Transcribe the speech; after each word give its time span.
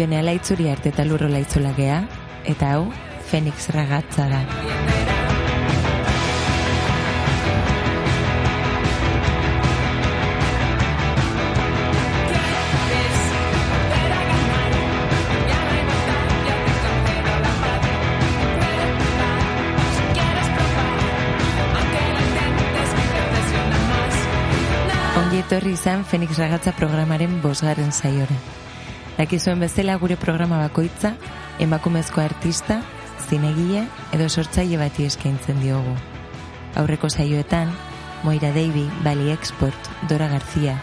Jone 0.00 0.16
Alaitzuri 0.16 0.70
arte 0.72 0.88
eta 0.88 1.04
lurro 1.04 1.26
laitzula 1.28 1.74
gea, 1.76 1.98
eta 2.48 2.70
hau, 2.72 2.86
Fenix 3.28 3.66
ragatza 3.74 4.30
da. 4.30 4.38
Ongi 25.20 25.42
etorri 25.44 25.76
izan 25.76 26.08
Fenix 26.08 26.40
Ragatza 26.40 26.72
programaren 26.80 27.36
bosgarren 27.44 27.92
saiora. 27.92 28.40
Dakizuen 29.20 29.60
bezala 29.60 29.98
gure 30.00 30.16
programa 30.16 30.56
bakoitza, 30.62 31.10
emakumezko 31.60 32.22
artista, 32.22 32.78
zinegile 33.28 33.82
edo 34.16 34.30
sortzaile 34.30 34.78
bati 34.80 35.04
eskaintzen 35.04 35.60
diogu. 35.60 35.92
Aurreko 36.80 37.10
saioetan, 37.10 37.68
Moira 38.24 38.48
Deibi, 38.54 38.86
Bali 39.04 39.28
Export, 39.34 39.90
Dora 40.08 40.30
Garzia, 40.32 40.78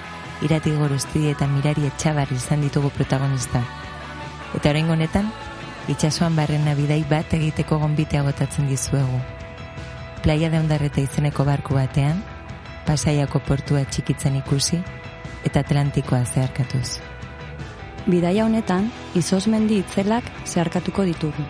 Irati 0.46 0.76
Gorostidi 0.78 1.32
eta 1.32 1.50
Mirari 1.50 1.90
Etxabar 1.90 2.30
izan 2.38 2.62
ditugu 2.62 2.94
protagonista. 2.94 3.64
Eta 4.54 4.70
orain 4.70 4.94
honetan, 4.94 5.34
itxasoan 5.90 6.38
barren 6.38 6.70
nabidai 6.70 7.02
bat 7.10 7.34
egiteko 7.34 7.82
gonbitea 7.82 8.22
gotatzen 8.22 8.70
dizuegu. 8.70 9.18
Playa 10.22 10.54
de 10.54 10.62
Ondarreta 10.62 11.02
izeneko 11.02 11.50
barku 11.50 11.82
batean, 11.82 12.22
Pasaiako 12.86 13.42
portua 13.50 13.82
txikitzen 13.90 14.38
ikusi 14.46 14.84
eta 15.42 15.66
Atlantikoa 15.66 16.22
zeharkatuz. 16.26 17.17
Bidaia 18.08 18.46
honetan, 18.48 18.86
izozmendi 19.20 19.82
itzelak 19.82 20.28
zeharkatuko 20.46 21.04
ditugu. 21.04 21.44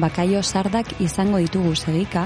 Bakaio 0.00 0.40
sardak 0.42 0.94
izango 1.04 1.36
ditugu 1.42 1.74
segika, 1.76 2.22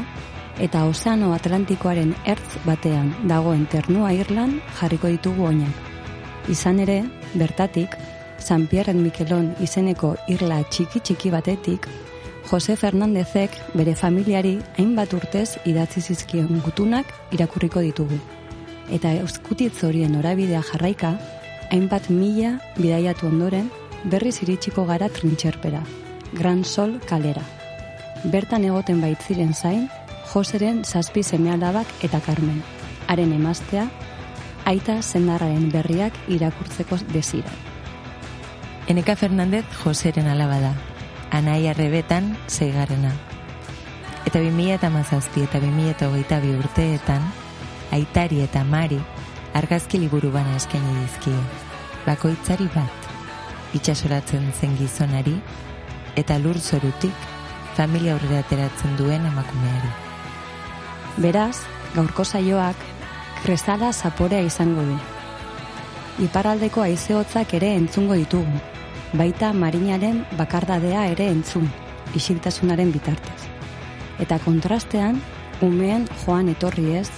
eta 0.62 0.84
Ozeano 0.86 1.32
Atlantikoaren 1.34 2.12
ertz 2.24 2.60
batean 2.64 3.10
dagoen 3.26 3.64
ternua 3.66 4.12
Irlan 4.14 4.60
jarriko 4.78 5.10
ditugu 5.10 5.48
oinak. 5.50 5.74
Izan 6.48 6.78
ere, 6.84 7.00
bertatik, 7.34 7.96
San 8.38 8.68
Pierre 8.70 8.94
Mikelon 8.94 9.50
izeneko 9.60 10.14
irla 10.30 10.60
txiki 10.70 11.02
txiki 11.02 11.32
batetik, 11.34 11.88
Jose 12.48 12.76
Fernandezek 12.80 13.58
bere 13.74 13.96
familiari 13.98 14.54
hainbat 14.78 15.12
urtez 15.18 15.58
idatzi 15.66 16.00
zizkion 16.00 16.62
gutunak 16.64 17.10
irakurriko 17.34 17.82
ditugu. 17.84 18.20
Eta 18.88 19.12
euskutitz 19.18 19.82
horien 19.84 20.14
orabidea 20.16 20.62
jarraika, 20.70 21.16
hainbat 21.70 22.08
mila 22.08 22.56
bidaiatu 22.78 23.28
ondoren 23.28 23.70
berriz 24.04 24.40
iritsiko 24.42 24.86
gara 24.86 25.08
trintxerpera, 25.08 25.82
Gran 26.32 26.64
Sol 26.64 26.98
kalera. 27.08 27.42
Bertan 28.24 28.64
egoten 28.64 29.00
baitziren 29.00 29.54
zain, 29.54 29.88
Joseren 30.32 30.84
zazpi 30.84 31.22
semealabak 31.22 31.88
eta 32.04 32.20
Carmen. 32.20 32.62
Haren 33.08 33.32
emaztea, 33.32 33.88
aita 34.68 35.00
zendarraren 35.02 35.70
berriak 35.72 36.16
irakurtzeko 36.28 36.98
desira. 37.12 37.52
Eneka 38.88 39.16
Fernandez 39.16 39.64
Joseren 39.82 40.28
alaba 40.28 40.60
da, 40.60 40.72
anai 41.30 41.66
arrebetan 41.68 42.36
zeigarrena. 42.48 43.12
Eta 44.26 44.40
2000 44.40 44.74
eta 44.76 44.90
mazazpi 44.92 45.44
eta 45.44 45.60
2000 45.60 45.94
eta 45.94 46.08
hogeita 46.08 46.40
bi 46.40 46.52
urteetan, 46.56 47.24
aitari 47.92 48.42
eta 48.44 48.64
mari 48.64 49.00
argazki 49.58 49.98
liburu 49.98 50.30
bana 50.30 50.54
eskaini 50.56 50.92
dizkie. 51.00 51.38
Bakoitzari 52.06 52.68
bat, 52.74 53.08
itxasoratzen 53.74 54.46
zen 54.60 54.76
gizonari, 54.78 55.34
eta 56.16 56.38
lur 56.38 56.58
zorutik 56.58 57.26
familia 57.78 58.14
aurrera 58.14 58.42
ateratzen 58.44 58.96
duen 58.98 59.26
emakumeari. 59.26 59.90
Beraz, 61.24 61.56
gaurko 61.94 62.24
saioak 62.24 62.86
krezala 63.42 63.92
zaporea 63.92 64.42
izango 64.46 64.86
du. 64.86 64.96
Iparaldeko 66.26 66.82
aizeotzak 66.82 67.54
ere 67.58 67.74
entzungo 67.78 68.18
ditugu, 68.18 68.62
baita 69.18 69.52
marinaren 69.54 70.24
bakardadea 70.38 71.06
ere 71.14 71.28
entzun, 71.34 71.68
isiltasunaren 72.18 72.90
bitartez. 72.94 73.40
Eta 74.22 74.38
kontrastean, 74.42 75.20
umeen 75.62 76.06
joan 76.24 76.50
etorri 76.54 76.92
ez, 76.98 77.08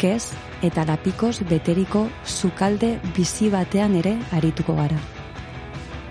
kez 0.00 0.32
eta 0.64 0.84
lapikoz 0.88 1.40
beteriko 1.48 2.06
sukalde 2.24 2.98
bizi 3.16 3.50
batean 3.52 3.96
ere 4.00 4.16
arituko 4.32 4.76
gara. 4.76 4.98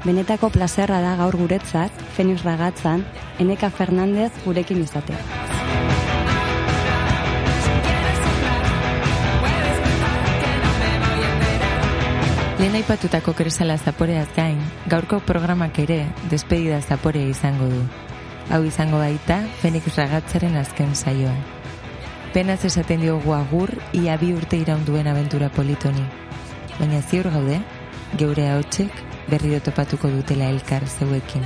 Benetako 0.06 0.48
plazerra 0.54 1.02
da 1.04 1.18
gaur 1.20 1.36
guretzat, 1.36 1.92
Fenix 2.16 2.46
Ragatzan, 2.46 3.04
Eneka 3.40 3.70
Fernandez 3.70 4.32
gurekin 4.46 4.80
izatea. 4.86 5.20
Lehen 12.60 12.76
aipatutako 12.76 13.34
kresala 13.36 13.78
zaporeaz 13.78 14.28
gain, 14.36 14.60
gaurko 14.92 15.22
programak 15.24 15.80
ere 15.80 16.02
despedida 16.32 16.82
zaporea 16.82 17.28
izango 17.32 17.70
du. 17.72 17.86
Hau 18.50 18.66
izango 18.68 19.00
baita, 19.00 19.44
Fenix 19.62 19.96
Ragatzaren 19.96 20.60
azken 20.60 20.96
saioa. 20.96 21.59
Penaz 22.34 22.64
esaten 22.64 23.02
diogu 23.02 23.34
agur, 23.34 23.72
ia 23.92 24.14
bi 24.22 24.28
urte 24.38 24.60
iraunduen 24.62 25.08
aventura 25.10 25.48
politoni. 25.50 26.04
Baina 26.78 27.00
ziur 27.02 27.26
gaude, 27.34 27.58
geure 28.22 28.46
haotxek 28.52 28.94
berriro 29.32 29.58
topatuko 29.66 30.12
dutela 30.14 30.52
elkar 30.54 30.86
zeuekin. 30.86 31.42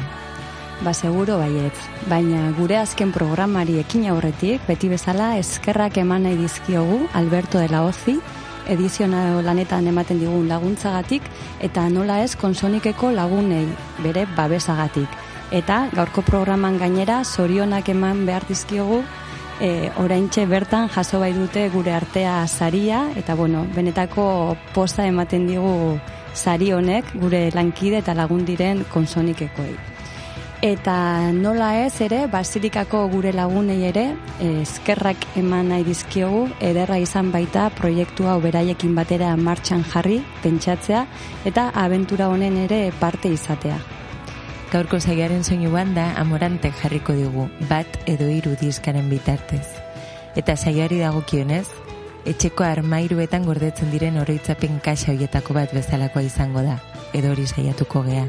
Ba, 0.84 0.92
seguro 0.94 1.38
baiet. 1.40 1.80
Baina 2.12 2.52
gure 2.60 2.82
azken 2.82 3.14
programari 3.16 3.78
ekin 3.80 4.10
aurretik, 4.12 4.68
beti 4.68 4.92
bezala 4.92 5.38
eskerrak 5.40 6.02
eman 6.04 6.28
nahi 6.28 6.36
dizkiogu 6.42 7.08
Alberto 7.14 7.64
de 7.64 7.70
la 7.72 7.86
Ozi, 7.88 8.20
edizionao 8.68 9.40
lanetan 9.42 9.88
ematen 9.88 10.20
digun 10.20 10.50
laguntzagatik, 10.52 11.24
eta 11.64 11.88
nola 11.88 12.20
ez 12.28 12.36
konsonikeko 12.36 13.16
lagunei 13.16 13.70
bere 14.04 14.28
babesagatik. 14.36 15.08
Eta 15.52 15.86
gaurko 15.96 16.28
programan 16.28 16.76
gainera 16.82 17.24
zorionak 17.24 17.88
eman 17.96 18.26
behar 18.26 18.44
dizkiogu 18.50 19.04
e, 19.62 19.92
oraintxe 20.02 20.46
bertan 20.46 20.90
jaso 20.90 21.20
bai 21.20 21.34
dute 21.34 21.68
gure 21.70 21.94
artea 21.94 22.48
saria 22.48 23.10
eta 23.16 23.36
bueno, 23.36 23.66
benetako 23.76 24.58
posta 24.74 25.06
ematen 25.06 25.48
digu 25.48 26.00
sari 26.34 26.72
honek 26.74 27.14
gure 27.20 27.50
lankide 27.54 28.02
eta 28.02 28.14
lagun 28.14 28.46
diren 28.46 28.86
konsonikekoei. 28.94 29.76
Eta 30.64 30.96
nola 31.36 31.74
ez 31.84 32.00
ere, 32.06 32.22
basilikako 32.32 33.02
gure 33.12 33.34
lagunei 33.36 33.82
ere, 33.84 34.06
eskerrak 34.40 35.26
eman 35.36 35.74
nahi 35.74 35.84
dizkiogu, 35.84 36.46
ederra 36.64 36.96
izan 37.04 37.34
baita 37.34 37.66
proiektu 37.76 38.30
hau 38.32 38.38
beraiekin 38.46 38.96
batera 38.96 39.34
martxan 39.36 39.84
jarri, 39.84 40.22
pentsatzea, 40.46 41.04
eta 41.44 41.68
abentura 41.84 42.30
honen 42.32 42.62
ere 42.64 42.80
parte 43.02 43.34
izatea. 43.36 43.82
Gaurko 44.74 45.00
zaiaren 45.00 45.44
soinu 45.44 45.70
banda 45.72 46.08
amorantek 46.18 46.74
jarriko 46.82 47.14
digu, 47.14 47.48
bat 47.70 48.00
edo 48.10 48.26
hiru 48.26 48.56
diskaren 48.60 49.10
bitartez. 49.10 49.68
Eta 50.36 50.56
zaiari 50.58 50.98
dagokionez, 51.04 51.68
etxeko 52.26 52.66
armairuetan 52.66 53.46
gordetzen 53.46 53.94
diren 53.94 54.18
oroitzapen 54.18 54.82
kaxa 54.82 55.14
hoietako 55.14 55.54
bat 55.60 55.78
bezalakoa 55.78 56.26
izango 56.26 56.66
da, 56.66 56.80
edo 57.14 57.36
hori 57.36 57.46
saiatuko 57.46 58.02
gea 58.10 58.26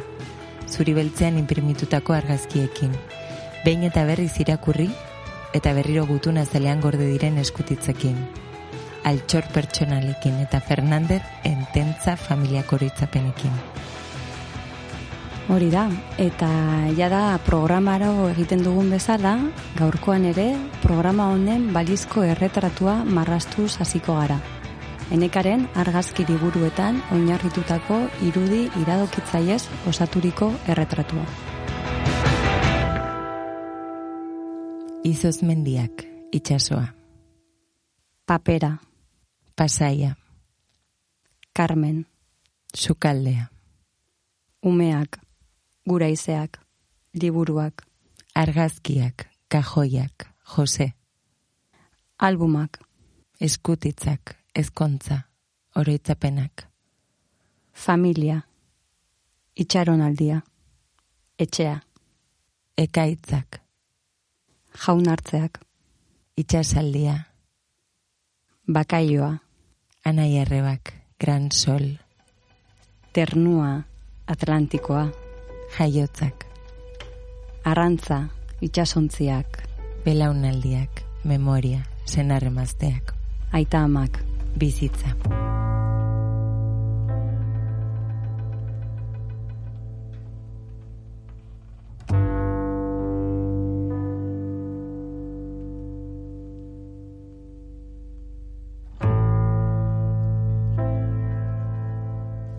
zuri 0.68 0.94
beltzean 0.94 1.38
imprimitutako 1.38 2.14
argazkiekin. 2.14 2.94
Behin 3.64 3.84
eta 3.88 4.04
berriz 4.08 4.32
irakurri, 4.40 4.88
eta 5.54 5.72
berriro 5.76 6.06
gutuna 6.06 6.44
zelean 6.44 6.80
gorde 6.80 7.06
diren 7.06 7.38
eskutitzekin. 7.38 8.18
Altxor 9.04 9.46
pertsonalekin 9.52 10.40
eta 10.42 10.60
Fernander 10.64 11.22
ententza 11.44 12.16
familiako 12.16 12.80
horitzapenekin. 12.80 13.52
Hori 15.44 15.66
da, 15.68 15.90
eta 16.16 16.46
ja 16.96 17.10
da 17.12 17.36
programaro 17.44 18.30
egiten 18.30 18.62
dugun 18.64 18.88
bezala, 18.94 19.34
gaurkoan 19.76 20.22
ere 20.24 20.46
programa 20.80 21.26
honen 21.34 21.66
balizko 21.74 22.22
erretratua 22.24 22.94
marrastuz 23.04 23.74
hasiko 23.76 24.14
gara. 24.16 24.38
Enekaren 25.12 25.66
argazki 25.76 26.24
liburuetan 26.30 27.02
oinarritutako 27.12 27.98
irudi 28.24 28.62
iradokitzaiez 28.80 29.60
osaturiko 29.90 30.48
erretratua. 30.64 31.26
Izoz 35.04 35.42
mendiak, 35.44 36.06
itxasoa. 36.32 36.86
Papera. 38.24 38.78
Pasaia. 39.54 40.16
Carmen. 41.52 42.06
Sukaldea. 42.72 43.50
Umeak. 44.64 45.23
Guraizeak. 45.88 46.58
Liburuak. 47.14 47.86
Argazkiak. 48.34 49.26
Kajoiak. 49.48 50.28
Jose. 50.56 50.92
Albumak. 52.18 52.78
Eskutitzak 53.40 54.36
ezkontza, 54.54 55.18
oroitzapenak. 55.76 56.68
Familia, 57.72 58.40
itxaronaldia, 59.56 60.40
Etxea. 61.38 61.80
Ekaitzak. 62.78 63.58
Jaun 64.84 65.08
hartzeak. 65.10 65.58
Itxasaldia. 66.38 67.16
Bakaioa. 68.70 69.32
Anai 70.06 70.36
errebak. 70.38 70.94
Gran 71.18 71.50
sol. 71.50 71.98
Ternua. 73.12 73.82
Atlantikoa. 74.26 75.23
Jaiotzak. 75.78 76.46
Arrantza. 77.64 78.28
Itxasontziak. 78.60 79.64
Belaunaldiak. 80.04 81.02
Memoria. 81.24 81.82
Senarremazteak. 82.04 83.14
Aita 83.52 83.82
amak. 83.82 84.22
Bizitza. 84.56 85.16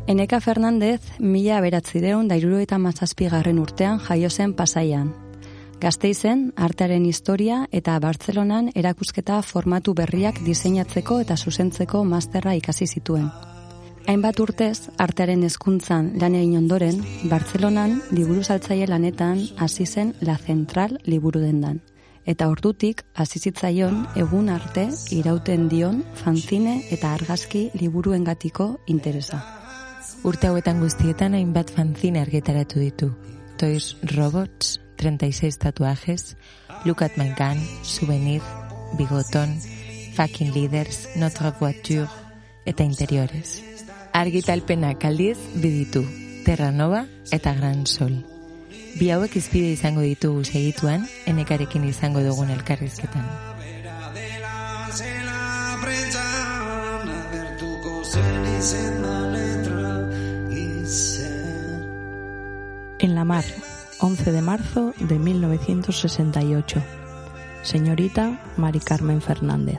Eneka 0.07 0.37
Fernandez, 0.39 1.01
mila 1.17 1.55
aberatzideun 1.57 2.27
da 2.29 2.35
eta 2.37 2.77
mazazpigarren 2.77 3.57
urtean 3.57 3.97
jaio 3.97 4.29
zen 4.29 4.53
pasaian. 4.53 5.15
Gazteizen, 5.81 6.53
artearen 6.55 7.07
historia 7.07 7.65
eta 7.71 7.97
Bartzelonan 7.99 8.69
erakusketa 8.75 9.41
formatu 9.41 9.95
berriak 9.95 10.43
diseinatzeko 10.45 11.19
eta 11.21 11.35
zuzentzeko 11.35 12.03
masterra 12.03 12.53
ikasi 12.53 12.85
zituen. 12.85 13.31
Hainbat 14.05 14.39
urtez, 14.39 14.91
artearen 14.99 15.41
hezkuntzan 15.41 16.13
lan 16.21 16.35
egin 16.35 16.57
ondoren, 16.57 17.01
Bartzelonan 17.23 17.99
liburu 18.11 18.43
saltzaile 18.43 18.85
lanetan 18.85 19.41
hasi 19.57 19.87
zen 19.87 20.13
La 20.21 20.37
Central 20.37 20.99
liburu 21.05 21.39
dendan. 21.39 21.81
Eta 22.27 22.47
ordutik, 22.47 23.01
hasi 23.15 23.39
zitzaion 23.39 24.05
egun 24.15 24.49
arte 24.49 24.87
irauten 25.09 25.67
dion 25.67 26.03
fanzine 26.13 26.83
eta 26.91 27.13
argazki 27.13 27.71
liburuengatiko 27.73 28.75
interesa. 28.85 29.64
Urte 30.25 30.47
hauetan 30.49 30.79
guztietan 30.81 31.35
hainbat 31.37 31.69
fanzine 31.69 32.17
argitaratu 32.17 32.79
ditu. 32.81 33.11
Toys 33.61 33.91
Robots, 34.09 34.79
36 34.97 35.59
tatuajes, 35.61 36.35
Look 36.83 37.03
at 37.03 37.15
my 37.15 37.29
gun, 37.37 37.61
Souvenir, 37.83 38.41
Bigoton, 38.97 39.53
Fucking 40.15 40.51
Leaders, 40.55 41.09
Notre 41.15 41.53
Voiture 41.59 42.07
eta 42.65 42.83
Interiores. 42.83 43.61
Argitalpena 44.13 44.95
kaldiz 44.97 45.37
biditu, 45.53 46.01
Terra 46.43 46.71
Nova 46.71 47.05
eta 47.31 47.53
Gran 47.53 47.85
Sol. 47.85 48.23
Bi 48.97 49.11
hauek 49.13 49.37
izpide 49.37 49.75
izango 49.77 50.01
ditugu 50.01 50.41
segituan, 50.43 51.05
enekarekin 51.29 51.85
izango 51.85 52.25
dugun 52.25 52.49
elkarrizketan. 52.49 53.29
En 63.05 63.13
la 63.13 63.23
mar, 63.23 63.45
11 63.99 64.31
de 64.31 64.41
marzo 64.41 64.91
de 64.99 65.19
1968. 65.19 66.81
Señorita 67.61 68.41
Mari 68.57 68.79
Carmen 68.79 69.21
Fernández. 69.21 69.77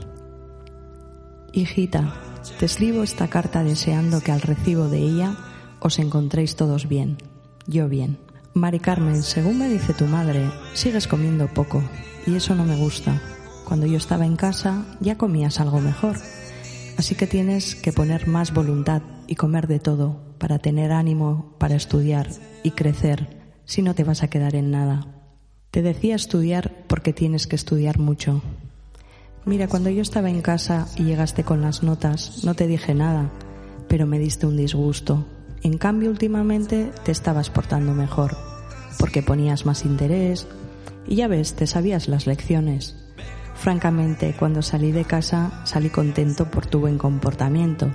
Hijita, 1.51 2.15
te 2.61 2.67
escribo 2.67 3.03
esta 3.03 3.27
carta 3.27 3.65
deseando 3.65 4.21
que 4.21 4.31
al 4.31 4.43
recibo 4.43 4.87
de 4.87 4.99
ella 4.99 5.35
os 5.81 5.99
encontréis 5.99 6.55
todos 6.55 6.89
bien. 6.89 7.19
Yo 7.67 7.89
bien. 7.89 8.17
Mari 8.55 8.79
Carmen, 8.79 9.25
según 9.25 9.59
me 9.59 9.69
dice 9.69 9.93
tu 9.93 10.07
madre, 10.07 10.49
sigues 10.75 11.09
comiendo 11.09 11.49
poco 11.49 11.83
y 12.29 12.37
eso 12.37 12.55
no 12.55 12.63
me 12.63 12.77
gusta. 12.77 13.21
Cuando 13.65 13.87
yo 13.87 13.97
estaba 13.97 14.25
en 14.25 14.37
casa 14.37 14.85
ya 15.01 15.19
comías 15.19 15.59
algo 15.59 15.81
mejor. 15.81 16.15
Así 16.97 17.15
que 17.15 17.27
tienes 17.27 17.75
que 17.75 17.93
poner 17.93 18.27
más 18.27 18.55
voluntad 18.55 19.03
y 19.27 19.35
comer 19.35 19.67
de 19.67 19.79
todo 19.79 20.21
para 20.39 20.59
tener 20.59 20.93
ánimo 20.93 21.55
para 21.59 21.75
estudiar 21.75 22.29
y 22.63 22.71
crecer 22.71 23.37
si 23.65 23.83
no 23.83 23.95
te 23.95 24.05
vas 24.05 24.23
a 24.23 24.29
quedar 24.29 24.55
en 24.55 24.71
nada. 24.71 25.07
Te 25.71 25.83
decía 25.83 26.15
estudiar 26.15 26.85
porque 26.87 27.13
tienes 27.13 27.47
que 27.47 27.57
estudiar 27.57 27.99
mucho. 27.99 28.43
Mira, 29.45 29.69
cuando 29.69 29.91
yo 29.91 30.03
estaba 30.03 30.31
en 30.31 30.41
casa 30.41 30.89
y 30.97 31.05
llegaste 31.05 31.45
con 31.45 31.61
las 31.61 31.83
notas, 31.83 32.45
no 32.45 32.55
te 32.55 32.67
dije 32.67 32.95
nada, 32.95 33.31
pero 33.89 34.07
me 34.07 34.19
diste 34.19 34.47
un 34.47 34.57
disgusto. 34.57 35.27
En 35.63 35.79
cambio, 35.79 36.11
últimamente 36.11 36.91
te 37.05 37.13
estabas 37.13 37.51
portando 37.51 37.93
mejor, 37.93 38.37
porque 38.99 39.23
ponías 39.23 39.67
más 39.67 39.85
interés 39.85 40.47
y 41.07 41.17
ya 41.17 41.29
ves, 41.29 41.55
te 41.55 41.67
sabías 41.67 42.09
las 42.09 42.27
lecciones. 42.27 43.06
Francamente, 43.59 44.35
cuando 44.39 44.63
salí 44.63 44.93
de 44.93 45.05
casa, 45.05 45.63
salí 45.65 45.91
contento 45.91 46.51
por 46.51 46.67
tu 46.67 46.81
buen 46.81 46.99
comportamiento. 46.99 47.91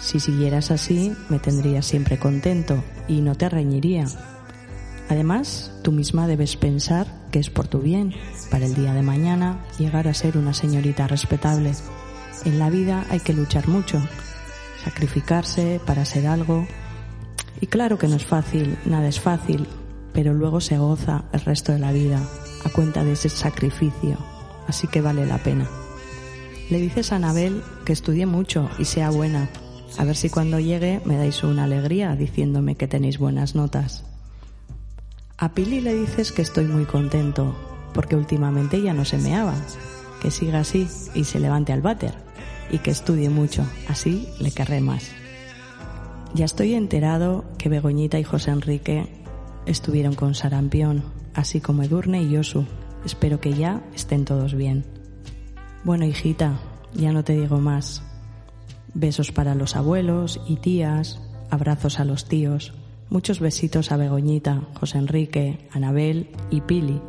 Si 0.00 0.20
siguieras 0.20 0.70
así, 0.70 1.12
me 1.28 1.38
tendrías 1.38 1.84
siempre 1.84 2.18
contento 2.18 2.82
y 3.08 3.20
no 3.20 3.34
te 3.34 3.48
reñiría. 3.48 4.06
Además, 5.08 5.72
tú 5.82 5.90
misma 5.90 6.26
debes 6.26 6.56
pensar 6.56 7.06
que 7.32 7.38
es 7.38 7.50
por 7.50 7.66
tu 7.66 7.80
bien, 7.80 8.14
para 8.50 8.66
el 8.66 8.74
día 8.74 8.94
de 8.94 9.02
mañana 9.02 9.64
llegar 9.78 10.06
a 10.06 10.14
ser 10.14 10.36
una 10.36 10.54
señorita 10.54 11.06
respetable. 11.08 11.72
En 12.44 12.58
la 12.58 12.70
vida 12.70 13.04
hay 13.10 13.20
que 13.20 13.32
luchar 13.32 13.68
mucho, 13.68 14.00
sacrificarse 14.84 15.80
para 15.84 16.04
ser 16.04 16.26
algo. 16.26 16.66
Y 17.60 17.66
claro 17.66 17.98
que 17.98 18.06
no 18.06 18.16
es 18.16 18.24
fácil, 18.24 18.78
nada 18.84 19.08
es 19.08 19.18
fácil, 19.18 19.66
pero 20.12 20.34
luego 20.34 20.60
se 20.60 20.78
goza 20.78 21.24
el 21.32 21.40
resto 21.40 21.72
de 21.72 21.78
la 21.78 21.92
vida 21.92 22.22
a 22.64 22.68
cuenta 22.70 23.02
de 23.02 23.12
ese 23.12 23.28
sacrificio, 23.28 24.18
así 24.68 24.86
que 24.86 25.00
vale 25.00 25.26
la 25.26 25.38
pena. 25.38 25.68
Le 26.70 26.78
dices 26.78 27.12
a 27.12 27.16
Anabel 27.16 27.62
que 27.84 27.92
estudie 27.92 28.26
mucho 28.26 28.70
y 28.78 28.84
sea 28.84 29.10
buena, 29.10 29.48
a 29.96 30.04
ver 30.04 30.16
si 30.16 30.28
cuando 30.28 30.60
llegue 30.60 31.00
me 31.04 31.16
dais 31.16 31.42
una 31.42 31.64
alegría 31.64 32.14
diciéndome 32.14 32.76
que 32.76 32.86
tenéis 32.86 33.18
buenas 33.18 33.54
notas. 33.54 34.04
A 35.38 35.54
Pili 35.54 35.80
le 35.80 35.94
dices 35.94 36.32
que 36.32 36.42
estoy 36.42 36.66
muy 36.66 36.84
contento, 36.84 37.56
porque 37.94 38.16
últimamente 38.16 38.82
ya 38.82 38.92
no 38.92 39.04
se 39.04 39.18
meaba. 39.18 39.54
Que 40.20 40.32
siga 40.32 40.60
así 40.60 40.88
y 41.14 41.24
se 41.24 41.38
levante 41.38 41.72
al 41.72 41.80
váter, 41.80 42.12
y 42.70 42.78
que 42.78 42.90
estudie 42.90 43.30
mucho, 43.30 43.64
así 43.88 44.28
le 44.40 44.50
querré 44.50 44.80
más. 44.80 45.10
Ya 46.34 46.44
estoy 46.44 46.74
enterado 46.74 47.44
que 47.56 47.68
Begoñita 47.68 48.18
y 48.18 48.24
José 48.24 48.50
Enrique 48.50 49.06
estuvieron 49.64 50.14
con 50.14 50.34
sarampión, 50.34 51.04
así 51.34 51.60
como 51.60 51.84
Edurne 51.84 52.22
y 52.22 52.30
Yosu. 52.30 52.66
Espero 53.08 53.40
que 53.40 53.54
ya 53.54 53.82
estén 53.94 54.26
todos 54.26 54.52
bien. 54.52 54.84
Bueno, 55.82 56.04
hijita, 56.04 56.60
ya 56.92 57.10
no 57.10 57.24
te 57.24 57.32
digo 57.32 57.56
más. 57.56 58.02
Besos 58.92 59.32
para 59.32 59.54
los 59.54 59.76
abuelos 59.76 60.42
y 60.46 60.56
tías, 60.56 61.18
abrazos 61.48 62.00
a 62.00 62.04
los 62.04 62.26
tíos, 62.26 62.74
muchos 63.08 63.40
besitos 63.40 63.92
a 63.92 63.96
Begoñita, 63.96 64.60
José 64.78 64.98
Enrique, 64.98 65.70
Anabel 65.72 66.28
y 66.50 66.60
Pili, 66.60 67.00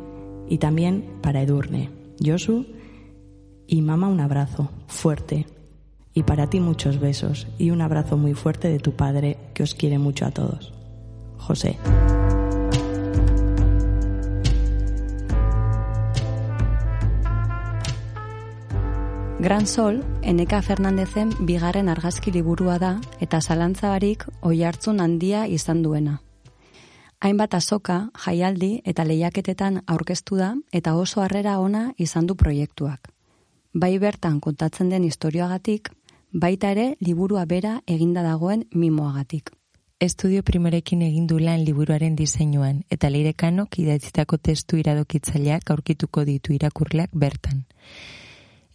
y 0.48 0.56
también 0.56 1.18
para 1.20 1.42
Edurne, 1.42 1.90
Josu 2.18 2.64
y 3.66 3.82
mamá 3.82 4.08
un 4.08 4.20
abrazo 4.20 4.70
fuerte. 4.86 5.46
Y 6.14 6.22
para 6.22 6.48
ti 6.48 6.60
muchos 6.60 6.98
besos 6.98 7.46
y 7.58 7.72
un 7.72 7.82
abrazo 7.82 8.16
muy 8.16 8.32
fuerte 8.32 8.70
de 8.70 8.78
tu 8.78 8.92
padre 8.92 9.36
que 9.52 9.64
os 9.64 9.74
quiere 9.74 9.98
mucho 9.98 10.24
a 10.24 10.30
todos. 10.30 10.72
José. 11.36 11.76
Gran 19.40 19.66
Sol, 19.66 20.02
Eneka 20.20 20.58
Fernandezen 20.60 21.30
bigarren 21.48 21.88
argazki 21.88 22.28
liburua 22.30 22.74
da 22.78 22.90
eta 23.24 23.38
zalantza 23.40 23.88
barik 23.88 24.26
oi 24.44 24.58
hartzun 24.68 25.00
handia 25.00 25.46
izan 25.48 25.80
duena. 25.82 26.18
Hainbat 27.24 27.56
azoka, 27.56 28.10
jaialdi 28.26 28.82
eta 28.84 29.06
lehiaketetan 29.08 29.80
aurkeztu 29.86 30.36
da 30.36 30.50
eta 30.72 30.94
oso 30.94 31.24
harrera 31.24 31.56
ona 31.58 31.94
izan 31.96 32.28
du 32.28 32.36
proiektuak. 32.36 33.08
Bai 33.72 33.96
bertan 33.98 34.40
kontatzen 34.40 34.92
den 34.92 35.08
historioagatik, 35.08 35.88
baita 36.32 36.76
ere 36.76 36.96
liburua 37.00 37.46
bera 37.46 37.80
eginda 37.86 38.22
dagoen 38.22 38.68
mimoagatik. 38.74 39.54
Estudio 40.00 40.42
primerekin 40.42 41.00
egin 41.08 41.26
du 41.26 41.38
lan 41.38 41.64
liburuaren 41.64 42.14
diseinuan 42.14 42.84
eta 42.90 43.08
leirekanok 43.08 43.78
idatzitako 43.78 44.36
testu 44.36 44.76
iradokitzaileak 44.76 45.70
aurkituko 45.70 46.28
ditu 46.28 46.52
irakurleak 46.52 47.16
bertan. 47.16 47.64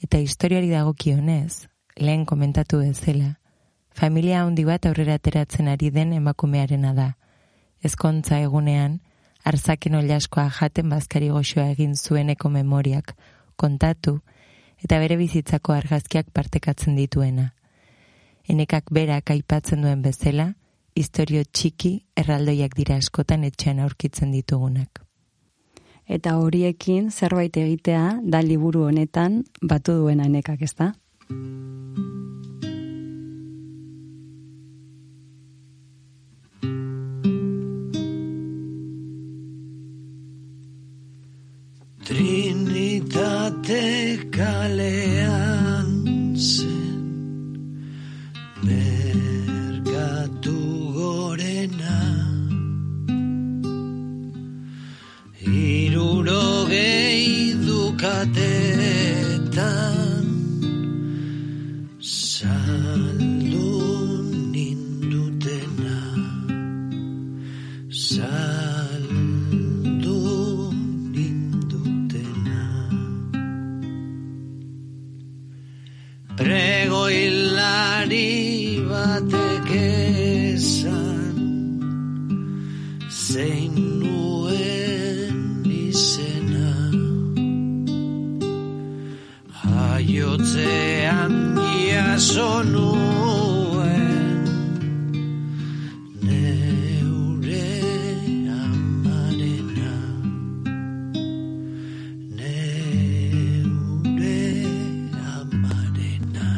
Eta 0.04 0.20
historiari 0.20 0.70
dagokionez, 0.70 1.68
lehen 1.96 2.26
komentatu 2.26 2.82
bezala, 2.84 3.40
familia 3.96 4.44
handi 4.44 4.66
bat 4.68 4.86
aurrera 4.86 5.16
ateratzen 5.16 5.68
ari 5.72 5.90
den 5.90 6.14
emakumearena 6.14 6.94
da. 6.94 7.10
Ezkontza 7.84 8.40
egunean, 8.44 9.00
arzaken 9.46 9.96
oliaskoa 10.02 10.50
jaten 10.60 10.90
bazkari 10.90 11.30
goxoa 11.30 11.70
egin 11.76 11.96
zueneko 11.96 12.50
memoriak 12.50 13.16
kontatu 13.56 14.20
eta 14.84 15.00
bere 15.00 15.18
bizitzako 15.18 15.74
argazkiak 15.74 16.34
partekatzen 16.34 16.98
dituena. 17.00 17.52
Enekak 18.50 18.92
berak 18.92 19.32
aipatzen 19.32 19.82
duen 19.82 20.04
bezala, 20.06 20.52
historio 20.96 21.44
txiki 21.44 21.96
erraldoiak 22.18 22.76
dira 22.78 23.00
eskotan 23.02 23.44
etxean 23.48 23.80
aurkitzen 23.80 24.36
ditugunak. 24.36 25.05
Eta 26.06 26.36
horiekin 26.38 27.10
zerbait 27.10 27.58
egitea 27.58 28.20
da 28.22 28.42
liburu 28.46 28.86
honetan 28.86 29.44
batu 29.62 29.98
duen 29.98 30.22
anekak, 30.22 30.62
ez 30.62 30.74
da? 30.78 30.94
Trinitate 42.06 43.84
kalean 44.30 45.90
zen 46.38 46.85
Gehi 56.66 57.54
dukatetan 57.66 58.66
Saldu 62.02 63.70
nindutena. 64.54 66.00
Saldu 68.06 69.14
nindutena. 71.14 72.64
Prego 76.38 77.02
hilari 77.14 78.34
batek 78.90 79.70
jaso 92.16 92.64
nuen 92.64 94.48
Neure 96.24 97.68
amarena. 98.60 99.94
Neure 102.40 104.44
amarena. 105.36 106.52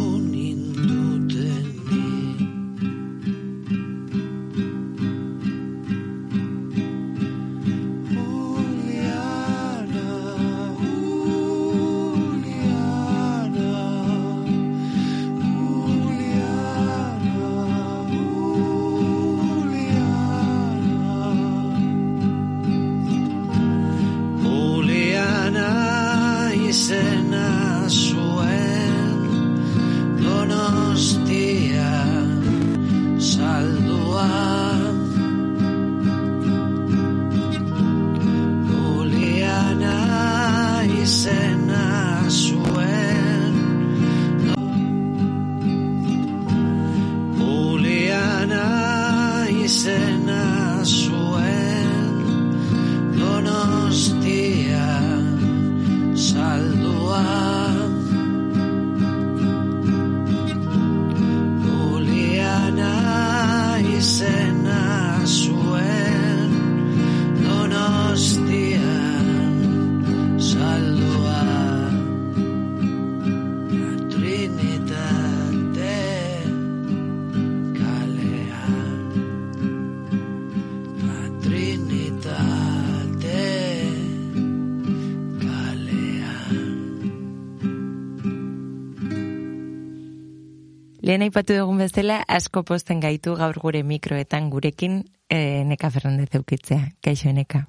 Lehen 91.13 91.27
aipatu 91.27 91.53
dugun 91.53 91.77
bezala, 91.77 92.15
asko 92.25 92.63
posten 92.65 92.97
gaitu 92.97 93.35
gaur 93.37 93.59
gure 93.61 93.83
mikroetan 93.85 94.47
gurekin 94.49 94.95
e, 95.29 95.61
Neka 95.61 95.91
Fernandez 95.93 96.33
eukitzea. 96.33 96.87
Kaixo, 97.05 97.29
Neka. 97.29 97.67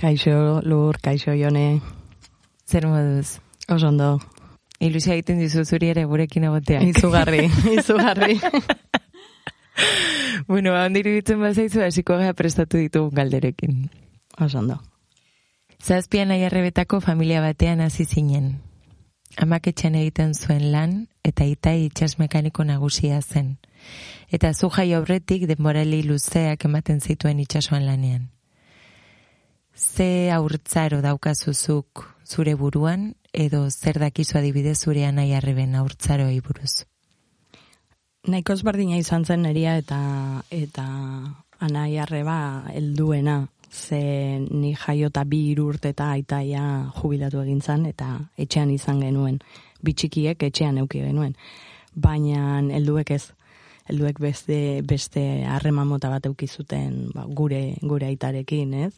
Kaixo, 0.00 0.32
lur, 0.66 0.96
kaixo, 0.98 1.30
jone. 1.38 1.78
Zer 2.66 2.88
moduz? 2.90 3.38
Oso 3.70 3.92
ondo. 3.92 4.08
Ilusia 4.82 5.14
egiten 5.14 5.38
dizu 5.38 5.62
zuri 5.62 5.92
ere 5.92 6.02
gurekin 6.10 6.48
egoteak. 6.48 6.82
Izugarri, 6.88 7.44
izugarri. 7.78 8.40
bueno, 10.50 10.72
ba, 10.74 10.82
ondi 10.88 11.04
iruditzen 11.04 11.38
bazaizu, 11.44 11.84
hasiko 11.86 12.16
gara 12.18 12.34
prestatu 12.34 12.80
ditugun 12.82 13.14
galderekin. 13.20 13.84
Oso 14.40 14.64
ondo. 14.64 14.80
Zazpian 15.78 16.34
aiarrebetako 16.34 16.98
familia 17.06 17.38
batean 17.46 17.86
hasi 17.86 18.08
zinen. 18.08 18.56
Amak 19.38 19.68
etxean 19.70 19.94
egiten 19.94 20.34
zuen 20.34 20.70
lan, 20.72 21.06
eta 21.22 21.44
itai 21.46 21.86
itxas 21.86 22.18
mekaniko 22.18 22.64
nagusia 22.64 23.20
zen. 23.22 23.58
Eta 24.30 24.52
zu 24.54 24.70
jai 24.70 24.92
aurretik 24.94 25.46
denborali 25.46 26.02
luzeak 26.02 26.64
ematen 26.64 27.00
zituen 27.00 27.40
itxasoan 27.40 27.86
lanean. 27.86 28.28
Ze 29.74 30.30
aurtzaro 30.32 31.00
daukazuzuk 31.00 32.04
zure 32.26 32.54
buruan, 32.54 33.14
edo 33.32 33.70
zer 33.70 33.98
dakizu 33.98 34.38
adibidez 34.38 34.78
zure 34.82 35.06
anai 35.06 35.32
arreben 35.34 35.74
aurtzaroei 35.74 36.40
buruz. 36.40 36.84
Nahiko 38.26 38.52
ezberdina 38.52 38.98
izan 38.98 39.24
zen 39.24 39.42
neria 39.46 39.76
eta 39.78 40.00
eta 40.50 40.84
anai 41.60 41.98
arreba 41.98 42.66
helduena 42.74 43.46
ze 43.70 44.38
ni 44.50 44.74
jaiota 44.74 45.24
bi 45.24 45.38
hiru 45.50 45.68
urte 45.70 45.92
eta 45.94 46.10
aitaia 46.10 46.62
jubilatu 46.96 47.40
egin 47.44 47.60
zan 47.60 47.86
eta 47.86 48.18
etxean 48.36 48.70
izan 48.70 49.00
genuen. 49.00 49.38
Bitxikiek 49.82 50.42
etxean 50.42 50.78
euki 50.78 51.04
genuen. 51.06 51.36
Baina 51.94 52.58
helduek 52.60 53.10
ez. 53.10 53.32
Helduek 53.90 54.20
beste 54.20 54.82
beste 54.86 55.22
harreman 55.46 55.88
mota 55.88 56.10
bat 56.10 56.26
euki 56.26 56.46
zuten 56.46 57.08
ba, 57.14 57.24
gure 57.26 57.76
gure 57.82 58.06
aitarekin, 58.06 58.74
ez? 58.74 58.92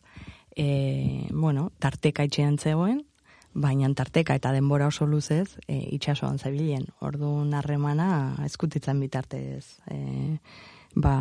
E, 0.56 1.28
bueno, 1.30 1.70
tarteka 1.78 2.24
etxean 2.28 2.58
zegoen, 2.58 3.00
baina 3.54 3.88
tarteka 3.94 4.34
eta 4.36 4.52
denbora 4.52 4.88
oso 4.88 5.06
luzez 5.06 5.58
e, 5.66 5.78
itxasoan 5.96 6.38
zebilen. 6.38 6.88
Orduan 7.00 7.54
harremana 7.54 8.08
eskutitzen 8.44 9.00
bitartez 9.00 9.78
e, 9.88 10.38
ba, 10.94 11.16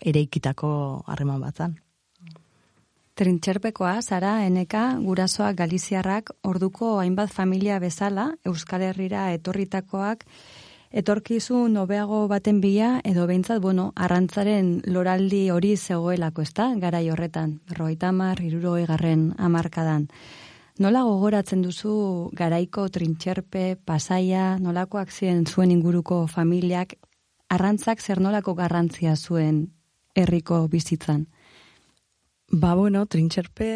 ereikitako 0.00 1.04
harreman 1.06 1.40
batzan. 1.40 1.80
Trintxerpekoa, 3.12 3.98
zara, 4.00 4.46
eneka, 4.46 4.96
gurasoak 5.04 5.56
galiziarrak, 5.58 6.30
orduko 6.48 6.94
hainbat 7.00 7.28
familia 7.28 7.76
bezala, 7.78 8.30
Euskal 8.48 8.86
Herrira 8.86 9.26
etorritakoak, 9.34 10.24
etorkizu 10.96 11.58
nobeago 11.68 12.22
baten 12.30 12.62
bila, 12.62 13.02
edo 13.04 13.26
behintzat, 13.28 13.60
bueno, 13.60 13.90
arrantzaren 13.96 14.78
loraldi 14.88 15.42
hori 15.52 15.74
zegoelako, 15.76 16.46
ezta, 16.48 16.70
garai 16.80 17.10
horretan, 17.12 17.58
berrogeita 17.68 18.08
hamar, 18.08 18.40
hirurogei 18.40 18.86
garren 18.88 19.28
hamarkadan. 19.36 20.08
Nola 20.80 21.04
gogoratzen 21.04 21.60
duzu 21.60 22.30
garaiko 22.32 22.86
trintxerpe, 22.88 23.76
pasaia, 23.84 24.56
nolakoak 24.56 25.12
ziren 25.12 25.44
zuen 25.44 25.70
inguruko 25.70 26.24
familiak, 26.32 26.96
arrantzak 27.52 28.00
zer 28.00 28.24
nolako 28.24 28.56
garrantzia 28.56 29.16
zuen 29.20 29.66
herriko 30.16 30.64
bizitzan? 30.72 31.26
Ba, 32.52 32.74
bueno, 32.74 33.06
trintxerpe 33.08 33.66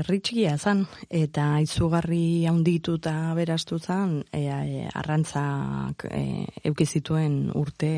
erritxigia 0.00 0.54
zan, 0.56 0.86
eta 1.12 1.60
izugarri 1.60 2.46
haunditu 2.48 2.94
eta 2.96 3.12
beraztu 3.36 3.76
zan, 3.76 4.22
e, 4.32 4.46
e, 4.48 4.86
arrantzak 4.88 6.06
e, 6.08 6.22
eukizituen 6.70 7.50
urte, 7.60 7.92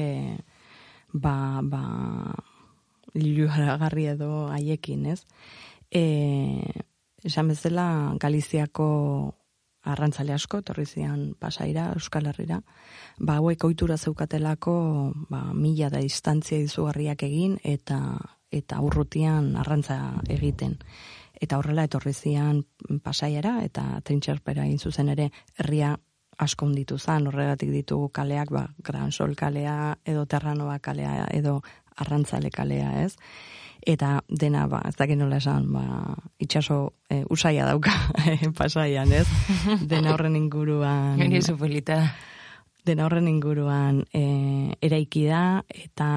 ba, 1.13 1.63
ba, 1.63 1.85
liluaragarri 3.15 4.09
edo 4.17 4.49
haiekin, 4.51 5.07
ez? 5.15 5.21
E, 5.87 6.03
esan 7.23 7.55
bezala, 7.55 7.87
Galiziako 8.19 8.91
arrantzale 9.87 10.35
asko, 10.35 10.65
torri 10.67 10.91
zian 10.91 11.37
pasaira, 11.39 11.93
Euskal 11.95 12.27
Herrira, 12.27 12.65
ba, 13.21 13.39
hauek 13.39 13.71
ohitura 13.71 14.03
zeukatelako, 14.03 14.79
ba, 15.31 15.47
mila 15.55 15.95
da 15.95 16.03
distantzia 16.03 16.59
izugarriak 16.59 17.23
egin, 17.23 17.61
eta 17.63 18.01
eta 18.55 18.81
urrutian 18.85 19.55
arrantza 19.61 19.99
egiten. 20.31 20.79
Eta 21.35 21.59
horrela 21.59 21.85
etorri 21.89 22.15
zian 22.15 22.63
pasaiara 23.03 23.59
eta 23.67 23.85
trintxerpera 24.07 24.67
egin 24.69 24.79
zuzen 24.79 25.11
ere 25.13 25.31
herria 25.59 25.97
asko 26.39 26.67
unditu 26.67 26.99
zan, 26.99 27.29
horregatik 27.29 27.71
ditugu 27.71 28.09
kaleak, 28.15 28.51
ba, 28.51 28.69
Gran 28.83 29.13
Sol 29.13 29.35
kalea, 29.39 29.97
edo 30.05 30.27
Terranoa 30.27 30.79
kalea, 30.79 31.29
edo 31.31 31.61
Arrantzale 31.97 32.51
kalea, 32.51 33.05
ez? 33.05 33.15
Eta 33.87 34.23
dena, 34.29 34.65
ba, 34.67 34.81
ez 34.89 34.97
dakit 34.97 35.19
nola 35.19 35.39
esan, 35.39 35.69
ba, 35.73 36.17
itxaso 36.43 36.95
e, 37.11 37.23
usaia 37.31 37.69
dauka 37.69 37.93
pasaian, 38.59 39.13
ez? 39.13 39.27
Dena 39.91 40.15
horren 40.15 40.37
inguruan... 40.37 41.19
Gani 41.21 41.39
esu 41.39 41.57
Dena 42.85 43.07
horren 43.07 43.29
inguruan 43.29 44.03
e, 44.13 44.75
eraiki 44.83 45.27
da, 45.29 45.63
eta 45.69 46.09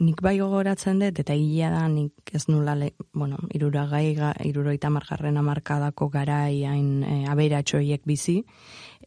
nik 0.00 0.20
bai 0.22 0.36
gogoratzen 0.38 1.00
dut, 1.00 1.20
eta 1.22 1.34
hila 1.36 1.70
da 1.72 1.84
nik 1.88 2.32
ez 2.34 2.44
nula, 2.50 2.74
le, 2.76 2.90
bueno, 3.14 3.38
irura 3.54 3.86
gai, 3.90 4.16
iruroita 4.44 4.90
margarren 4.92 5.36
amarkadako 5.40 6.08
garai 6.12 6.64
hain 6.68 7.02
e, 7.04 7.16
aberatxoiek 7.32 8.04
bizi, 8.04 8.42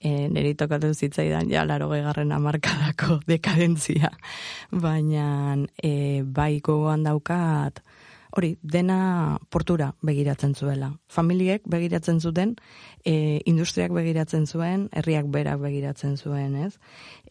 e, 0.01 0.27
nire 0.31 0.55
tokatu 0.57 0.93
zitzaidan 0.93 1.51
ja 1.51 1.65
laro 1.65 1.89
garren 1.89 2.31
amarkadako 2.31 3.19
dekadentzia, 3.31 4.11
baina 4.71 5.57
e, 5.83 6.23
bai 6.23 6.59
gogoan 6.59 7.05
daukat, 7.05 7.83
hori, 8.35 8.57
dena 8.61 9.37
portura 9.49 9.93
begiratzen 10.05 10.53
zuela. 10.55 10.91
Familiek 11.09 11.63
begiratzen 11.69 12.19
zuten, 12.19 12.55
e, 13.03 13.41
industriak 13.49 13.93
begiratzen 13.95 14.45
zuen, 14.47 14.87
herriak 14.91 15.29
berak 15.33 15.61
begiratzen 15.63 16.17
zuen, 16.17 16.55
ez? 16.67 16.77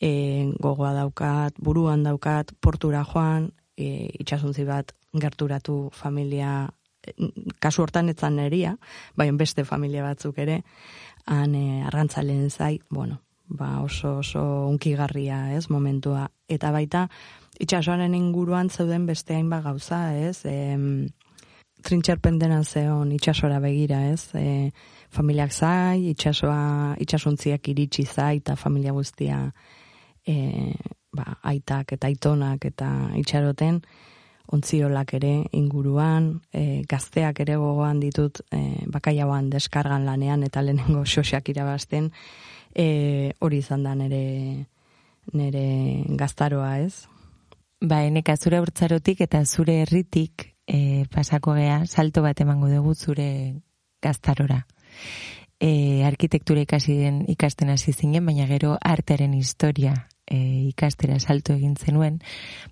E, 0.00 0.50
gogoa 0.59 0.95
daukat, 0.97 1.59
buruan 1.59 2.02
daukat, 2.07 2.55
portura 2.61 3.05
joan, 3.07 3.52
e, 3.76 4.09
itxasuntzi 4.19 4.67
bat 4.69 4.93
gerturatu 5.14 5.88
familia, 5.95 6.69
e, 7.07 7.14
kasu 7.62 7.87
hortan 7.87 8.11
etzan 8.11 8.37
neria, 8.40 8.76
baina 9.17 9.38
beste 9.38 9.64
familia 9.64 10.02
batzuk 10.07 10.38
ere, 10.38 10.62
han 11.26 11.55
e, 11.55 11.83
arrantzalen 11.87 12.50
zai, 12.50 12.78
bueno, 12.90 13.23
ba 13.49 13.81
oso 13.81 14.18
oso 14.18 14.68
unkigarria, 14.68 15.55
ez, 15.57 15.70
momentua. 15.70 16.29
Eta 16.49 16.70
baita, 16.73 17.09
itxasoaren 17.59 18.14
inguruan 18.14 18.71
zeuden 18.71 19.07
beste 19.07 19.35
hainba 19.35 19.61
gauza, 19.61 20.14
ez? 20.16 20.44
E, 20.47 20.77
trintxerpen 21.83 22.38
dena 22.38 22.62
zeon 22.64 23.12
itxasora 23.14 23.61
begira, 23.62 24.05
ez? 24.11 24.31
E, 24.35 24.71
familiak 25.14 25.53
zai, 25.53 26.11
itxasoa, 26.12 26.97
itxasuntziak 27.03 27.68
iritsi 27.73 28.05
zai, 28.07 28.38
eta 28.42 28.57
familia 28.57 28.92
guztia 28.92 29.40
e, 30.27 30.75
ba, 31.14 31.38
aitak 31.42 31.94
eta 31.97 32.11
aitonak 32.11 32.68
eta 32.68 32.90
itxaroten, 33.18 33.81
ontziolak 34.49 35.12
ere 35.18 35.33
inguruan, 35.57 36.31
e, 36.53 36.83
gazteak 36.88 37.42
ere 37.44 37.59
gogoan 37.61 38.01
ditut 38.01 38.40
e, 38.51 38.87
bakaiauan 38.88 39.51
deskargan 39.53 40.07
lanean 40.09 40.44
eta 40.47 40.62
lehenengo 40.64 41.05
xosak 41.05 41.51
irabazten, 41.53 42.11
e, 42.75 43.33
hori 43.44 43.61
izan 43.64 43.85
da 43.85 43.94
nere, 43.99 44.66
nere 45.33 45.68
gaztaroa 46.16 46.79
ez? 46.81 47.07
Ba, 47.81 48.03
eneka 48.05 48.35
zure 48.37 48.59
urtzarotik 48.59 49.21
eta 49.23 49.45
zure 49.47 49.83
herritik 49.85 50.49
e, 50.67 51.07
pasako 51.14 51.55
gea, 51.55 51.85
salto 51.87 52.25
bat 52.25 52.41
emango 52.43 52.69
dugu 52.69 52.95
zure 52.95 53.29
gaztarora. 54.03 54.64
E, 55.61 56.03
arkitektura 56.07 56.62
ikasi 56.67 56.97
den 56.99 57.23
ikasten 57.31 57.71
hasi 57.71 57.93
zinen, 57.93 58.27
baina 58.27 58.47
gero 58.51 58.77
artearen 58.83 59.35
historia 59.35 59.95
e, 60.27 60.38
ikastera 60.73 61.21
salto 61.21 61.55
egin 61.55 61.77
zenuen. 61.77 62.19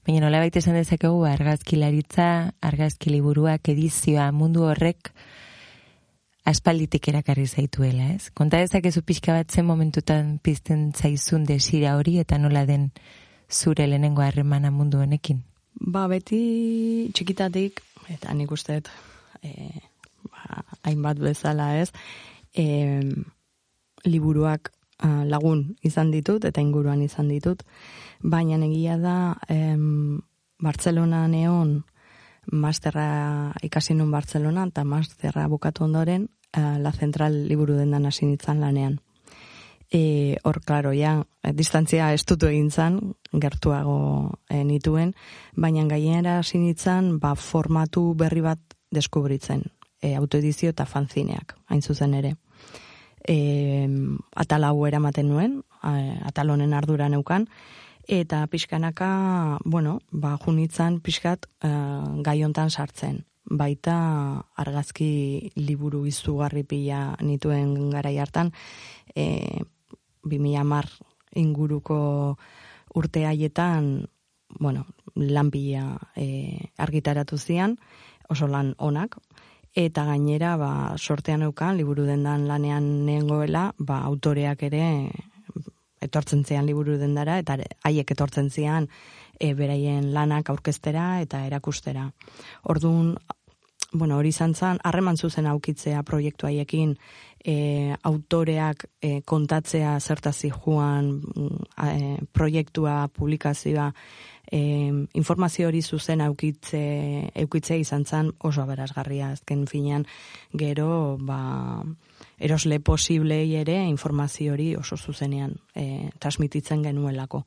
Baina 0.07 0.25
nola 0.27 0.41
baita 0.43 0.59
esan 0.59 0.75
dezakegu, 0.75 1.23
argazkilaritza, 1.25 2.29
argazki 2.61 3.15
liburuak, 3.15 3.71
edizioa, 3.71 4.33
mundu 4.33 4.67
horrek, 4.67 5.13
aspalditik 6.47 7.07
erakarri 7.11 7.47
zaituela, 7.47 8.11
ez? 8.15 8.33
Konta 8.35 8.59
dezakezu 8.59 9.03
pixka 9.07 9.39
bat 9.39 9.55
zen 9.55 9.67
momentutan 9.71 10.37
pizten 10.43 10.91
zaizun 10.95 11.47
desira 11.47 11.95
hori 11.95 12.19
eta 12.23 12.39
nola 12.39 12.67
den 12.67 12.91
zure 13.51 13.87
lehenengo 13.87 14.23
harremana 14.23 14.71
mundu 14.71 14.99
honekin? 14.99 15.43
Ba, 15.81 16.07
beti 16.09 17.11
txikitatik, 17.15 17.83
eta 18.09 18.35
nik 18.35 18.53
uste, 18.53 18.81
e, 19.43 19.69
ba, 20.31 20.63
hainbat 20.89 21.21
bezala 21.21 21.75
ez, 21.81 21.91
e, 22.55 23.01
liburuak 24.05 24.73
lagun 25.29 25.77
izan 25.85 26.11
ditut, 26.11 26.47
eta 26.49 26.63
inguruan 26.65 27.03
izan 27.05 27.29
ditut, 27.29 27.63
baina 28.23 28.57
egia 28.65 28.97
da, 28.97 29.37
e, 29.49 29.77
Bartzelona 30.63 31.27
neon, 31.29 31.83
masterra 32.51 33.53
ikasi 33.63 33.95
nun 33.95 34.11
Bartzelona, 34.11 34.65
eta 34.65 34.85
masterra 34.85 35.49
bukatu 35.49 35.85
ondoren, 35.85 36.31
La 36.57 36.93
Central 36.93 37.35
liburu 37.51 37.75
dendan 37.77 38.07
hasi 38.07 38.25
lanean 38.49 39.01
e, 39.91 40.37
hor, 40.45 40.61
klaro, 40.65 40.93
ja, 40.93 41.25
distantzia 41.55 42.13
estutu 42.15 42.49
egin 42.51 42.71
zan, 42.71 42.99
gertuago 43.33 44.39
e, 44.49 44.63
nituen, 44.65 45.15
baina 45.55 45.85
gainera 45.91 46.41
sinitzen, 46.43 47.19
ba, 47.23 47.35
formatu 47.35 48.15
berri 48.15 48.43
bat 48.45 48.77
deskubritzen, 48.91 49.63
e, 50.01 50.15
autoedizio 50.17 50.71
eta 50.75 50.87
fanzineak, 50.87 51.57
hain 51.71 51.83
zuzen 51.83 52.15
ere. 52.15 52.35
E, 53.27 53.87
atal 54.35 54.65
hau 54.65 54.87
eramaten 54.87 55.29
nuen, 55.29 55.61
atal 55.83 56.51
honen 56.51 56.75
ardura 56.75 57.09
neukan, 57.09 57.47
eta 58.07 58.47
pixkanaka, 58.47 59.59
bueno, 59.65 60.01
ba, 60.11 60.37
junitzen 60.39 61.01
pixkat 61.01 61.47
e, 61.63 61.71
gai 62.23 62.43
hontan 62.45 62.71
sartzen. 62.71 63.25
Baita 63.47 63.97
argazki 64.59 65.53
liburu 65.55 66.03
izugarri 66.11 66.65
pila 66.67 67.15
nituen 67.23 67.91
gara 67.93 68.11
hartan, 68.11 68.51
e, 69.15 69.63
2000 70.27 70.65
mar 70.65 70.91
inguruko 71.37 72.37
urte 72.95 73.27
haietan, 73.27 74.07
bueno, 74.59 74.87
lan 75.15 75.51
bila 75.51 75.97
e, 76.17 76.71
argitaratu 76.79 77.39
zian, 77.39 77.77
oso 78.29 78.49
lan 78.49 78.75
onak, 78.79 79.19
eta 79.77 80.07
gainera, 80.09 80.57
ba, 80.57 80.71
sortean 80.97 81.45
eukan, 81.45 81.77
liburu 81.77 82.07
dendan 82.09 82.47
lanean 82.49 83.05
nengoela, 83.07 83.71
ba, 83.79 84.01
autoreak 84.09 84.63
ere 84.71 84.87
etortzen 86.01 86.45
zian 86.45 86.67
liburu 86.67 86.97
dendara, 87.01 87.39
eta 87.43 87.59
haiek 87.85 88.11
etortzen 88.17 88.51
zian 88.51 88.89
e, 89.39 89.53
beraien 89.55 90.13
lanak 90.15 90.51
aurkeztera 90.53 91.21
eta 91.21 91.45
erakustera. 91.47 92.11
Orduan, 92.65 93.17
bueno, 93.93 94.17
hori 94.19 94.33
izan 94.33 94.55
zen, 94.55 94.81
harreman 94.85 95.17
zuzen 95.17 95.47
aukitzea 95.47 96.03
proiektu 96.03 96.49
haiekin, 96.49 96.97
e, 97.45 97.95
autoreak 98.03 98.87
e, 99.01 99.21
kontatzea 99.23 99.99
zertazi 100.01 100.51
joan 100.51 101.21
e, 101.83 102.19
proiektua, 102.33 103.09
publikazioa, 103.09 103.93
e, 104.51 104.61
informazio 105.15 105.69
hori 105.69 105.83
zuzen 105.83 106.21
aukitze, 106.21 107.31
aukitze 107.43 107.79
izan 107.79 108.05
zen 108.05 108.33
oso 108.39 108.63
aberazgarria, 108.63 109.31
azken 109.35 109.67
finean, 109.67 110.07
gero, 110.53 111.17
ba, 111.21 111.83
erosle 112.39 112.81
posiblei 112.81 113.55
ere 113.57 113.79
informazio 113.89 114.53
hori 114.53 114.75
oso 114.77 114.97
zuzenean 114.97 115.57
e, 115.75 116.11
transmititzen 116.19 116.83
genuelako. 116.85 117.45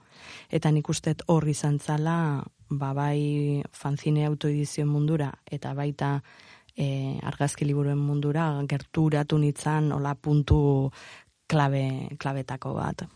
Eta 0.50 0.72
nik 0.72 0.90
ustet 0.90 1.24
horri 1.28 1.56
izan 1.58 1.80
zala, 1.80 2.44
ba, 2.70 2.94
bai 2.94 3.64
fanzine 3.72 4.26
autoedizio 4.26 4.86
mundura, 4.86 5.32
eta 5.46 5.74
baita 5.74 6.20
e, 6.80 7.20
argazki 7.32 7.68
liburuen 7.68 8.00
mundura 8.00 8.48
gerturatu 8.68 9.38
nitzan 9.38 9.92
hola 9.92 10.16
puntu 10.16 10.60
klabe, 11.50 11.86
klabetako 12.18 12.74
bat. 12.78 13.08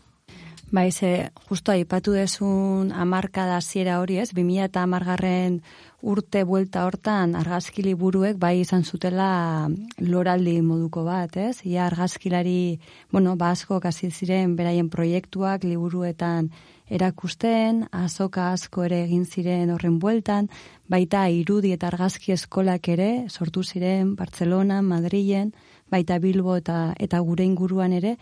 Bai, 0.74 0.90
ze, 0.90 1.30
justo 1.46 1.70
aipatu 1.70 2.10
desun 2.18 2.88
amarka 2.90 3.44
da 3.46 3.60
ziera 3.62 4.00
hori, 4.02 4.16
ez? 4.18 4.32
2000 4.34 4.64
eta 4.64 4.80
amargarren 4.82 5.60
urte 6.02 6.40
buelta 6.42 6.82
hortan 6.88 7.36
argazki 7.38 7.84
liburuek 7.86 8.40
bai 8.42 8.56
izan 8.58 8.82
zutela 8.82 9.68
loraldi 10.02 10.56
moduko 10.66 11.04
bat, 11.06 11.36
ez? 11.36 11.60
Ia 11.62 11.84
argazkilari, 11.86 12.80
bueno, 13.12 13.36
ba 13.36 13.52
asko 13.54 13.78
kasi 13.78 14.10
ziren 14.10 14.56
beraien 14.58 14.88
proiektuak 14.90 15.62
liburuetan 15.62 16.50
erakusten, 16.90 17.84
azoka 17.92 18.48
asko 18.56 18.82
ere 18.88 19.04
egin 19.04 19.28
ziren 19.30 19.70
horren 19.70 20.00
bueltan, 20.02 20.50
baita 20.90 21.28
irudi 21.30 21.70
eta 21.76 21.86
argazki 21.92 22.34
eskolak 22.34 22.90
ere 22.96 23.28
sortu 23.30 23.62
ziren 23.62 24.16
Barcelona, 24.18 24.82
Madrilen, 24.82 25.54
baita 25.86 26.18
Bilbo 26.18 26.58
eta 26.58 26.96
eta 26.98 27.22
gure 27.22 27.46
inguruan 27.46 27.94
ere, 27.94 28.16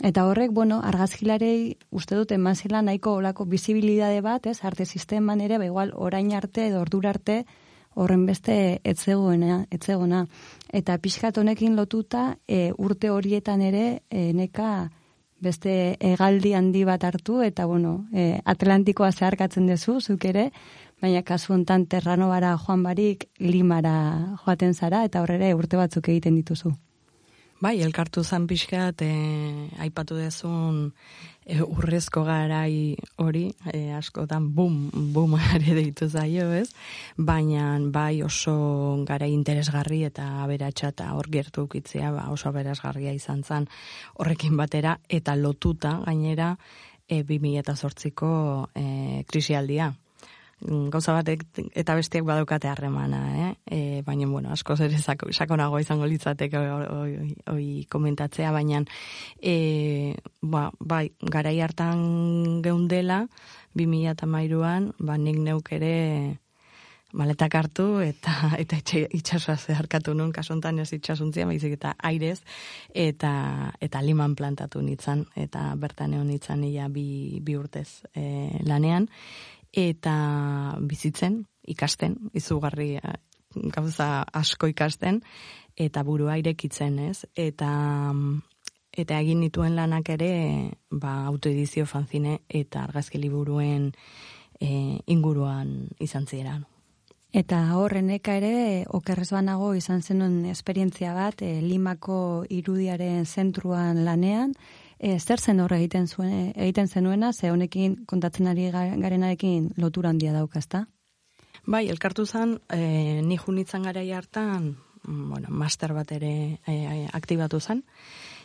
Eta 0.00 0.24
horrek, 0.24 0.50
bueno, 0.50 0.80
argazkilarei 0.82 1.76
uste 1.90 2.16
dute 2.16 2.38
mazila 2.38 2.80
nahiko 2.80 3.18
olako 3.18 3.44
bizibilidade 3.44 4.22
bat, 4.24 4.46
ez, 4.46 4.62
arte 4.64 4.86
sisteman 4.86 5.42
ere, 5.44 5.58
ba, 5.60 5.66
igual, 5.68 5.92
orain 5.94 6.32
arte 6.32 6.68
edo 6.70 6.80
ordura 6.80 7.10
arte 7.10 7.44
horren 8.00 8.24
beste 8.24 8.80
etzegoena, 8.84 9.66
etzegona. 9.70 10.24
Eta 10.72 10.96
pixkat 10.98 11.36
honekin 11.42 11.76
lotuta, 11.76 12.38
e, 12.48 12.72
urte 12.78 13.10
horietan 13.10 13.60
ere, 13.60 14.02
e, 14.08 14.30
neka 14.32 14.88
beste 15.40 15.96
egaldi 16.00 16.54
handi 16.56 16.84
bat 16.88 17.04
hartu, 17.04 17.42
eta, 17.44 17.66
bueno, 17.66 18.06
e, 18.12 18.40
Atlantikoa 18.44 19.12
zeharkatzen 19.12 19.66
dezu, 19.68 20.00
zuk 20.00 20.24
ere, 20.24 20.50
baina 21.02 21.20
kasu 21.22 21.52
hontan 21.52 21.84
terrano 21.86 22.28
bara 22.32 22.56
joan 22.56 22.84
barik, 22.88 23.28
limara 23.38 24.36
joaten 24.46 24.72
zara, 24.72 25.04
eta 25.04 25.20
horrere 25.20 25.52
urte 25.54 25.76
batzuk 25.76 26.08
egiten 26.08 26.40
dituzu. 26.40 26.72
Bai, 27.60 27.74
elkartu 27.84 28.22
zan 28.24 28.46
pixkat, 28.48 29.02
e, 29.04 29.08
aipatu 29.84 30.16
dezun 30.16 30.78
e, 31.44 31.58
urrezko 31.60 32.22
garai 32.24 32.96
hori, 33.20 33.50
e, 33.68 33.90
askotan 33.92 34.46
bum, 34.56 34.78
bum 35.12 35.34
are 35.36 35.74
deitu 35.76 36.08
zaio, 36.08 36.46
ez? 36.56 36.70
Baina 37.18 37.76
bai 37.92 38.22
oso 38.24 38.56
gara 39.04 39.28
interesgarri 39.28 40.06
eta 40.08 40.40
aberatsa 40.46 40.88
eta 40.94 41.10
hor 41.12 41.28
gertu 41.28 41.66
ukitzea, 41.68 42.14
ba, 42.16 42.30
oso 42.32 42.48
aberasgarria 42.48 43.12
izan 43.12 43.44
zan 43.44 43.68
horrekin 44.16 44.56
batera, 44.56 44.96
eta 45.20 45.36
lotuta 45.36 45.98
gainera 46.06 46.54
e, 47.08 47.20
2008ko 47.28 48.32
e, 48.72 48.86
krisialdia. 49.28 49.92
Mm, 50.60 50.90
gauza 50.92 51.14
batek 51.16 51.46
eta 51.72 51.94
besteak 51.96 52.26
badaukate 52.28 52.68
harremana, 52.68 53.20
eh? 53.40 53.52
E, 53.64 53.78
baina, 54.04 54.26
bueno, 54.28 54.50
asko 54.52 54.76
zer 54.76 54.92
sakonago 55.00 55.80
izango 55.80 56.04
litzateke 56.06 56.60
hoi 56.60 57.86
komentatzea, 57.88 58.52
baina 58.52 58.82
e, 59.40 60.14
ba, 60.42 60.68
bai, 60.78 61.06
garai 61.20 61.56
hartan 61.64 62.60
geundela, 62.62 63.24
2000 63.74 64.12
eta 64.12 64.28
mairuan, 64.28 64.92
ba, 64.98 65.16
nik 65.16 65.40
neuk 65.40 65.72
ere 65.72 65.96
maletak 67.12 67.54
hartu 67.54 67.86
eta 68.04 68.32
eta 68.62 68.78
itxasua 69.10 69.56
zeharkatu 69.56 70.14
nun 70.14 70.32
kasontan 70.32 70.78
ez 70.78 70.92
itxasuntzia 70.92 71.46
baizik 71.46 71.78
eta 71.78 71.94
airez 71.98 72.40
eta 72.94 73.32
eta 73.80 74.02
liman 74.02 74.36
plantatu 74.36 74.82
nitzan 74.82 75.26
eta 75.36 75.74
bertan 75.76 76.14
egon 76.14 76.28
nitzan 76.30 76.64
ia 76.64 76.88
bi, 76.88 77.40
bi 77.42 77.56
urtez 77.56 78.02
e, 78.14 78.60
lanean 78.66 79.08
eta 79.72 80.76
bizitzen, 80.80 81.44
ikasten, 81.70 82.16
izugarri 82.34 82.96
eh, 82.96 83.16
gauza 83.74 84.22
asko 84.32 84.70
ikasten, 84.70 85.22
eta 85.76 86.02
burua 86.06 86.36
irekitzen, 86.38 86.98
ez? 87.10 87.24
Eta, 87.34 87.70
eta 88.92 89.20
egin 89.20 89.40
nituen 89.40 89.76
lanak 89.78 90.10
ere, 90.16 90.32
ba, 90.90 91.24
autoedizio 91.30 91.86
fanzine 91.86 92.40
eta 92.48 92.84
argazki 92.84 93.18
liburuen 93.18 93.90
e, 94.60 95.00
inguruan 95.06 95.88
izan 95.98 96.26
ziren. 96.26 96.66
Eta 97.30 97.60
horreneka 97.78 98.34
ere, 98.40 98.84
okerrez 98.90 99.30
banago 99.30 99.70
izan 99.78 100.02
zenuen 100.02 100.44
esperientzia 100.50 101.14
bat, 101.14 101.42
e, 101.42 101.60
Limako 101.62 102.44
irudiaren 102.50 103.26
zentruan 103.26 104.04
lanean, 104.04 104.56
e, 105.00 105.18
zer 105.18 105.40
zen 105.40 105.60
horre 105.64 105.80
egiten 105.80 106.06
zuen 106.06 106.52
egiten 106.54 106.88
zenuena? 106.88 107.32
Ze 107.32 107.50
honekin 107.50 108.04
kontatzen 108.06 108.46
ari 108.46 108.68
garenarekin 108.70 109.72
lotura 109.76 110.12
handia 110.12 110.32
dauka, 110.36 110.60
ezta? 110.60 110.86
Bai, 111.66 111.88
elkartu 111.88 112.26
zen, 112.26 112.58
e, 112.72 113.20
ni 113.24 113.36
junitzen 113.36 113.82
garai 113.82 114.10
hartan, 114.12 114.76
mm, 115.02 115.30
bueno, 115.30 115.48
master 115.50 115.94
bat 115.96 116.12
ere 116.12 116.60
e, 116.66 117.08
aktibatu 117.12 117.60
zen, 117.60 117.84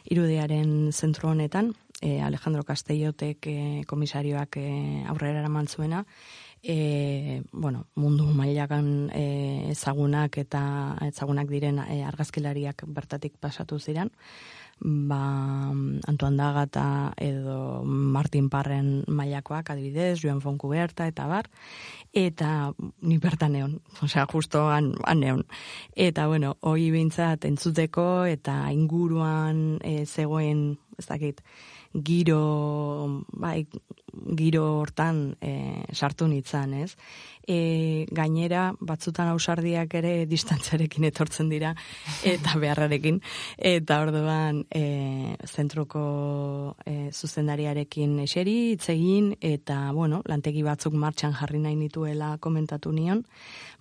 irudiaren 0.10 0.92
zentru 0.92 1.30
honetan, 1.30 1.74
e, 2.02 2.22
Alejandro 2.22 2.64
Castellotek 2.64 3.48
e, 3.48 3.84
komisarioak 3.88 4.58
e, 4.58 4.68
aurrera 5.08 5.40
eraman 5.40 5.68
zuena, 5.68 6.06
e, 6.62 7.44
bueno, 7.52 7.86
mundu 7.96 8.26
mailakan 8.26 9.10
e, 9.14 9.72
ezagunak 9.72 10.38
eta 10.42 10.98
ezagunak 11.08 11.48
diren 11.50 11.80
e, 11.86 12.02
argazkilariak 12.04 12.84
bertatik 12.88 13.38
pasatu 13.40 13.80
ziren, 13.80 14.12
ba, 14.80 15.72
Antoan 16.08 16.38
Dagata 16.38 17.14
edo 17.18 17.84
Martin 17.84 18.50
Parren 18.50 19.04
mailakoak 19.08 19.70
adibidez, 19.72 20.20
Joan 20.22 20.42
Fonkuberta 20.42 21.08
eta 21.08 21.28
bar, 21.28 21.50
eta 22.14 22.74
ni 23.02 23.18
bertan 23.18 23.56
neon, 23.56 23.80
osea, 24.04 24.26
justo 24.32 24.68
an, 24.70 24.94
an 25.04 25.20
neon. 25.20 25.46
Eta, 25.96 26.28
bueno, 26.28 26.58
hoi 26.62 26.90
bintzat 26.92 27.46
entzuteko 27.46 28.26
eta 28.30 28.60
inguruan 28.76 29.80
e, 29.84 30.06
zegoen, 30.06 30.78
ez 31.00 31.08
dakit, 31.08 31.42
giro, 32.04 33.24
bai, 33.32 33.66
giro 34.36 34.64
hortan 34.82 35.36
e, 35.42 35.86
sartu 35.94 36.28
nitzan, 36.28 36.74
ez? 36.74 36.96
E, 37.48 38.06
gainera, 38.12 38.72
batzutan 38.80 39.30
ausardiak 39.30 39.94
ere 40.00 40.14
distantzarekin 40.26 41.06
etortzen 41.12 41.50
dira, 41.50 41.74
eta 42.34 42.58
beharrarekin, 42.60 43.22
eta 43.58 44.00
orduan 44.04 44.64
e, 44.70 45.36
zentroko 45.46 46.76
e, 46.86 47.12
zuzendariarekin 47.14 48.18
eseri, 48.26 48.58
itzegin, 48.76 49.36
eta, 49.42 49.92
bueno, 49.96 50.22
lantegi 50.26 50.66
batzuk 50.66 50.98
martxan 51.00 51.36
jarri 51.38 51.62
nahi 51.62 51.78
nituela 51.80 52.36
komentatu 52.42 52.92
nion, 52.96 53.24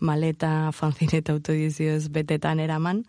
maleta 0.00 0.70
fanzineta 0.72 1.34
autodizioz 1.34 2.10
betetan 2.12 2.60
eraman, 2.60 3.04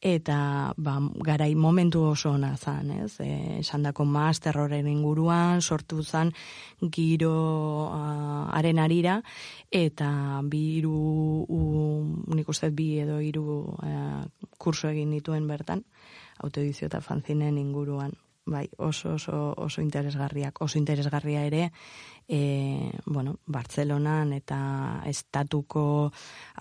eta 0.00 0.72
ba, 0.76 0.94
garai 1.20 1.54
momentu 1.54 2.02
oso 2.08 2.30
ona 2.32 2.56
zan, 2.56 2.90
ez? 3.04 3.20
E, 3.20 3.58
esan 3.60 3.82
dako 3.84 4.04
master 4.08 4.56
horren 4.58 4.88
inguruan, 4.88 5.60
sortu 5.60 6.02
zan 6.02 6.32
giro 6.80 7.90
uh, 7.92 8.48
arira, 8.56 9.20
eta 9.70 10.40
bi 10.42 10.78
iru, 10.78 11.44
unik 11.48 12.48
uste 12.48 12.70
bi 12.70 12.98
edo 13.00 13.20
iru 13.20 13.76
uh, 13.76 14.24
kurso 14.58 14.88
egin 14.88 15.10
dituen 15.10 15.46
bertan, 15.46 15.84
autoedizio 16.38 16.86
eta 16.86 17.00
fanzinen 17.00 17.58
inguruan 17.58 18.16
bai, 18.50 18.68
oso, 18.78 19.14
oso, 19.14 19.54
oso 19.56 19.80
interesgarriak, 19.80 20.60
oso 20.62 20.78
interesgarria 20.78 21.44
ere, 21.46 21.70
e, 22.30 22.92
bueno, 23.06 23.40
Bartzelonan 23.46 24.32
eta 24.32 25.02
estatuko 25.10 26.12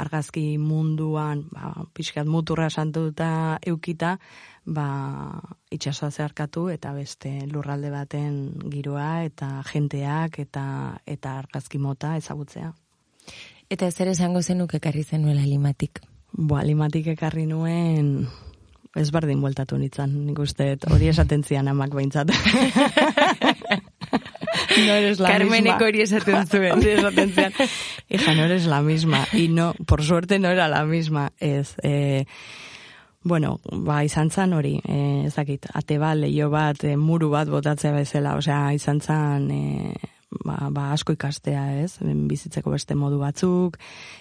argazki 0.02 0.58
munduan, 0.58 1.46
ba, 1.54 1.86
pixkat 1.94 2.26
muturra 2.26 2.72
santuta 2.74 3.60
eukita, 3.62 4.16
ba, 4.66 4.88
itxasoa 5.70 6.10
zeharkatu 6.10 6.66
eta 6.74 6.92
beste 6.98 7.36
lurralde 7.54 7.94
baten 7.94 8.42
giroa 8.74 9.24
eta 9.30 9.52
jenteak 9.70 10.42
eta 10.42 10.66
eta 11.06 11.38
argazki 11.46 11.78
mota 11.78 12.16
ezagutzea. 12.18 12.74
Eta 13.70 13.92
zer 13.92 14.10
esango 14.10 14.42
zenuk 14.42 14.74
ekarri 14.74 15.06
zenuela 15.06 15.46
limatik? 15.46 16.02
Boa, 16.34 16.66
limatik 16.66 17.14
ekarri 17.14 17.46
nuen 17.46 18.26
Ez 18.98 19.12
bardin 19.14 19.38
bueltatu 19.38 19.78
nintzen, 19.78 20.16
nik 20.26 20.40
uste, 20.42 20.72
hori 20.90 21.12
esaten 21.12 21.44
zian 21.46 21.68
amak 21.70 21.94
behintzat. 21.94 22.32
no 24.88 24.94
eres 24.94 25.20
la 25.20 25.30
Carmeneko 25.30 25.76
misma. 25.76 25.88
hori 25.88 26.02
esaten 26.02 26.48
zuen. 26.48 26.88
esaten 26.98 27.34
zian. 27.34 27.54
Hija, 28.10 28.36
no 28.36 28.44
eres 28.46 28.66
la 28.66 28.82
misma. 28.82 29.28
Y 29.34 29.48
no, 29.48 29.74
por 29.86 30.04
suerte 30.04 30.40
no 30.40 30.50
era 30.50 30.68
la 30.68 30.84
misma. 30.86 31.32
Ez, 31.40 31.76
eh, 31.84 32.26
bueno, 33.24 33.60
ba, 33.72 34.04
izan 34.04 34.30
zan 34.32 34.54
hori, 34.54 34.80
eh, 34.88 35.24
ez 35.28 35.36
dakit, 35.36 35.66
ate 35.74 35.98
bat, 36.00 36.16
leio 36.18 36.50
bat, 36.50 36.84
eh, 36.84 36.96
muru 36.98 37.30
bat 37.30 37.50
botatzea 37.50 37.92
bezala, 37.92 38.36
osea, 38.36 38.74
izan 38.74 39.02
zan... 39.02 39.52
Eh, 39.52 39.94
ba, 40.32 40.70
ba 40.70 40.92
asko 40.94 41.14
ikastea, 41.16 41.64
ez? 41.84 41.98
Bizitzeko 42.02 42.72
beste 42.74 42.96
modu 42.96 43.20
batzuk, 43.22 43.78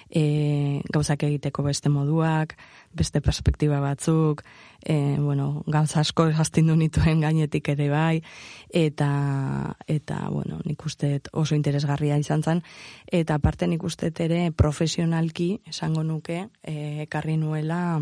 e, 0.09 0.81
gauzak 0.93 1.25
egiteko 1.29 1.63
beste 1.67 1.93
moduak, 1.93 2.55
beste 2.97 3.21
perspektiba 3.21 3.81
batzuk, 3.85 4.43
e, 4.81 5.17
bueno, 5.21 5.63
gauza 5.67 6.01
asko 6.01 6.31
jaztindu 6.33 6.77
nituen 6.77 7.21
gainetik 7.21 7.69
ere 7.75 7.89
bai, 7.93 8.23
eta, 8.73 9.11
eta 9.87 10.21
bueno, 10.33 10.61
nik 10.65 10.85
uste 10.89 11.19
oso 11.33 11.57
interesgarria 11.59 12.19
izan 12.19 12.43
zen, 12.43 12.63
eta 13.07 13.37
aparte 13.37 13.69
nik 13.69 13.85
uste 13.85 14.13
ere 14.25 14.49
profesionalki, 14.53 15.59
esango 15.69 16.03
nuke, 16.03 16.47
e, 16.63 17.05
ekarri 17.05 17.37
nuela, 17.37 17.99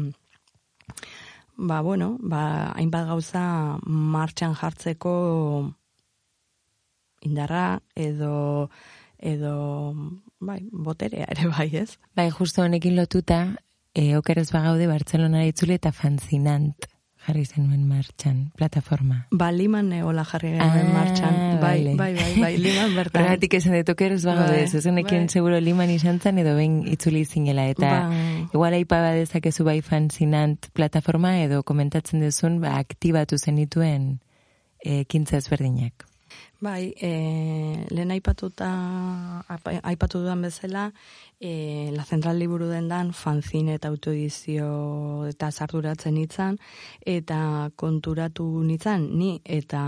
ba, 1.57 1.81
bueno, 1.83 2.17
ba, 2.21 2.73
hainbat 2.77 3.09
gauza 3.11 3.43
martxan 3.83 4.55
jartzeko 4.55 5.17
indarra 7.27 7.83
edo 7.95 8.71
edo 9.19 9.95
bai, 10.41 10.61
boterea 10.73 11.27
ere 11.33 11.49
bai, 11.49 11.71
ez? 11.85 11.97
Bai, 12.17 12.29
justo 12.31 12.63
honekin 12.63 12.97
lotuta, 12.97 13.57
e, 13.97 14.15
okeres 14.19 14.51
bagaude 14.53 14.87
Bartzelonara 14.91 15.47
itzule 15.49 15.79
eta 15.81 15.93
fanzinant 15.93 16.85
jarri 17.27 17.43
zenuen 17.49 17.89
martxan, 17.89 18.53
plataforma. 18.55 19.25
Ba, 19.35 19.49
liman 19.51 19.89
neola 19.91 20.23
jarri 20.29 20.53
genuen 20.53 20.87
Ah, 20.87 20.93
martxan. 20.95 21.39
Bai, 21.59 21.81
vale. 21.81 21.95
bai, 21.99 22.13
bai, 22.15 22.35
bai, 22.45 22.51
liman 22.61 22.93
bertan. 22.99 23.23
Horregatik 23.25 23.57
esan 23.59 23.75
dut 23.81 23.89
okeres 23.97 24.21
bagaude, 24.29 24.61
Bai, 24.61 24.69
zuzenekin 24.71 25.25
bai. 25.25 25.33
seguro 25.35 25.59
liman 25.59 25.91
izan 25.91 26.21
zen 26.23 26.39
edo 26.39 26.53
behin 26.55 26.77
itzuli 26.87 27.25
zinela. 27.25 27.65
Eta 27.73 27.91
Bai. 28.13 28.45
igual 28.53 28.77
aipa 28.79 29.01
badezakezu 29.09 29.65
bai 29.67 29.81
fanzinant 29.83 30.69
plataforma 30.77 31.41
edo 31.43 31.65
komentatzen 31.67 32.21
duzun, 32.23 32.61
ba, 32.63 32.77
aktibatu 32.79 33.41
zenituen 33.43 34.21
e, 34.85 35.03
kintza 35.11 35.41
ezberdinak. 35.41 36.07
Bai, 36.59 36.95
e, 36.97 37.85
lehen 37.93 38.11
aipatuta, 38.15 38.67
aipatu 39.85 40.23
dudan 40.23 40.41
bezala, 40.41 40.87
e, 41.39 41.93
La 41.93 42.05
Central 42.09 42.39
Liburu 42.41 42.71
dendan 42.71 43.11
fanzine 43.13 43.75
eta 43.77 43.91
autoedizio 43.93 45.27
eta 45.29 45.51
sarduratzen 45.53 46.15
nitzan, 46.17 46.57
eta 47.05 47.71
konturatu 47.77 48.47
nitzan, 48.65 49.05
ni 49.19 49.43
eta 49.45 49.83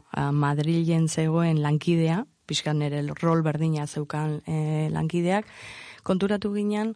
a, 0.00 0.30
Madrilen 0.32 1.10
zegoen 1.12 1.60
lankidea, 1.60 2.22
pixkan 2.48 2.80
nire 2.80 3.02
rol 3.20 3.42
berdina 3.44 3.84
zeukan 3.86 4.38
e, 4.48 4.88
lankideak, 4.96 5.44
konturatu 6.08 6.54
ginen, 6.54 6.94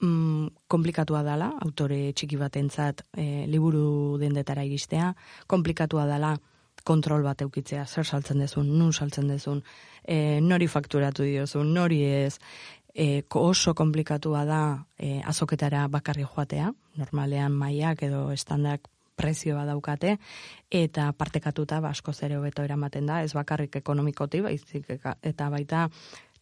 mm, 0.00 0.66
komplikatua 0.66 1.22
dela, 1.22 1.52
autore 1.62 2.10
txiki 2.10 2.42
batentzat 2.42 3.06
e, 3.14 3.46
liburu 3.46 4.18
dendetara 4.18 4.66
iristea, 4.66 5.12
komplikatua 5.46 6.08
dela 6.10 6.34
kontrol 6.84 7.24
bat 7.24 7.42
eukitzea, 7.42 7.86
zer 7.86 8.06
saltzen 8.06 8.40
dezun, 8.44 8.70
nun 8.78 8.92
saltzen 8.92 9.28
dezun, 9.28 9.62
e, 10.04 10.40
nori 10.40 10.68
fakturatu 10.68 11.24
diozun, 11.24 11.72
nori 11.74 12.02
ez, 12.04 12.38
e, 12.94 13.24
oso 13.34 13.74
komplikatua 13.74 14.44
da 14.44 14.62
e, 14.98 15.20
azoketara 15.24 15.86
bakarri 15.88 16.26
joatea, 16.28 16.72
normalean 17.00 17.52
maiak 17.52 18.04
edo 18.06 18.28
estandak 18.32 18.88
prezioa 19.16 19.64
daukate, 19.66 20.16
eta 20.70 21.08
partekatuta 21.16 21.80
ba, 21.80 21.92
askoz 21.94 22.16
ere 22.26 22.38
hobeto 22.38 22.64
eramaten 22.66 23.06
da, 23.06 23.22
ez 23.22 23.32
bakarrik 23.34 23.76
ekonomikoti, 23.82 24.42
baizik 24.42 24.90
eta 25.22 25.50
baita 25.50 25.88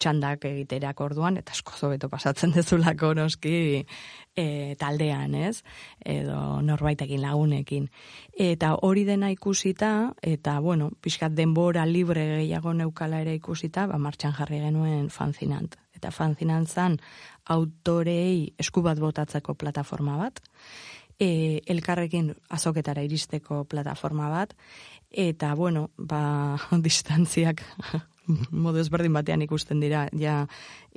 txandak 0.02 0.46
egiterak 0.48 1.00
orduan, 1.04 1.38
eta 1.38 1.54
askoz 1.54 1.78
hobeto 1.86 2.10
pasatzen 2.12 2.52
dezulako 2.56 3.12
noski 3.18 3.54
e, 4.36 4.46
taldean, 4.80 5.36
ez? 5.38 5.62
Edo 6.04 6.60
norbaitekin 6.66 7.22
lagunekin. 7.22 7.88
Eta 8.32 8.74
hori 8.82 9.06
dena 9.08 9.30
ikusita, 9.34 10.12
eta 10.22 10.58
bueno, 10.64 10.90
pixkat 11.00 11.36
denbora 11.38 11.86
libre 11.86 12.26
gehiago 12.36 12.74
neukala 12.74 13.22
ere 13.22 13.36
ikusita, 13.38 13.86
ba, 13.90 14.00
martxan 14.02 14.34
jarri 14.38 14.62
genuen 14.64 15.08
fanzinant. 15.12 15.78
Eta 15.96 16.10
fanzinant 16.10 16.66
zan 16.68 16.98
autorei 17.52 18.52
esku 18.58 18.82
bat 18.82 18.98
botatzeko 18.98 19.54
plataforma 19.58 20.16
bat, 20.18 20.42
e, 21.18 21.60
elkarrekin 21.70 22.32
azoketara 22.50 23.04
iristeko 23.06 23.64
plataforma 23.70 24.30
bat, 24.32 24.56
eta, 25.12 25.54
bueno, 25.54 25.90
ba, 25.96 26.56
distantziak 26.86 27.62
modu 28.64 28.80
ezberdin 28.82 29.12
batean 29.12 29.42
ikusten 29.42 29.80
dira, 29.82 30.06
ja 30.18 30.46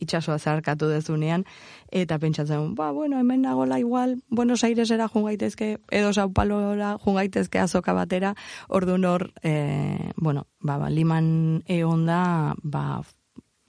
itxasoa 0.02 0.38
zarkatu 0.40 0.90
dezunean, 0.92 1.46
eta 1.92 2.20
pentsatzen, 2.20 2.74
ba, 2.76 2.92
bueno, 2.92 3.20
hemen 3.20 3.46
nagola 3.46 3.80
igual, 3.80 4.18
Buenos 4.30 4.64
Airesera 4.64 5.08
jun 5.08 5.28
gaitezke, 5.30 5.78
edo 5.92 6.14
Sao 6.14 6.32
Paulora 6.34 6.96
jun 7.04 7.16
gaitezke 7.16 7.60
azoka 7.60 7.94
batera, 7.94 8.36
ordu 8.68 8.98
nor, 8.98 9.32
e, 9.44 10.12
bueno, 10.18 10.48
ba, 10.62 10.78
ba, 10.78 10.90
liman 10.90 11.64
egon 11.68 12.06
da, 12.06 12.56
ba, 12.64 13.02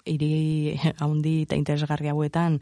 hiri 0.06 0.76
haundi 1.02 1.42
eta 1.44 1.58
interesgarri 1.58 2.10
hauetan 2.12 2.60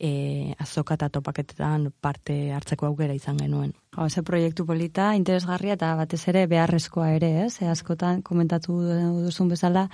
e, 0.00 0.54
azoka 0.58 0.96
eta 0.96 1.08
topaketetan 1.12 1.90
parte 2.00 2.52
hartzeko 2.52 2.86
aukera 2.90 3.14
izan 3.16 3.38
genuen. 3.40 3.74
Ze 4.10 4.20
proiektu 4.22 4.66
polita, 4.68 5.14
interesgarria 5.16 5.72
eta 5.78 5.94
batez 5.96 6.20
ere 6.28 6.44
beharrezkoa 6.50 7.10
ere, 7.16 7.30
ez? 7.46 7.62
E, 7.62 7.70
askotan 7.72 8.20
komentatu 8.22 8.76
duzun 9.24 9.48
bezala, 9.48 9.86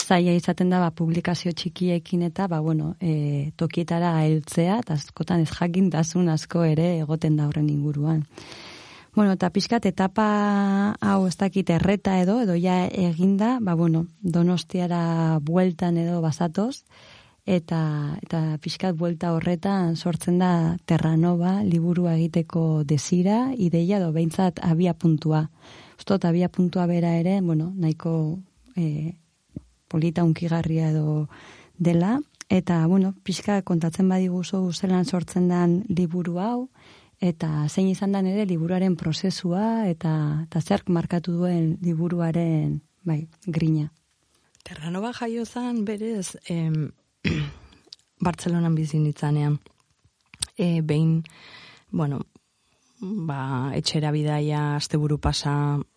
zaila 0.00 0.32
izaten 0.32 0.72
da 0.72 0.80
ba, 0.80 0.90
publikazio 0.90 1.52
txikiekin 1.52 2.24
eta 2.30 2.48
ba, 2.48 2.62
bueno, 2.64 2.94
e, 3.00 3.52
tokietara 3.60 4.14
heltzea 4.22 4.80
eta 4.80 4.96
askotan 4.96 5.44
ez 5.44 5.50
jakintasun 5.52 6.32
asko 6.32 6.64
ere 6.64 6.94
egoten 7.04 7.36
da 7.36 7.48
horren 7.50 7.68
inguruan. 7.68 8.24
Bueno, 9.14 9.32
eta 9.34 9.48
pixkat 9.50 9.88
etapa 9.90 10.24
hau 11.02 11.24
ez 11.26 11.34
dakit 11.36 11.70
erreta 11.74 12.20
edo, 12.22 12.38
edo 12.44 12.54
ja 12.54 12.84
eginda, 12.86 13.56
ba, 13.60 13.74
bueno, 13.74 14.04
donostiara 14.22 15.40
bueltan 15.42 15.98
edo 15.98 16.20
basatoz, 16.22 16.84
eta, 17.42 17.80
eta 18.22 18.42
pixkat 18.62 18.94
buelta 18.94 19.32
horretan 19.34 19.96
sortzen 19.96 20.38
da 20.38 20.76
Terranova 20.86 21.56
liburua 21.66 22.14
egiteko 22.14 22.84
desira, 22.86 23.50
ideia 23.58 23.98
edo 23.98 24.12
behintzat 24.14 24.62
abia 24.62 24.94
puntua. 24.94 25.48
Ustot 25.98 26.24
abia 26.24 26.48
puntua 26.48 26.86
bera 26.86 27.16
ere, 27.18 27.40
bueno, 27.42 27.72
nahiko 27.74 28.38
e, 28.76 29.16
polita 29.90 30.22
unkigarria 30.22 30.92
edo 30.94 31.26
dela, 31.78 32.20
eta, 32.48 32.86
bueno, 32.86 33.16
pixka 33.26 33.58
kontatzen 33.66 34.08
badiguzu 34.08 34.62
zelan 34.72 35.04
sortzen 35.04 35.50
den 35.50 35.80
liburu 35.88 36.38
hau, 36.38 36.68
eta 37.20 37.68
zein 37.68 37.90
izan 37.92 38.12
da 38.12 38.22
ere 38.24 38.46
liburuaren 38.48 38.96
prozesua, 38.96 39.86
eta, 39.88 40.12
eta 40.48 40.60
zerk 40.60 40.88
markatu 40.88 41.36
duen 41.36 41.76
liburuaren, 41.84 42.80
bai, 43.04 43.26
grina. 43.46 43.90
Terranova 44.64 45.12
jaio 45.12 45.44
zan 45.44 45.84
berez 45.84 46.36
em, 46.48 46.90
Bartzelonan 48.24 48.74
bizi 48.74 48.98
nitzanean. 49.00 49.58
E, 50.56 50.80
behin, 50.84 51.22
bueno, 51.90 52.20
ba, 53.00 53.72
etxera 53.76 54.12
bidaia 54.12 54.76
asteburu 54.76 55.18
pasa 55.18 55.52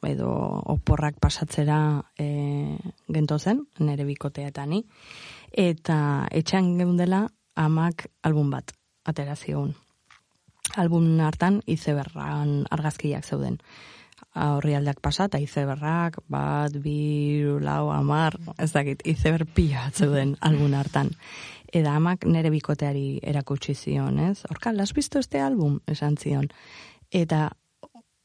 edo 0.08 0.32
oporrak 0.76 1.20
pasatzera 1.20 2.04
e, 2.18 2.78
gento 3.12 3.40
zen, 3.40 3.66
nere 3.80 4.08
bikotea 4.08 4.52
eta 4.52 4.66
ni. 4.66 4.84
Eta 5.52 6.28
etxean 6.32 6.78
geundela 6.80 7.28
amak 7.56 8.08
album 8.24 8.52
bat 8.56 8.72
atera 9.06 9.36
zigun. 9.36 9.76
Album 10.78 11.20
hartan 11.20 11.62
izeberran 11.68 12.64
argazkiak 12.72 13.26
zeuden 13.26 13.60
horri 14.34 14.74
aldeak 14.76 15.02
pasa, 15.02 15.28
eta 15.30 15.40
izeberrak, 15.42 16.20
bat, 16.32 16.76
bi, 16.82 17.44
lau, 17.62 17.90
amar, 17.94 18.38
ez 18.58 18.72
dakit, 18.74 19.04
izeber 19.06 19.46
pila 19.46 19.90
zeuden 19.94 20.36
album 20.48 20.74
hartan. 20.78 21.12
Eda 21.74 21.96
amak 21.98 22.26
nere 22.30 22.52
bikoteari 22.54 23.20
erakutsi 23.24 23.74
zion, 23.74 24.20
ez? 24.20 24.44
Horkal, 24.50 24.80
has 24.80 24.94
visto 24.94 25.20
este 25.20 25.42
album? 25.42 25.80
Esan 25.88 26.18
zion. 26.18 26.50
Eta 27.12 27.50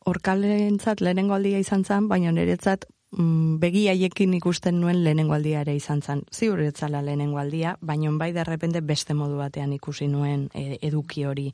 horkalentzat 0.09 1.01
lehenengo 1.01 1.35
aldia 1.35 1.59
izan 1.61 1.85
zen, 1.85 2.09
baina 2.09 2.33
niretzat 2.33 2.85
mm, 3.17 3.57
begi 3.61 3.87
haiekin 3.89 4.35
ikusten 4.37 4.81
nuen 4.81 5.03
lehenengo 5.05 5.37
aldia 5.37 5.63
ere 5.65 5.77
izan 5.77 6.03
zen. 6.03 6.25
Ziur 6.33 6.61
etzala 6.65 7.03
lehenengo 7.05 7.41
aldia, 7.41 7.77
baina 7.81 8.13
bai 8.21 8.33
derrepende 8.37 8.81
beste 8.81 9.17
modu 9.17 9.41
batean 9.41 9.73
ikusi 9.77 10.09
nuen 10.09 10.49
e, 10.55 10.79
eduki 10.89 11.25
hori 11.25 11.51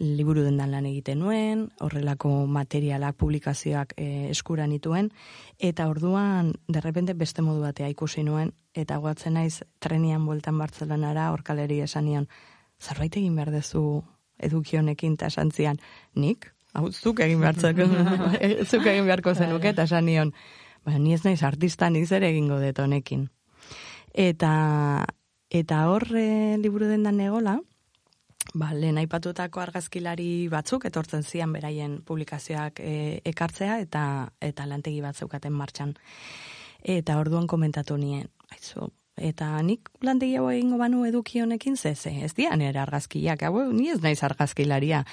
liburu 0.00 0.42
dendan 0.42 0.72
lan 0.72 0.86
egiten 0.88 1.20
nuen, 1.20 1.66
horrelako 1.84 2.46
materialak, 2.48 3.18
publikazioak 3.20 3.92
e, 4.00 4.30
eskura 4.32 4.66
nituen, 4.66 5.10
eta 5.58 5.86
orduan, 5.92 6.54
derrepente 6.72 7.14
beste 7.14 7.44
modu 7.44 7.60
batea 7.66 7.90
ikusi 7.92 8.24
nuen, 8.24 8.54
eta 8.72 8.96
guatzen 8.96 9.36
naiz 9.36 9.60
trenian 9.78 10.24
bueltan 10.24 10.58
Bartzelonara, 10.58 11.28
horkaleri 11.34 11.82
esan 11.84 12.08
nion, 12.08 12.28
zerbait 12.80 13.20
egin 13.20 13.36
behar 13.36 13.52
dezu 13.52 14.02
eduki 14.40 14.80
honekin, 14.80 15.18
eta 15.20 15.28
esan 15.28 15.52
zian, 15.52 15.80
nik? 16.16 16.48
Hau, 16.72 16.88
zuk 16.90 17.20
egin 17.20 17.44
behartzeko, 17.44 17.84
zuk 18.70 18.86
egin 18.86 19.04
beharko 19.04 19.34
zenuke, 19.34 19.74
eta 19.74 19.84
esan 19.84 20.08
nion, 20.08 20.32
ba, 20.86 20.96
ni 20.96 21.12
ez 21.12 21.24
naiz 21.26 21.42
artista, 21.44 21.90
nik 21.92 22.08
zer 22.08 22.24
egingo 22.24 22.56
dut 22.62 22.80
honekin. 22.80 23.28
Eta, 24.16 24.52
eta 25.52 25.88
horre 25.92 26.56
liburu 26.58 26.88
dendan 26.88 27.20
egola, 27.20 27.60
ba, 28.54 28.72
lehen 28.74 28.98
aipatutako 29.00 29.62
argazkilari 29.62 30.48
batzuk 30.52 30.86
etortzen 30.88 31.22
zian 31.22 31.52
beraien 31.52 32.00
publikazioak 32.06 32.80
e, 32.80 32.94
ekartzea 33.32 33.78
eta 33.84 34.04
eta 34.40 34.66
lantegi 34.66 35.00
bat 35.04 35.16
zeukaten 35.16 35.52
martxan. 35.52 35.94
Eta 36.80 37.18
orduan 37.20 37.46
komentatu 37.46 37.96
nien, 38.00 38.28
aizu, 38.54 38.88
eta 39.20 39.52
nik 39.62 39.90
lantegi 40.02 40.38
hau 40.40 40.48
egingo 40.48 40.78
banu 40.80 41.04
eduki 41.04 41.42
honekin 41.44 41.76
ze, 41.76 41.94
ze, 41.94 42.12
ez 42.24 42.32
dian 42.34 42.60
ere 42.64 42.80
argazkiak, 42.80 43.42
hau, 43.42 43.66
ni 43.72 43.90
ez 43.90 44.00
naiz 44.00 44.22
argazkilaria. 44.24 45.04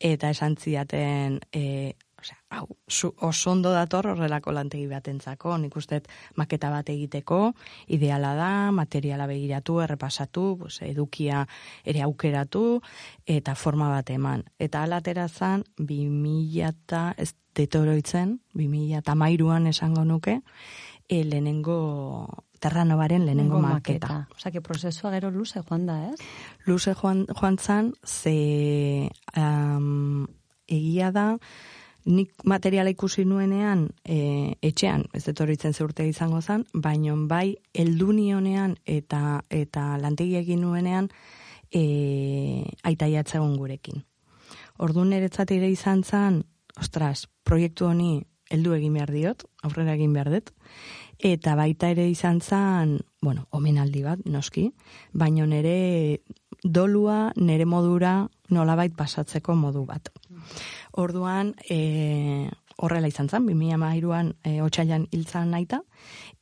Eta 0.00 0.30
esan 0.32 0.56
ziaten, 0.56 1.40
e, 1.52 1.92
osea, 2.20 2.38
hau, 2.50 2.66
zu, 2.88 3.12
oso 3.18 3.50
ondo 3.50 3.72
dator 3.72 4.06
horrelako 4.12 4.52
lantegi 4.52 4.86
batentzako, 4.90 5.56
nik 5.58 5.76
uste 5.76 6.02
maketa 6.36 6.70
bat 6.70 6.88
egiteko, 6.92 7.40
ideala 7.88 8.34
da, 8.38 8.50
materiala 8.76 9.26
begiratu, 9.30 9.80
errepasatu, 9.84 10.44
pues, 10.60 10.80
edukia 10.86 11.46
ere 11.84 12.04
aukeratu, 12.06 12.80
eta 13.26 13.54
forma 13.54 13.90
bat 13.90 14.10
eman. 14.10 14.44
Eta 14.58 14.84
alatera 14.84 15.28
zan, 15.28 15.64
2000 15.78 16.68
eta 16.68 17.14
ez 17.16 17.34
detoroitzen, 17.56 18.38
2000 18.54 18.98
eta 19.00 19.16
esango 19.70 20.04
nuke, 20.04 20.40
e, 21.08 21.24
lehenengo 21.24 22.46
terranovaren 22.60 23.24
lehenengo 23.26 23.58
maketa. 23.58 24.28
Osa, 24.36 24.50
que 24.50 24.60
prozesua 24.60 25.10
gero 25.10 25.30
luze 25.30 25.62
joan 25.66 25.86
da, 25.86 26.12
ez? 26.12 26.20
Luze 26.66 26.94
joan, 26.94 27.26
joan 27.26 27.58
zan, 27.58 27.94
ze 28.04 29.10
um, 29.36 30.26
egia 30.68 31.10
da, 31.10 31.38
nik 32.06 32.32
materiala 32.44 32.90
ikusi 32.90 33.24
nuenean 33.24 33.88
e, 34.04 34.56
etxean, 34.62 35.04
ez 35.12 35.26
etorritzen 35.28 35.74
zeurte 35.74 36.06
izango 36.08 36.40
zen, 36.40 36.64
baino 36.72 37.16
bai 37.28 37.56
heldu 37.74 38.12
nionean 38.12 38.76
eta 38.86 39.42
eta 39.50 39.96
lantegi 39.98 40.36
egin 40.36 40.62
nuenean 40.62 41.10
e, 41.70 42.64
aita 42.82 43.06
gurekin. 43.56 44.04
Ordu 44.78 45.04
niretzat 45.04 45.50
ere 45.50 45.68
izan 45.70 46.02
zen, 46.04 46.44
ostras, 46.80 47.28
proiektu 47.44 47.86
honi 47.86 48.24
heldu 48.50 48.74
egin 48.74 48.94
behar 48.94 49.10
diot, 49.12 49.44
aurrera 49.62 49.94
egin 49.94 50.12
behar 50.12 50.30
dut, 50.30 50.50
eta 51.18 51.54
baita 51.54 51.90
ere 51.90 52.08
izan 52.08 52.40
zen, 52.40 52.98
bueno, 53.22 53.46
omenaldi 53.50 54.02
bat, 54.02 54.18
noski, 54.24 54.70
baino 55.12 55.46
nere 55.46 56.22
dolua, 56.64 57.32
nere 57.36 57.64
modura, 57.64 58.28
nolabait 58.50 58.96
pasatzeko 58.96 59.54
modu 59.54 59.84
bat. 59.86 60.10
Orduan, 61.00 61.54
e, 61.70 62.48
horrela 62.80 63.08
izan 63.10 63.28
zen, 63.28 63.46
2008an 63.48 64.32
e, 64.44 64.60
otxailan 64.64 65.06
hiltzan 65.12 65.52
naita, 65.54 65.82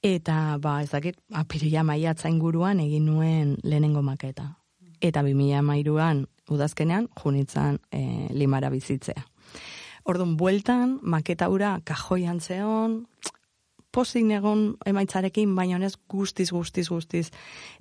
eta 0.03 0.59
ba, 0.63 0.79
ez 0.83 0.91
dakit, 0.93 1.19
apiria 1.35 1.85
maiatza 1.85 2.31
inguruan 2.31 2.81
egin 2.81 3.07
nuen 3.11 3.57
lehenengo 3.65 4.03
maketa. 4.03 4.53
Eta 5.01 5.23
2008an 5.23 6.25
udazkenean, 6.51 7.09
junitzan 7.23 7.81
e, 7.93 8.29
limara 8.35 8.71
bizitzea. 8.71 9.27
Orduan, 10.09 10.37
bueltan, 10.41 10.99
maketa 11.03 11.51
ura 11.53 11.77
kajoian 11.85 12.41
zeon, 12.41 13.03
pozik 13.93 14.31
egon 14.31 14.77
emaitzarekin, 14.87 15.55
baina 15.57 15.81
ez 15.85 15.97
guztiz, 16.09 16.51
guztiz, 16.53 16.89
guztiz, 16.89 17.29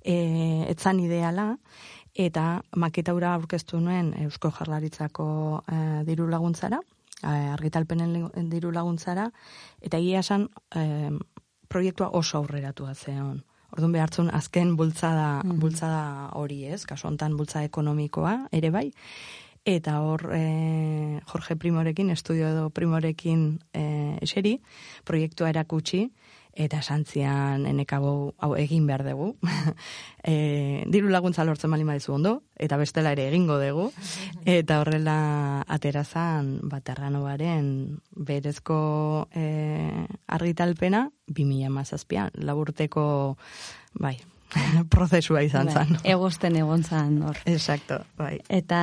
e, 0.04 0.66
etzan 0.72 1.00
ideala, 1.04 1.58
eta 2.18 2.62
maketaura 2.76 3.36
aurkeztu 3.38 3.80
nuen 3.80 4.14
Eusko 4.26 4.50
Jarlaritzako 4.52 5.28
e, 5.70 5.82
diru 6.08 6.28
laguntzara, 6.32 6.80
e, 7.22 7.34
argitalpenen 7.54 8.16
diru 8.50 8.72
laguntzara, 8.74 9.30
eta 9.82 10.02
egia 10.02 10.24
esan 10.26 10.48
e, 10.74 11.12
proiektua 11.70 12.10
oso 12.18 12.42
aurreratu 12.42 12.88
zeon. 12.96 13.44
Orduan 13.76 13.94
behartzun 13.94 14.32
azken 14.34 14.76
bultzada, 14.80 15.44
mm 15.44 15.60
bultzada 15.60 16.30
hori 16.40 16.64
ez, 16.66 16.86
kasu 16.86 17.08
hontan 17.08 17.36
bultzada 17.38 17.66
ekonomikoa 17.68 18.48
ere 18.52 18.72
bai, 18.72 18.88
eta 19.68 20.00
hor 20.02 20.30
e, 20.34 21.20
Jorge 21.28 21.58
Primorekin, 21.60 22.10
estudio 22.10 22.48
edo 22.48 22.70
Primorekin 22.72 23.60
e, 23.76 23.84
eseri, 24.24 24.58
proiektua 25.06 25.52
erakutsi, 25.52 26.08
eta 26.58 26.82
santzian 26.82 27.68
enekabo 27.70 28.34
hau 28.42 28.56
egin 28.58 28.88
behar 28.90 29.04
dugu. 29.06 29.36
e, 30.24 30.84
diru 30.90 31.12
laguntza 31.14 31.46
lortzen 31.46 31.72
bali 31.72 31.86
maizu 31.86 32.16
ondo, 32.18 32.34
eta 32.58 32.80
bestela 32.82 33.14
ere 33.14 33.28
egingo 33.30 33.60
dugu. 33.62 33.92
Eta 34.46 34.80
horrela 34.82 35.18
aterazan 35.68 36.58
baterrano 36.72 37.22
baren 37.28 38.00
berezko 38.12 38.80
e, 39.38 39.46
argitalpena, 40.26 41.08
2000 41.30 41.70
mazazpian, 41.70 42.34
laburteko, 42.42 43.06
bai, 43.94 44.18
prozesua 44.94 45.42
izan 45.46 45.70
bai, 45.70 45.74
zan. 45.76 45.98
Egosten 46.08 46.56
egon 46.60 46.84
zan 46.84 47.22
hor. 47.26 47.40
Exacto, 47.50 48.00
bai. 48.20 48.38
Eta 48.50 48.80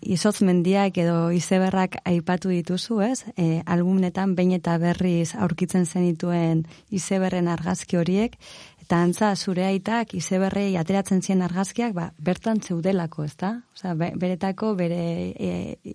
izotz 0.00 0.40
mendiak 0.46 0.98
edo 1.00 1.30
izeberrak 1.34 1.98
aipatu 2.08 2.52
dituzu, 2.52 3.00
ez? 3.04 3.24
E, 3.36 3.62
albunetan 3.66 4.34
behin 4.38 4.54
eta 4.58 4.76
berriz 4.82 5.34
aurkitzen 5.34 5.86
zenituen 5.86 6.64
izeberren 6.94 7.48
argazki 7.52 8.00
horiek, 8.00 8.38
eta 8.84 9.00
antza 9.00 9.30
zure 9.36 9.64
aitak 9.64 10.12
izeberrei 10.16 10.74
ateratzen 10.76 11.22
zien 11.24 11.42
argazkiak, 11.44 11.94
ba, 11.96 12.10
bertan 12.20 12.60
zeudelako, 12.60 13.24
ez 13.24 13.36
da? 13.40 13.54
Osa, 13.76 13.94
beretako, 13.96 14.74
bere 14.76 15.00
e, 15.32 15.52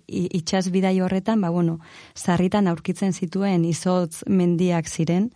itxas 0.08 0.66
bidai 0.74 0.96
horretan, 1.00 1.40
ba, 1.40 1.52
bueno, 1.54 1.78
zarritan 2.18 2.66
aurkitzen 2.70 3.14
zituen 3.14 3.64
izotz 3.68 4.24
mendiak 4.26 4.90
ziren, 4.90 5.30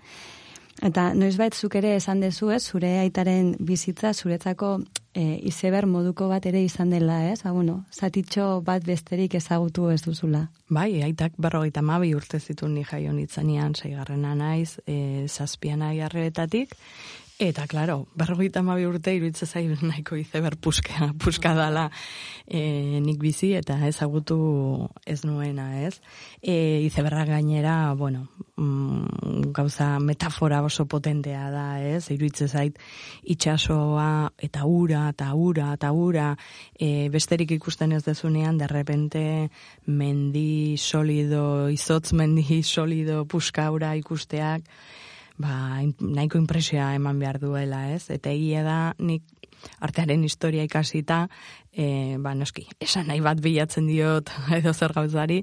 Eta 0.83 1.13
noiz 1.15 1.37
zuk 1.55 1.75
ere 1.77 1.95
esan 1.97 2.21
dezu 2.21 2.51
ez, 2.51 2.63
zure 2.63 2.99
aitaren 2.99 3.55
bizitza, 3.61 4.13
zuretzako 4.13 4.81
e, 5.15 5.39
izeber 5.47 5.87
moduko 5.87 6.29
bat 6.29 6.47
ere 6.47 6.63
izan 6.65 6.91
dela 6.91 7.31
ez, 7.31 7.43
ha, 7.45 7.51
ba, 7.51 7.55
bueno, 7.55 7.85
zatitxo 7.93 8.61
bat 8.61 8.85
besterik 8.85 9.35
ezagutu 9.35 9.89
ez 9.91 10.03
duzula. 10.03 10.49
Bai, 10.69 11.03
aitak 11.03 11.39
berrogeita 11.39 11.83
mabi 11.83 12.15
urte 12.15 12.41
zituen 12.41 12.75
ni 12.75 12.85
jaion 12.85 13.19
itzanean, 13.23 13.75
saigarrena 13.75 14.35
naiz, 14.35 14.81
e, 14.87 15.27
zazpian 15.29 15.83
arretatik, 15.83 16.75
Eta, 17.35 17.65
klaro, 17.67 18.05
berrogeita 18.15 18.61
mabi 18.63 18.85
urte 18.87 19.11
iruditzen 19.17 19.49
zain 19.51 19.73
nahiko 19.83 20.15
izeber 20.15 20.55
puska, 20.55 21.09
puska 21.19 21.51
dala 21.59 21.89
e, 22.47 23.01
nik 23.03 23.19
bizi 23.19 23.51
eta 23.59 23.75
ezagutu 23.89 24.37
ez 25.03 25.25
nuena, 25.27 25.83
ez? 25.83 25.99
E, 26.39 26.87
izeberra 26.87 27.25
gainera, 27.27 27.93
bueno, 27.99 28.29
mm, 28.55 29.51
gauza 29.51 29.99
metafora 29.99 30.63
oso 30.63 30.87
potentea 30.87 31.51
da, 31.51 31.67
ez? 31.83 32.07
Iruditzen 32.15 32.55
zait 32.55 32.79
itxasoa 33.27 34.31
eta 34.39 34.63
ura, 34.71 35.09
eta 35.11 35.35
ura, 35.35 35.73
eta 35.75 35.91
ura, 35.91 36.31
e, 36.79 37.09
besterik 37.11 37.59
ikusten 37.59 37.99
ez 37.99 38.05
dezunean, 38.07 38.63
derrepente 38.63 39.51
mendi 39.87 40.77
solido, 40.79 41.67
izotz 41.67 42.13
mendi 42.15 42.63
solido 42.77 43.25
puskaura 43.27 43.97
ikusteak, 43.99 44.71
ba, 45.39 45.83
nahiko 46.01 46.39
impresioa 46.39 46.95
eman 46.95 47.19
behar 47.19 47.41
duela, 47.43 47.89
ez? 47.95 48.09
Eta 48.15 48.31
egia 48.31 48.63
da, 48.67 48.79
nik 48.99 49.25
artearen 49.81 50.25
historia 50.25 50.65
ikasita, 50.65 51.29
e, 51.73 52.17
ba, 52.21 52.35
noski, 52.37 52.67
esan 52.85 53.09
nahi 53.09 53.23
bat 53.25 53.41
bilatzen 53.43 53.87
diot 53.89 54.31
edo 54.59 54.75
zer 54.75 54.95
gauzari, 54.97 55.41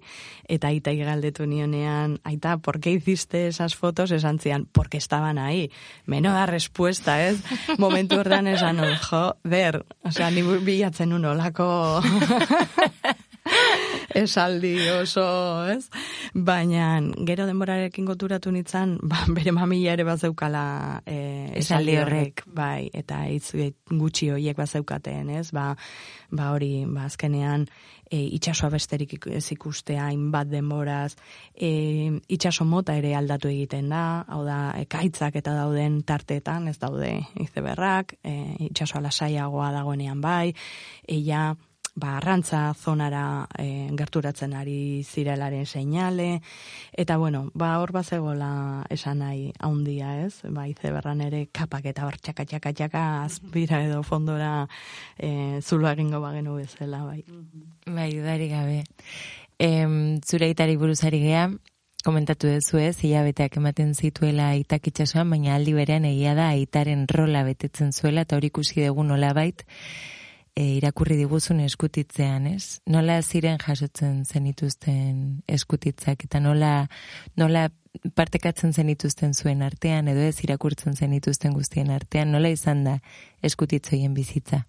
eta 0.47 0.71
aita 0.71 0.93
galdetu 0.95 1.47
nionean, 1.49 2.19
aita, 2.23 2.57
por 2.57 2.79
qué 2.79 2.91
hiciste 2.91 3.47
esas 3.47 3.75
fotos? 3.75 4.11
Esan 4.11 4.39
zian, 4.39 4.67
porque 4.71 4.97
estaban 4.97 5.37
ahí. 5.37 5.71
Meno 6.05 6.33
da 6.33 6.45
respuesta, 6.45 7.27
ez? 7.27 7.41
Momentu 7.77 8.19
horrean 8.19 8.47
esan, 8.47 8.79
jo, 9.09 9.35
ber, 9.43 9.85
o 10.03 10.11
sea, 10.11 10.31
ni 10.31 10.41
bilatzen 10.41 11.13
unolako... 11.13 12.01
esaldi 14.23 14.75
oso, 14.89 15.23
ez? 15.71 15.89
Baina, 16.33 16.99
gero 17.27 17.45
denborarekin 17.49 18.05
goturatu 18.05 18.51
nintzen, 18.53 18.97
ba, 19.03 19.23
bere 19.33 19.53
mamila 19.55 19.95
ere 19.95 20.05
bazeukala 20.07 20.63
e, 21.05 21.17
esaldi 21.61 21.97
horrek, 22.01 22.45
bai, 22.53 22.89
eta 22.93 23.23
itzu 23.33 23.71
gutxi 23.89 24.31
horiek 24.33 24.57
bazeukaten, 24.57 25.31
ez? 25.39 25.49
Ba, 25.55 25.71
ba 26.31 26.51
hori, 26.55 26.83
ba, 26.87 27.07
azkenean, 27.09 27.65
e, 28.11 28.19
itxasoa 28.37 28.71
besterik 28.73 29.17
ez 29.31 29.45
ikustea, 29.55 30.05
hainbat 30.09 30.51
denboraz, 30.51 31.15
e, 31.55 32.11
itxaso 32.29 32.67
mota 32.67 32.95
ere 32.99 33.15
aldatu 33.17 33.49
egiten 33.51 33.89
da, 33.91 34.03
hau 34.27 34.43
da, 34.45 34.61
ekaitzak 34.83 35.39
eta 35.41 35.55
dauden 35.57 36.01
tartetan, 36.07 36.67
ez 36.71 36.77
daude 36.81 37.15
izeberrak, 37.41 38.17
e, 38.23 38.37
itxasoa 38.69 39.03
lasaiagoa 39.07 39.71
dagoenean 39.79 40.21
bai, 40.21 40.53
eia, 41.07 41.51
ba, 41.93 42.17
arrantza 42.17 42.73
zonara 42.73 43.47
e, 43.59 43.89
gerturatzen 43.97 44.53
ari 44.55 45.03
zirelaren 45.03 45.65
seinale, 45.65 46.41
eta 46.93 47.17
bueno, 47.17 47.49
ba, 47.53 47.77
hor 47.79 47.91
bat 47.91 48.07
zegoela 48.07 48.85
esan 48.89 49.19
nahi 49.19 49.51
haundia 49.59 50.13
ez, 50.25 50.41
ba, 50.47 50.67
izeberran 50.71 51.21
ere 51.21 51.47
kapak 51.51 51.89
eta 51.91 52.05
hor 52.07 52.17
txaka 52.17 52.45
txaka 52.45 52.73
txaka 52.73 53.03
azpira 53.25 53.83
edo 53.83 54.03
fondora 54.03 54.67
e, 55.17 55.59
zulo 55.61 55.89
egingo 55.91 56.21
bagenu 56.23 56.55
bezala, 56.61 57.03
bai. 57.03 57.25
Bai, 57.85 58.09
udari 58.19 58.47
gabe. 58.49 58.83
Em, 59.59 60.19
zure 60.25 60.49
itari 60.49 60.77
buruzari 60.77 61.19
gea, 61.21 61.49
komentatu 62.05 62.49
duzu 62.49 62.79
ez, 62.81 62.95
hilabeteak 63.03 63.59
ematen 63.59 63.93
zituela 63.93 64.47
aitak 64.55 64.87
itxasuan, 64.89 65.29
baina 65.29 65.53
aldi 65.53 65.75
berean 65.77 66.07
egia 66.09 66.33
da 66.39 66.47
aitaren 66.55 67.05
rola 67.11 67.43
betetzen 67.45 67.91
zuela, 67.91 68.23
eta 68.25 68.39
hori 68.39 68.49
ikusi 68.49 68.87
dugu 68.87 69.03
nola 69.05 69.35
bait, 69.37 69.61
e, 70.55 70.63
irakurri 70.77 71.17
diguzun 71.19 71.61
eskutitzean, 71.63 72.47
ez? 72.51 72.81
Nola 72.91 73.19
ziren 73.21 73.59
jasotzen 73.61 74.23
zenituzten 74.25 75.43
eskutitzak 75.47 76.25
eta 76.27 76.41
nola, 76.43 76.87
nola 77.39 77.69
partekatzen 78.15 78.73
zenituzten 78.73 79.33
zuen 79.33 79.61
artean 79.61 80.07
edo 80.11 80.23
ez 80.23 80.37
irakurtzen 80.43 80.95
zenituzten 80.95 81.53
guztien 81.53 81.91
artean, 81.91 82.31
nola 82.31 82.51
izan 82.51 82.85
da 82.87 82.99
eskutitzoien 83.43 84.13
bizitza? 84.15 84.65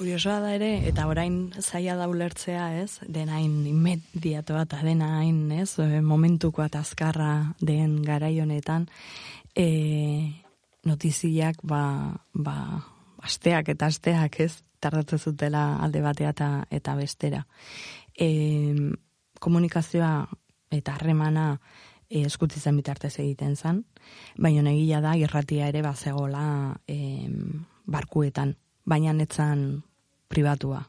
Kuriosoa 0.00 0.38
da 0.40 0.54
ere, 0.56 0.70
eta 0.88 1.04
orain 1.10 1.50
zaila 1.60 1.98
da 1.98 2.06
ulertzea, 2.08 2.70
ez? 2.80 3.02
Denain 3.04 3.66
inmediato 3.68 4.56
bat, 4.56 4.78
denain, 4.80 5.42
ez? 5.52 5.74
Momentuko 6.00 6.64
eta 6.64 6.80
azkarra 6.80 7.52
den 7.60 7.98
garaionetan, 8.06 8.88
e, 9.52 9.66
notiziak, 10.88 11.60
ba, 11.68 11.82
ba, 12.32 12.56
asteak 13.22 13.68
eta 13.74 13.86
asteak 13.86 14.40
ez, 14.40 14.62
tardatzen 14.80 15.18
zutela 15.18 15.76
alde 15.84 16.00
batea 16.00 16.30
eta, 16.32 16.50
eta 16.70 16.94
bestera. 16.96 17.44
E, 18.16 18.28
komunikazioa 19.40 20.26
eta 20.70 20.94
harremana 20.94 21.46
e, 22.08 22.24
eskutitzen 22.24 22.76
bitartez 22.76 23.14
egiten 23.18 23.56
zen, 23.56 23.84
baina 24.38 24.64
egia 24.72 25.00
da 25.04 25.16
irratia 25.16 25.68
ere 25.68 25.82
bazegola 25.82 26.74
e, 26.88 27.28
barkuetan, 27.86 28.56
baina 28.84 29.12
netzan 29.12 29.82
pribatua. 30.28 30.84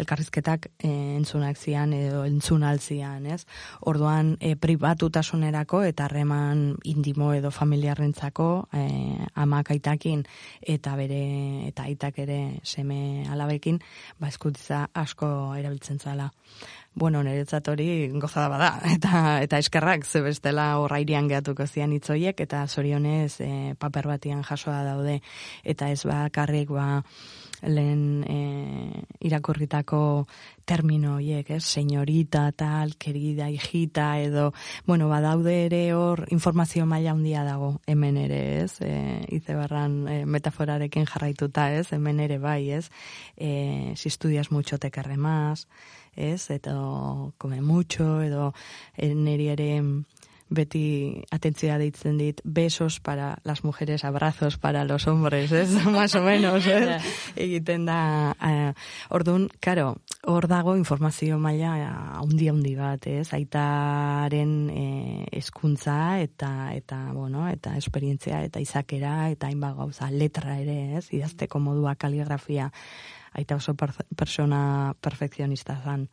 Elkarrizketak 0.00 0.68
e, 0.78 0.90
entzunak 1.16 1.56
zian 1.56 1.92
edo 1.96 2.24
entzun 2.28 2.64
altzian, 2.66 3.26
ez? 3.26 3.44
Orduan 3.80 4.34
e, 4.40 4.54
pribatutasunerako 4.60 5.82
eta 5.88 6.06
harreman 6.06 6.76
indimo 6.84 7.32
edo 7.34 7.50
familiarrentzako 7.50 8.48
e, 8.72 8.86
amak 9.34 9.72
aitakin 9.76 10.24
eta 10.62 10.96
bere 10.96 11.22
eta 11.68 11.86
aitak 11.88 12.18
ere 12.26 12.40
seme 12.62 13.26
alabekin, 13.30 13.80
ba 14.20 14.28
eskutitza 14.32 14.86
asko 14.94 15.28
erabiltzen 15.58 15.98
zala 15.98 16.30
bueno, 16.96 17.20
niretzat 17.22 17.68
hori 17.68 18.08
gozada 18.16 18.48
bada, 18.48 18.70
eta, 18.96 19.22
eta 19.44 19.60
eskerrak 19.60 20.06
ze 20.08 20.22
bestela 20.24 20.70
horrairian 20.80 21.28
gehatuko 21.28 21.66
zian 21.68 21.92
itzoiek, 21.92 22.40
eta 22.40 22.64
zorionez 22.66 23.36
e, 23.44 23.50
paper 23.78 24.08
batian 24.14 24.42
jasoa 24.42 24.80
daude, 24.86 25.20
eta 25.62 25.90
ez 25.92 26.02
bakarrik 26.08 26.72
ba, 26.72 27.04
lehen 27.62 28.24
e, 28.28 29.04
irakurritako 29.20 30.26
termino 30.64 31.18
hiek, 31.18 31.50
ez, 31.50 31.64
señorita, 31.64 32.50
tal, 32.52 32.96
querida, 32.96 33.48
hijita, 33.50 34.20
edo, 34.20 34.52
bueno, 34.86 35.08
badaude 35.08 35.66
ere 35.66 35.94
hor 35.94 36.26
informazio 36.30 36.86
maila 36.86 37.12
handia 37.12 37.44
dago, 37.44 37.80
hemen 37.86 38.16
ere, 38.16 38.40
ez, 38.64 38.80
e, 38.80 39.24
izebarran 39.30 40.08
e, 40.08 40.18
metaforarekin 40.26 41.06
jarraituta, 41.06 41.70
ez, 41.74 41.92
hemen 41.92 42.20
ere 42.20 42.38
bai, 42.38 42.70
ez, 42.70 42.90
e, 43.36 43.92
si 43.96 44.08
estudias 44.08 44.50
mucho 44.50 44.78
te 44.78 44.90
carre 44.90 45.16
más, 45.16 45.68
ez, 46.16 46.50
edo 46.50 47.32
come 47.38 47.60
mucho, 47.60 48.22
edo 48.22 48.52
e, 48.96 49.12
ere 49.12 49.82
beti 50.48 51.24
atentzia 51.34 51.78
deitzen 51.78 52.18
dit 52.18 52.40
besos 52.44 53.00
para 53.00 53.38
las 53.44 53.64
mujeres, 53.64 54.04
abrazos 54.04 54.58
para 54.58 54.84
los 54.84 55.06
hombres, 55.06 55.50
ez, 55.52 55.70
más 55.86 56.14
o 56.14 56.22
menos, 56.22 56.66
ez, 56.66 57.02
egiten 57.34 57.86
da, 57.86 58.36
uh, 58.38 58.72
orduan, 59.10 59.48
karo, 59.60 59.96
hor 60.22 60.46
dago 60.48 60.76
informazio 60.76 61.38
maila 61.38 61.74
haundi 62.18 62.48
haundi 62.48 62.74
bat, 62.78 63.06
ez, 63.06 63.32
aitaren 63.34 64.54
e, 64.70 64.86
eskuntza 65.38 66.20
eta, 66.22 66.72
eta, 66.74 67.00
bueno, 67.12 67.48
eta 67.50 67.76
esperientzia 67.76 68.42
eta 68.46 68.62
izakera 68.62 69.30
eta 69.30 69.50
hainbat 69.50 69.76
gauza, 69.76 70.10
letra 70.10 70.58
ere, 70.62 70.96
ez, 70.98 71.06
idazteko 71.14 71.60
modua 71.62 71.96
kaligrafia, 71.98 72.70
aita 73.36 73.56
oso 73.56 73.74
persona 73.76 74.94
perfekzionista 75.00 75.76
zan. 75.84 76.06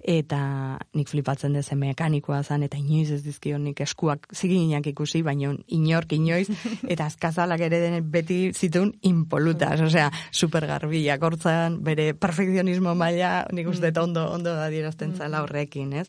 Eta 0.00 0.78
nik 0.94 1.08
flipatzen 1.08 1.56
dezen 1.56 1.80
mekanikoa 1.80 2.42
zan, 2.42 2.66
eta 2.66 2.78
inoiz 2.78 3.10
ez 3.16 3.22
dizkion 3.24 3.64
nik 3.64 3.80
eskuak 3.80 4.28
ziginak 4.34 4.86
ikusi, 4.92 5.22
baina 5.26 5.54
inork 5.72 6.12
inoiz, 6.16 6.50
eta 6.92 7.08
azkazalak 7.08 7.64
ere 7.68 7.80
den 7.82 8.10
beti 8.12 8.52
zituen 8.52 8.92
impolutas, 9.08 9.80
osea, 9.80 10.10
super 10.30 10.66
garbiak 10.68 11.22
hortzan, 11.22 11.80
bere 11.86 12.12
perfekzionismo 12.14 12.94
maila, 12.94 13.46
nik 13.56 13.72
uste 13.72 13.92
ondo, 14.00 14.26
ondo 14.34 14.52
da 14.54 14.68
dirazten 14.72 15.16
zala 15.16 15.42
horrekin, 15.44 15.94
ez? 15.96 16.08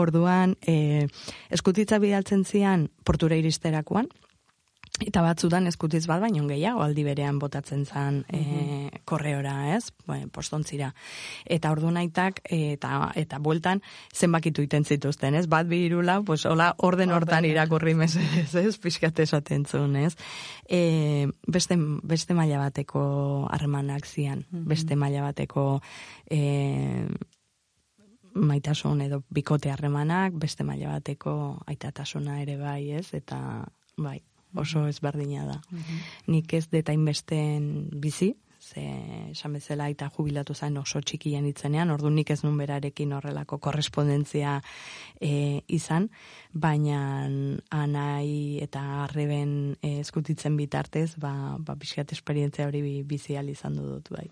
Orduan, 0.00 0.56
e, 0.62 1.06
eskutitza 1.50 1.98
bidaltzen 2.00 2.44
zian 2.46 2.88
portura 3.04 3.36
iristerakoan, 3.36 4.08
Eta 4.98 5.22
batzutan 5.24 5.68
eskutiz 5.70 6.02
bat, 6.10 6.18
baino 6.20 6.42
gehiago 6.48 6.82
aldi 6.84 7.04
berean 7.06 7.38
botatzen 7.40 7.86
zan 7.86 8.18
e, 8.28 8.90
korreora, 9.08 9.72
ez? 9.76 9.94
Bueno, 10.06 10.28
postontzira. 10.34 10.90
Eta 11.46 11.70
ordu 11.72 11.92
naitak, 11.94 12.42
eta, 12.44 13.12
eta 13.16 13.38
bueltan, 13.40 13.80
zenbakitu 14.12 14.66
iten 14.66 14.84
zituzten, 14.84 15.38
ez? 15.38 15.46
Bat 15.48 15.70
birula, 15.70 16.18
pues, 16.26 16.44
hola, 16.44 16.74
orden 16.76 17.14
hortan 17.16 17.48
irakurri 17.48 17.94
mesez, 17.94 18.50
ez? 18.64 18.76
Piskate 18.82 19.24
esaten 19.24 19.64
zuen, 19.64 19.96
ez? 19.96 20.16
E, 20.68 21.28
beste, 21.46 21.78
beste 22.02 22.36
maila 22.36 22.60
bateko 22.66 23.02
harremanak 23.50 24.04
zian, 24.04 24.44
beste 24.50 24.98
maila 25.00 25.22
bateko 25.30 25.68
e, 26.28 27.06
maitasun 28.34 29.00
edo 29.06 29.22
bikote 29.30 29.70
harremanak, 29.72 30.34
beste 30.34 30.66
maila 30.66 30.98
bateko 30.98 31.62
aitatasuna 31.70 32.42
ere 32.42 32.58
bai, 32.60 32.90
ez? 33.00 33.14
Eta, 33.16 33.40
bai, 33.96 34.20
oso 34.54 34.86
ezberdina 34.88 35.46
da. 35.46 35.58
Nik 36.26 36.52
ez 36.54 36.66
deta 36.72 36.92
inbesten 36.92 37.88
bizi, 38.00 38.34
ze 38.60 38.82
esan 39.30 39.54
bezala 39.56 39.88
eta 39.90 40.10
jubilatu 40.14 40.54
zain 40.54 40.76
oso 40.78 41.00
txikian 41.00 41.46
itzenean, 41.48 41.90
ordu 41.90 42.10
nik 42.12 42.30
ez 42.30 42.42
nun 42.44 42.58
berarekin 42.60 43.12
horrelako 43.16 43.58
korrespondentzia 43.58 44.58
e, 45.20 45.62
izan, 45.68 46.10
baina 46.52 47.00
anai 47.70 48.60
eta 48.62 48.82
arreben 49.06 49.76
e, 49.80 49.96
eskutitzen 50.04 50.56
bitartez, 50.60 51.14
ba, 51.16 51.56
ba 51.58 51.76
pixkat 51.80 52.12
esperientzia 52.12 52.68
hori 52.68 53.02
bizi 53.02 53.38
izan 53.40 53.76
dut, 53.76 54.10
bai. 54.10 54.28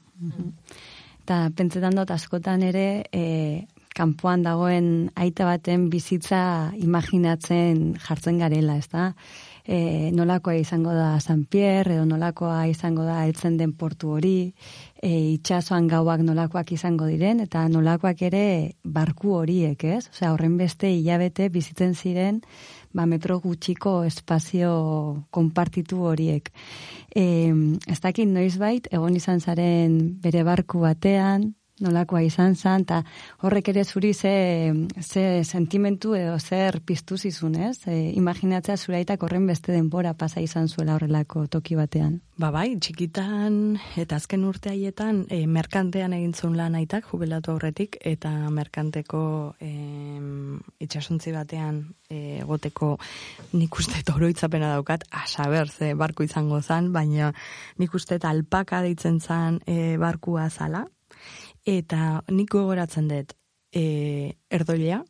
Eta 1.24 1.50
pentsetan 1.56 1.96
dut 1.96 2.10
askotan 2.10 2.62
ere, 2.62 3.04
e, 3.12 3.66
kanpoan 3.98 4.42
dagoen 4.42 5.10
aita 5.16 5.44
baten 5.48 5.88
bizitza 5.90 6.72
imaginatzen 6.76 7.96
jartzen 8.04 8.38
garela, 8.38 8.76
ez 8.76 8.88
da? 8.92 9.12
E, 9.68 10.10
nolakoa 10.16 10.54
izango 10.56 10.94
da 10.96 11.20
San 11.20 11.44
Pierre, 11.44 11.98
edo 11.98 12.06
nolakoa 12.08 12.62
izango 12.70 13.04
da 13.04 13.20
etzen 13.28 13.58
den 13.60 13.74
portu 13.76 14.14
hori, 14.16 14.54
e, 14.96 15.10
itxasoan 15.34 15.90
gauak 15.92 16.24
nolakoak 16.24 16.72
izango 16.72 17.06
diren, 17.10 17.42
eta 17.44 17.66
nolakoak 17.68 18.22
ere 18.30 18.44
barku 18.82 19.34
horiek, 19.36 19.84
ez? 19.84 20.08
Osea, 20.08 20.32
horren 20.32 20.56
beste 20.56 20.88
hilabete 20.94 21.50
bizitzen 21.52 21.92
ziren, 21.94 22.40
ba, 22.96 23.04
metro 23.04 23.36
gutxiko 23.44 24.00
espazio 24.08 24.72
konpartitu 25.30 26.00
horiek. 26.08 26.48
E, 27.12 27.28
ez 27.86 28.00
dakit 28.00 28.32
noiz 28.32 28.56
bait, 28.56 28.88
egon 28.90 29.20
izan 29.20 29.44
zaren 29.44 30.00
bere 30.24 30.48
barku 30.48 30.80
batean, 30.88 31.50
nolakoa 31.84 32.22
izan 32.26 32.56
zan, 32.56 32.84
eta 32.86 33.02
horrek 33.46 33.70
ere 33.72 33.84
zuri 33.84 34.12
ze, 34.14 34.32
ze 35.00 35.44
sentimentu 35.44 36.14
edo 36.14 36.38
zer 36.38 36.80
piztu 36.80 37.18
zizun, 37.18 37.54
ez? 37.54 37.86
E, 37.86 38.12
imaginatzea 38.18 38.76
zuraitak 38.76 39.22
horren 39.22 39.46
beste 39.46 39.72
denbora 39.72 40.14
pasa 40.14 40.40
izan 40.40 40.68
zuela 40.68 40.96
horrelako 40.96 41.46
toki 41.46 41.76
batean. 41.78 42.20
Ba 42.38 42.50
bai, 42.54 42.76
txikitan 42.78 43.78
eta 43.98 44.16
azken 44.16 44.44
urte 44.46 44.70
haietan 44.70 45.24
e, 45.30 45.44
merkantean 45.46 46.14
egin 46.14 46.34
zuen 46.34 46.56
lan 46.58 46.76
aitak, 46.78 47.08
jubilatu 47.10 47.54
aurretik, 47.54 47.98
eta 48.06 48.30
merkanteko 48.54 49.22
e, 49.60 49.72
itxasuntzi 50.84 51.34
batean 51.34 51.82
egoteko 52.08 52.94
nik 53.52 53.74
uste 53.80 54.00
oroitzapena 54.14 54.72
daukat, 54.76 55.04
asaber 55.10 55.68
ze 55.68 55.92
barku 55.94 56.24
izango 56.24 56.60
zan, 56.62 56.92
baina 56.92 57.32
nik 57.78 57.94
uste 57.94 58.18
alpaka 58.22 58.80
deitzen 58.82 59.20
zan 59.20 59.60
e, 59.66 59.96
barkua 60.00 60.48
zala, 60.50 60.86
eta 61.68 62.22
nik 62.32 62.50
gogoratzen 62.54 63.10
dut 63.10 63.34
e, 63.76 63.84
erdoilea, 64.50 65.02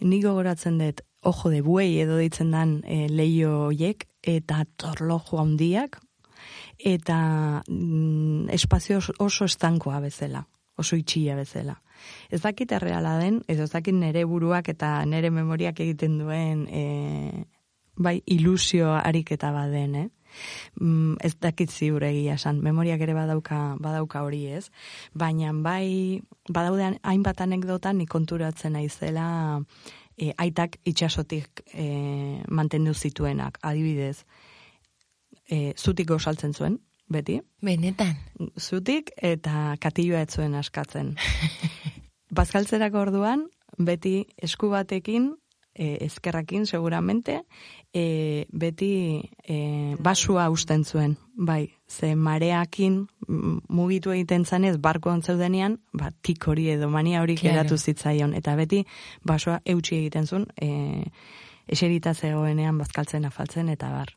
nik 0.00 0.24
gogoratzen 0.24 0.80
dut 0.80 1.02
ojo 1.24 1.50
de 1.52 1.60
buei 1.64 1.98
edo 2.00 2.16
deitzen 2.20 2.52
dan 2.52 2.78
e, 2.84 3.06
leio 3.08 3.66
hoiek, 3.68 4.06
eta 4.24 4.64
torlojo 4.80 5.40
handiak, 5.40 6.00
eta 6.78 7.18
mm, 7.68 8.50
espazio 8.56 9.00
oso 9.18 9.48
estankoa 9.48 10.00
bezala, 10.04 10.44
oso 10.80 10.96
itxia 10.96 11.36
bezala. 11.36 11.76
Ez 12.28 12.40
dakit 12.42 12.72
erreala 12.76 13.16
den, 13.20 13.42
ez 13.48 13.70
dakit 13.70 13.94
nere 13.94 14.24
buruak 14.28 14.68
eta 14.72 14.96
nere 15.08 15.30
memoriak 15.30 15.80
egiten 15.80 16.18
duen 16.20 16.66
e, 16.68 16.84
bai 17.96 18.18
ilusio 18.26 18.92
ariketa 18.96 19.52
baden, 19.54 19.94
eh? 19.94 20.08
Mm, 20.80 21.16
ez 21.24 21.34
dakit 21.40 21.70
ziur 21.70 22.04
egia 22.04 22.38
esan, 22.38 22.60
memoriak 22.64 23.00
ere 23.00 23.14
badauka, 23.16 23.76
badauka 23.80 24.22
hori 24.26 24.44
ez, 24.46 24.70
baina 25.14 25.52
bai, 25.52 26.22
badaudean 26.48 26.98
hainbat 27.02 27.40
anekdotan 27.44 27.98
nik 27.98 28.10
konturatzen 28.12 28.74
naizela 28.78 29.28
e, 30.16 30.32
aitak 30.38 30.78
itxasotik 30.84 31.64
e, 31.72 31.86
mantendu 32.48 32.94
zituenak, 32.94 33.58
adibidez, 33.62 34.24
e, 35.48 35.74
zutik 35.76 36.08
gosaltzen 36.08 36.54
zuen, 36.54 36.78
beti. 37.10 37.40
Benetan. 37.64 38.16
Zutik 38.58 39.12
eta 39.16 39.76
katilloa 39.80 40.24
ez 40.24 40.32
zuen 40.34 40.54
askatzen. 40.58 41.14
Bazkaltzerako 42.38 43.04
orduan, 43.06 43.48
beti 43.78 44.24
esku 44.42 44.70
batekin 44.72 45.34
e, 45.74 45.98
ezkerrakin 46.06 46.66
seguramente, 46.66 47.42
e, 47.92 48.46
beti 48.50 49.22
e, 49.42 49.96
basua 49.98 50.48
usten 50.50 50.84
zuen, 50.84 51.16
bai, 51.34 51.74
ze 51.88 52.14
mareakin 52.16 53.06
mugitu 53.68 54.12
egiten 54.14 54.44
zanez, 54.44 54.76
barko 54.78 55.10
ontzeudenean, 55.10 55.78
ba, 55.92 56.10
tik 56.22 56.46
hori 56.48 56.68
edo 56.70 56.88
mania 56.90 57.22
hori 57.22 57.36
claro. 57.36 57.54
geratu 57.54 57.78
zitzaion, 57.78 58.34
eta 58.34 58.56
beti 58.56 58.84
basua 59.24 59.60
eutxi 59.64 59.98
egiten 60.02 60.26
zuen, 60.26 60.46
e, 60.60 61.10
eserita 61.66 62.14
zegoenean 62.14 62.78
bazkaltzen 62.78 63.24
afaltzen, 63.24 63.68
eta 63.68 63.90
bar. 63.90 64.14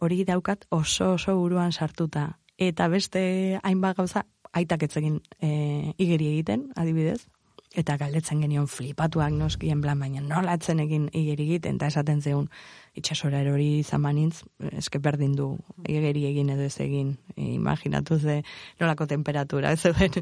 Hori 0.00 0.24
daukat 0.24 0.66
oso 0.70 1.14
oso 1.14 1.36
buruan 1.38 1.72
sartuta, 1.72 2.38
eta 2.58 2.88
beste 2.88 3.60
hainbat 3.62 3.96
gauza, 3.96 4.24
aitak 4.54 4.84
etzegin 4.86 5.20
e, 5.42 5.94
igeri 5.98 6.30
egiten, 6.30 6.68
adibidez, 6.78 7.26
Eta 7.74 7.96
galdetzen 7.98 8.40
genion 8.40 8.68
flipatuak 8.70 9.32
noskien 9.34 9.80
plan, 9.82 9.98
baina 9.98 10.20
nola 10.22 10.54
etzen 10.54 10.78
egin 10.78 11.08
igeri 11.12 11.42
egiten, 11.48 11.74
eta 11.80 11.88
esaten 11.90 12.20
zeun, 12.22 12.48
itxasora 12.94 13.40
erori 13.42 13.80
izan 13.80 14.00
manintz, 14.04 14.44
eske 14.78 15.00
berdin 15.02 15.32
du 15.34 15.48
igeri 15.88 16.22
egin 16.30 16.50
edo 16.54 16.62
ez 16.62 16.76
egin, 16.80 17.16
imaginatu 17.36 18.18
ze 18.20 18.42
nolako 18.80 19.06
temperatura, 19.10 19.72
ez 19.72 19.80
zeuden 19.88 20.12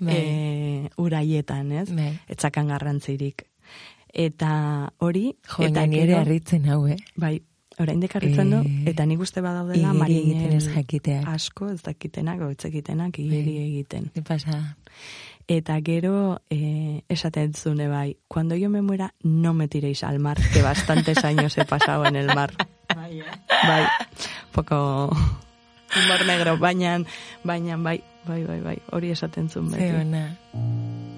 Bai. 0.00 0.16
e, 0.16 0.90
uraietan, 0.96 1.72
ez? 1.72 1.88
Bai. 1.94 2.14
Etzakan 2.28 2.68
garrantzirik. 2.72 3.44
Eta 4.12 4.92
hori, 4.98 5.34
Jo, 5.56 5.64
eta 5.68 5.86
nire 5.86 6.14
harritzen 6.18 6.64
hau, 6.68 6.86
eh? 6.86 6.96
Bai, 7.16 7.38
orain 7.80 8.00
dekarritzen 8.00 8.50
du, 8.52 8.58
Eh, 8.68 8.90
eta 8.92 9.04
nik 9.08 9.20
uste 9.24 9.40
badaudela 9.40 9.88
igeri 9.88 9.98
marinen 9.98 10.30
egiten 10.40 10.56
ez 10.56 10.66
jakiteak. 10.74 11.28
asko 11.28 11.68
ez 11.72 11.82
dakitenak, 11.82 12.38
goitzekitenak 12.40 13.18
igeri 13.18 13.54
Bai. 13.56 13.66
egiten. 13.68 14.10
Ze 14.14 14.22
pasa? 14.22 14.76
Eta 15.48 15.80
gero, 15.82 16.40
eh, 16.50 17.02
esaten 17.08 17.54
zune 17.54 17.88
bai, 17.88 18.16
cuando 18.28 18.54
yo 18.54 18.70
me 18.70 18.82
muera, 18.82 19.14
no 19.22 19.54
me 19.54 19.68
tiréis 19.68 20.04
al 20.04 20.18
mar, 20.18 20.38
que 20.52 20.62
bastantes 20.62 21.24
años 21.24 21.56
he 21.58 21.64
pasado 21.64 22.06
en 22.06 22.16
el 22.16 22.26
mar. 22.26 22.52
Bai, 22.94 23.22
bai, 23.66 23.86
poco 24.52 25.10
humor 25.96 26.26
negro, 26.26 26.58
baina, 26.58 27.04
baina, 27.44 27.76
bai, 27.76 28.02
bai, 28.24 28.44
bai, 28.44 28.60
bai, 28.60 28.78
hori 28.90 29.10
esaten 29.10 29.50
zuen 29.50 29.70
beti. 29.70 29.90
Ze 29.90 31.11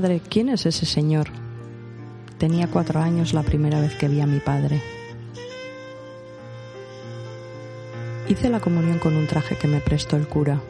Madre, 0.00 0.20
¿quién 0.20 0.48
es 0.48 0.64
ese 0.64 0.86
señor? 0.86 1.26
Tenía 2.38 2.68
cuatro 2.68 3.00
años 3.00 3.34
la 3.34 3.42
primera 3.42 3.80
vez 3.80 3.96
que 3.96 4.06
vi 4.06 4.20
a 4.20 4.28
mi 4.28 4.38
padre. 4.38 4.80
Hice 8.28 8.48
la 8.48 8.60
comunión 8.60 9.00
con 9.00 9.16
un 9.16 9.26
traje 9.26 9.56
que 9.56 9.66
me 9.66 9.80
prestó 9.80 10.14
el 10.14 10.28
cura. 10.28 10.60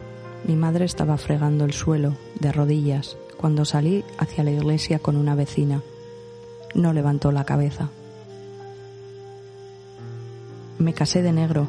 Mi 0.47 0.57
madre 0.57 0.87
estaba 0.87 1.19
fregando 1.19 1.67
el 1.67 1.75
suelo, 1.75 2.17
de 2.41 2.53
rodillas, 2.53 3.19
cuando 3.37 3.67
salí 3.67 4.03
hacia 4.17 4.45
la 4.45 4.51
iglesia 4.51 4.99
con 4.99 5.15
una 5.15 5.35
vecina. 5.35 5.83
No 6.75 6.95
levantó 6.95 7.31
la 7.31 7.45
cabeza. 7.45 7.91
Me 10.79 10.95
casé 10.95 11.21
de 11.21 11.33
negro. 11.33 11.67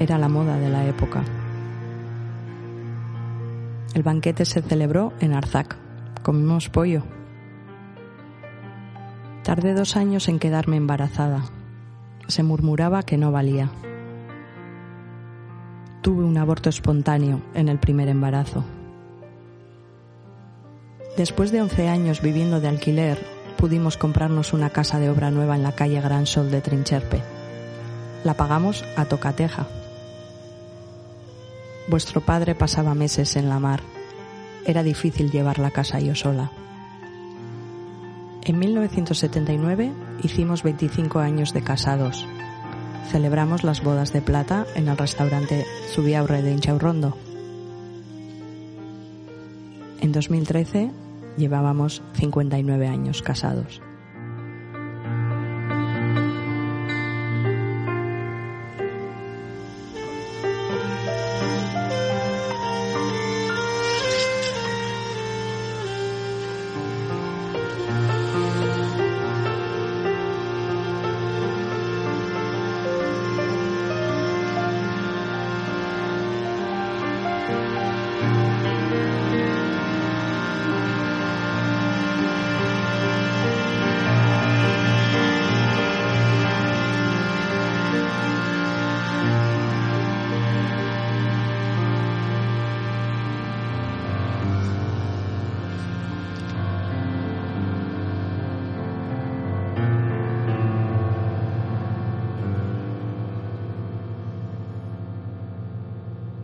Era 0.00 0.18
la 0.18 0.28
moda 0.28 0.58
de 0.58 0.68
la 0.68 0.84
época. 0.84 1.22
El 3.94 4.02
banquete 4.02 4.44
se 4.44 4.62
celebró 4.62 5.12
en 5.20 5.32
Arzac. 5.32 5.91
Comimos 6.22 6.68
pollo. 6.68 7.02
Tardé 9.42 9.74
dos 9.74 9.96
años 9.96 10.28
en 10.28 10.38
quedarme 10.38 10.76
embarazada. 10.76 11.42
Se 12.28 12.44
murmuraba 12.44 13.02
que 13.02 13.18
no 13.18 13.32
valía. 13.32 13.70
Tuve 16.00 16.22
un 16.22 16.38
aborto 16.38 16.68
espontáneo 16.68 17.42
en 17.54 17.68
el 17.68 17.78
primer 17.78 18.08
embarazo. 18.08 18.64
Después 21.16 21.50
de 21.50 21.60
11 21.60 21.88
años 21.88 22.22
viviendo 22.22 22.60
de 22.60 22.68
alquiler, 22.68 23.18
pudimos 23.56 23.96
comprarnos 23.96 24.52
una 24.52 24.70
casa 24.70 25.00
de 25.00 25.10
obra 25.10 25.32
nueva 25.32 25.56
en 25.56 25.64
la 25.64 25.72
calle 25.72 26.00
Gran 26.00 26.26
Sol 26.26 26.52
de 26.52 26.60
Trincherpe. 26.60 27.20
La 28.22 28.34
pagamos 28.34 28.84
a 28.96 29.06
tocateja. 29.06 29.66
Vuestro 31.88 32.20
padre 32.20 32.54
pasaba 32.54 32.94
meses 32.94 33.34
en 33.34 33.48
la 33.48 33.58
mar. 33.58 33.80
Era 34.64 34.82
difícil 34.82 35.30
llevar 35.30 35.58
la 35.58 35.70
casa 35.70 35.98
yo 36.00 36.14
sola. 36.14 36.50
En 38.44 38.58
1979 38.58 39.92
hicimos 40.22 40.62
25 40.62 41.18
años 41.18 41.52
de 41.52 41.62
casados. 41.62 42.26
Celebramos 43.10 43.64
las 43.64 43.82
bodas 43.82 44.12
de 44.12 44.22
plata 44.22 44.66
en 44.74 44.88
el 44.88 44.96
restaurante 44.96 45.64
Zubiaurre 45.92 46.42
de 46.42 46.52
Inchaurrondo. 46.52 47.16
En 50.00 50.12
2013 50.12 50.90
llevábamos 51.36 52.02
59 52.14 52.88
años 52.88 53.22
casados. 53.22 53.80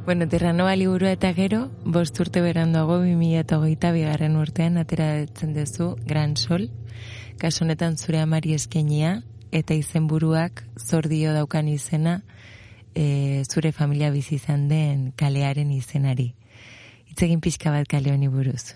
Bueno, 0.08 0.26
Terranova 0.26 0.74
liburua 0.74 1.10
eta 1.12 1.34
gero, 1.36 1.66
bost 1.84 2.16
urte 2.22 2.40
beranduago 2.40 2.94
2008 3.02 3.90
bigarren 3.92 4.38
urtean 4.40 4.80
ateratzen 4.80 5.50
duzu 5.52 5.88
Gran 6.08 6.32
Sol, 6.40 6.64
kasu 7.36 7.66
honetan 7.66 7.98
zure 8.00 8.22
amari 8.22 8.54
eskenia, 8.56 9.10
eta 9.52 9.76
izenburuak 9.76 10.64
zordio 10.80 11.34
daukan 11.36 11.68
izena 11.68 12.22
e, 12.94 13.44
zure 13.52 13.74
familia 13.76 14.08
bizi 14.08 14.38
izan 14.40 14.64
den 14.72 15.10
kalearen 15.12 15.76
izenari. 15.76 16.30
Itzegin 17.12 17.44
pixka 17.44 17.68
bat 17.76 17.84
kale 17.84 18.16
honi 18.16 18.32
buruz. 18.32 18.72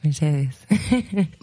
Mesedez. 0.00 0.56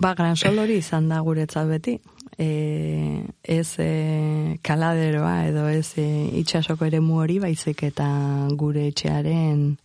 Ba, 0.02 0.16
gran 0.18 0.42
sol 0.42 0.58
hori 0.58 0.82
izan 0.82 1.06
da 1.14 1.22
guretzat 1.22 1.70
beti. 1.70 2.00
E, 2.40 3.26
ez 3.44 3.76
e, 3.84 4.58
kaladeroa 4.64 5.50
edo 5.50 5.68
ez 5.68 5.98
e, 6.00 6.08
itxasoko 6.40 6.86
ere 6.88 7.00
hori 7.00 7.40
baizik 7.40 7.84
eta 7.84 8.08
gure 8.56 8.88
etxearen 8.88 9.78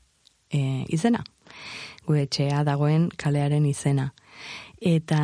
e, 0.51 0.85
izena. 0.89 1.25
Gure 2.07 2.23
etxea 2.29 2.63
dagoen 2.63 3.09
kalearen 3.17 3.67
izena. 3.67 4.13
Eta 4.79 5.19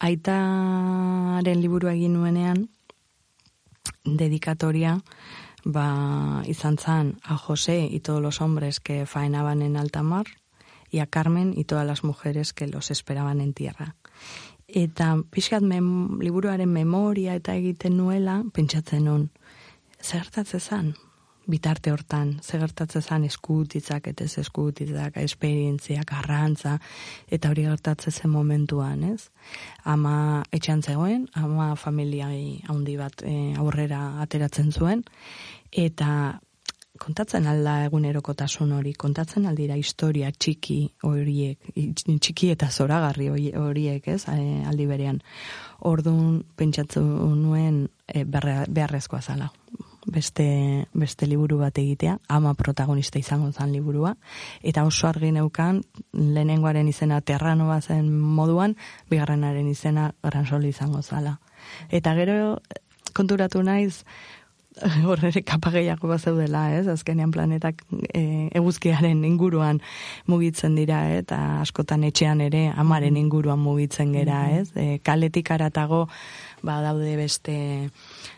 aitaren 0.00 1.60
liburu 1.60 1.88
egin 1.88 2.14
nuenean, 2.14 2.68
dedikatoria, 4.04 4.98
ba, 5.64 6.42
izan 6.46 6.78
zan 6.78 7.20
a 7.22 7.36
José 7.36 7.86
y 7.90 8.00
todos 8.00 8.22
los 8.22 8.40
hombres 8.40 8.80
que 8.80 9.06
faenaban 9.06 9.62
en 9.62 9.76
alta 9.76 10.02
mar, 10.02 10.26
y 10.92 10.98
a 10.98 11.06
Carmen 11.06 11.54
y 11.56 11.64
todas 11.64 11.86
las 11.86 12.04
mujeres 12.04 12.52
que 12.52 12.66
los 12.68 12.90
esperaban 12.90 13.40
en 13.40 13.54
tierra. 13.54 13.96
Eta 14.72 15.18
pixkat 15.30 15.64
mem, 15.68 16.18
liburuaren 16.24 16.70
memoria 16.72 17.34
eta 17.36 17.52
egiten 17.58 17.98
nuela, 18.00 18.38
pentsatzen 18.56 19.04
nun, 19.04 19.26
zertatze 20.00 20.60
zan, 20.60 20.94
bitarte 21.46 21.90
hortan, 21.92 22.36
zegertatze 22.42 23.02
zan 23.02 23.24
eskutitzak 23.26 24.06
eta 24.12 24.24
ez 24.24 24.38
eskutitzak, 24.42 25.18
esperientziak, 25.20 26.12
arrantza, 26.22 26.76
eta 27.28 27.50
hori 27.50 27.66
gertatze 27.66 28.12
zen 28.12 28.30
momentuan, 28.30 29.02
ez? 29.12 29.28
Ama 29.84 30.42
etxan 30.54 30.82
zegoen, 30.82 31.26
ama 31.34 31.74
familia 31.76 32.30
handi 32.70 32.96
bat 32.96 33.26
e, 33.26 33.36
aurrera 33.58 34.22
ateratzen 34.22 34.72
zuen, 34.72 35.04
eta 35.72 36.40
kontatzen 37.02 37.48
alda 37.50 37.80
egunerokotasun 37.88 38.72
hori, 38.76 38.92
kontatzen 38.94 39.46
aldira 39.50 39.76
historia 39.80 40.30
txiki 40.30 40.78
horiek, 41.08 41.72
txiki 41.74 42.52
eta 42.54 42.68
zoragarri 42.70 43.28
hori- 43.32 43.54
horiek, 43.58 44.06
ez, 44.08 44.22
eh, 44.28 44.62
aldi 44.68 44.86
berean. 44.86 45.22
Orduan 45.80 46.44
pentsatzu 46.56 47.02
nuen 47.02 47.88
berre- 48.26 48.66
beharrezkoa 48.68 49.22
zala. 49.22 49.52
Beste, 50.04 50.88
beste 50.92 51.26
liburu 51.26 51.58
bat 51.58 51.76
egitea, 51.78 52.16
ama 52.28 52.54
protagonista 52.54 53.20
izango 53.20 53.52
zen 53.52 53.72
liburua, 53.72 54.16
eta 54.62 54.82
oso 54.84 55.06
argi 55.06 55.30
neukan, 55.30 55.82
lehenengoaren 56.12 56.88
izena 56.88 57.20
terrano 57.20 57.80
zen 57.80 58.10
moduan, 58.10 58.76
bigarrenaren 59.10 59.68
izena 59.68 60.12
gran 60.22 60.64
izango 60.64 61.02
zala. 61.02 61.40
Eta 61.88 62.14
gero 62.14 62.58
konturatu 63.14 63.62
naiz, 63.62 64.04
hor 65.08 65.20
ere 65.28 65.42
kapageiako 65.44 66.08
bat 66.08 66.22
zeudela, 66.22 66.64
ez? 66.76 66.86
Azkenean 66.88 67.32
planetak 67.34 67.82
e, 68.14 68.48
eguzkiaren 68.56 69.24
inguruan 69.28 69.82
mugitzen 70.30 70.76
dira, 70.78 71.02
eh? 71.12 71.20
eta 71.22 71.38
askotan 71.60 72.04
etxean 72.08 72.40
ere 72.44 72.64
amaren 72.76 73.18
inguruan 73.20 73.60
mugitzen 73.60 74.14
gera, 74.16 74.44
ez? 74.56 74.70
E, 74.76 74.98
kaletik 75.04 75.52
aratago 75.52 76.06
ba 76.62 76.80
daude 76.80 77.16
beste 77.18 77.56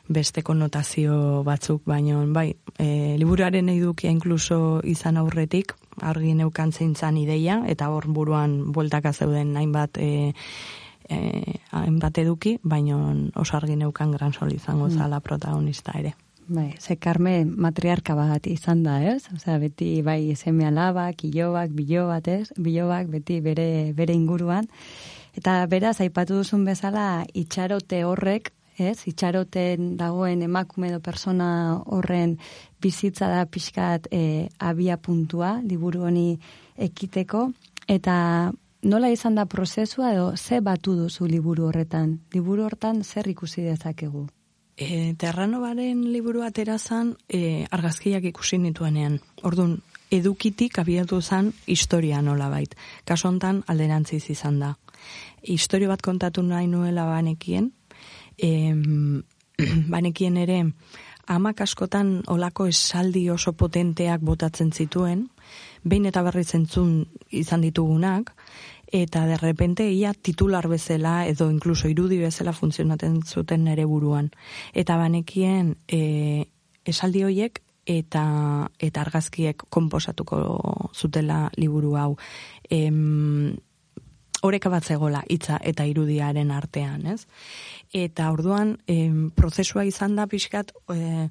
beste 0.09 0.43
konotazio 0.43 1.43
batzuk, 1.47 1.85
baino 1.87 2.25
bai, 2.33 2.51
e, 2.79 3.17
liburuaren 3.21 3.71
edukia 3.73 4.11
inkluso 4.11 4.81
izan 4.85 5.17
aurretik, 5.21 5.75
argi 6.03 6.35
neukan 6.35 6.73
zein 6.73 6.95
zan 6.97 7.17
ideia, 7.17 7.63
eta 7.71 7.89
hor 7.89 8.09
buruan 8.09 8.73
bueltaka 8.73 9.13
zeuden 9.13 9.55
hainbat 9.57 10.03
e, 10.03 10.35
e, 11.09 11.19
hainbat 11.71 12.19
eduki, 12.19 12.59
baino 12.63 13.01
oso 13.37 13.57
argi 13.57 13.79
neukan 13.81 14.13
gran 14.13 14.33
sol 14.33 14.53
izango 14.53 14.91
zala 14.91 15.21
protagonista 15.21 15.97
ere. 15.99 16.15
Bai, 16.47 16.75
ze 16.79 16.97
Carmen 16.97 17.55
matriarka 17.57 18.15
bat 18.15 18.47
izan 18.47 18.83
da, 18.85 18.99
ez? 19.01 19.31
Osea, 19.33 19.57
beti 19.59 20.03
bai 20.05 20.35
seme 20.37 20.67
alabak, 20.69 21.25
ilobak, 21.25 21.71
bilobat, 21.73 22.29
ez? 22.29 22.53
Bilobak 22.61 23.09
beti 23.09 23.39
bere, 23.41 23.95
bere 23.97 24.13
inguruan. 24.13 24.69
Eta 25.35 25.63
beraz, 25.67 26.01
aipatu 26.05 26.43
duzun 26.43 26.67
bezala, 26.69 27.25
itxarote 27.33 28.03
horrek, 28.05 28.53
ez? 28.77 29.07
Itxaroten 29.09 29.97
dagoen 29.97 30.45
emakume 30.45 30.93
edo 30.93 31.01
persona 31.01 31.81
horren 31.87 32.37
bizitza 32.83 33.33
da 33.33 33.47
pixkat 33.47 34.13
e, 34.13 34.51
abia 34.61 34.99
puntua, 34.99 35.63
liburu 35.65 36.05
honi 36.05 36.37
ekiteko. 36.77 37.49
Eta 37.89 38.53
nola 38.85 39.09
izan 39.09 39.41
da 39.41 39.49
prozesua 39.49 40.13
edo 40.13 40.33
ze 40.37 40.61
batu 40.61 40.93
duzu 40.93 41.25
liburu 41.25 41.71
horretan? 41.71 42.19
Liburu 42.35 42.69
hortan 42.69 43.03
zer 43.03 43.33
ikusi 43.33 43.65
dezakegu? 43.65 44.29
E, 44.77 45.15
Terranobaren 45.15 46.13
liburu 46.13 46.43
atera 46.43 46.77
e, 47.29 47.67
argazkiak 47.71 48.25
ikusi 48.25 48.59
nituenean. 48.59 49.21
Orduan, 49.43 49.79
edukitik 50.11 50.79
abiatu 50.79 51.21
zan 51.23 51.53
historia 51.67 52.23
nola 52.23 52.49
bait. 52.49 52.75
Kaso 53.05 53.29
hontan 53.29 53.63
alderantziz 53.67 54.31
izan 54.31 54.59
da. 54.59 54.77
Historio 55.43 55.89
bat 55.89 56.03
kontatu 56.03 56.43
nahi 56.43 56.67
nuela 56.67 57.05
banekien, 57.05 57.73
em, 58.39 59.23
banekien 59.95 60.37
ere 60.37 60.65
amak 61.27 61.61
askotan 61.61 62.23
olako 62.29 62.67
esaldi 62.67 63.29
oso 63.31 63.53
potenteak 63.53 64.21
botatzen 64.21 64.73
zituen, 64.73 65.29
behin 65.85 66.07
eta 66.07 66.23
berriz 66.23 66.55
entzun 66.55 67.07
izan 67.31 67.65
ditugunak, 67.65 68.35
eta 68.95 69.27
de 69.27 69.37
repente 69.37 69.91
ia 69.91 70.15
titular 70.15 70.69
bezala 70.69 71.27
edo 71.27 71.51
inkluso 71.51 71.89
irudi 71.89 72.21
bezala 72.23 72.53
funtzionatzen 72.53 73.25
zuten 73.27 73.65
nere 73.67 73.85
buruan. 73.91 74.31
Eta 74.73 74.95
banekien 74.97 75.73
e, 75.91 76.47
esaldi 76.87 77.25
hoiek 77.27 77.59
eta 77.91 78.71
eta 78.79 79.03
argazkiek 79.03 79.67
konposatuko 79.67 80.39
zutela 80.95 81.51
liburu 81.59 81.97
hau. 81.99 82.15
Em, 82.71 83.57
oreka 84.47 84.71
bat 84.71 84.87
zegola 84.87 85.25
hitza 85.27 85.59
eta 85.59 85.89
irudiaren 85.91 86.55
artean, 86.55 87.09
ez? 87.17 87.27
Eta 87.91 88.31
orduan 88.31 88.77
em, 88.87 89.33
prozesua 89.35 89.83
izan 89.91 90.15
da 90.15 90.29
pixkat 90.31 90.71
e, 90.95 91.27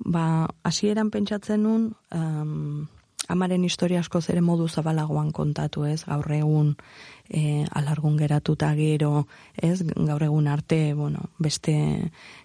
ba, 0.00 0.48
hasieran 0.64 1.12
pentsatzen 1.12 1.68
nun 1.68 1.90
um, 2.08 2.88
amaren 3.28 3.64
historia 3.64 4.00
asko 4.00 4.20
zere 4.20 4.40
modu 4.40 4.68
zabalagoan 4.68 5.32
kontatu, 5.32 5.84
ez? 5.84 6.04
Gaur 6.04 6.30
egun 6.32 6.74
e, 7.28 7.64
alargun 7.70 8.16
geratuta 8.20 8.74
gero, 8.74 9.26
ez? 9.56 9.82
Gaur 9.94 10.22
egun 10.22 10.48
arte, 10.48 10.94
bueno, 10.94 11.30
beste 11.38 11.74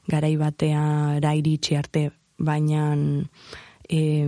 garai 0.08 0.36
bateara 0.38 1.36
iritsi 1.36 1.76
arte, 1.76 2.10
baina 2.38 2.96
e, 3.90 4.28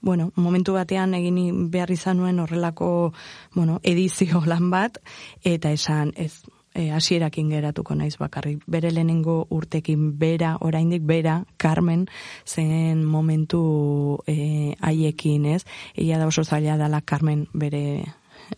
bueno, 0.00 0.30
momentu 0.36 0.72
batean 0.72 1.14
egin 1.14 1.68
behar 1.70 1.90
izan 1.92 2.18
nuen 2.18 2.40
horrelako, 2.40 3.12
bueno, 3.54 3.80
edizio 3.82 4.42
lan 4.46 4.70
bat, 4.70 4.98
eta 5.44 5.72
esan, 5.76 6.14
ez, 6.16 6.40
e, 6.74 6.90
hasierakin 6.90 7.50
geratuko 7.50 7.94
naiz 7.94 8.16
bakarrik. 8.18 8.62
Bere 8.70 8.90
lehenengo 8.90 9.46
urtekin 9.50 10.18
bera, 10.18 10.56
oraindik 10.60 11.02
bera, 11.06 11.44
Carmen, 11.56 12.06
zen 12.46 13.04
momentu 13.04 14.22
e, 14.26 14.76
haiekin, 14.80 15.46
ez? 15.56 15.64
Egia 15.94 16.18
da 16.18 16.26
oso 16.30 16.44
zaila 16.44 16.78
dela 16.78 17.00
Carmen 17.00 17.46
bere 17.52 18.04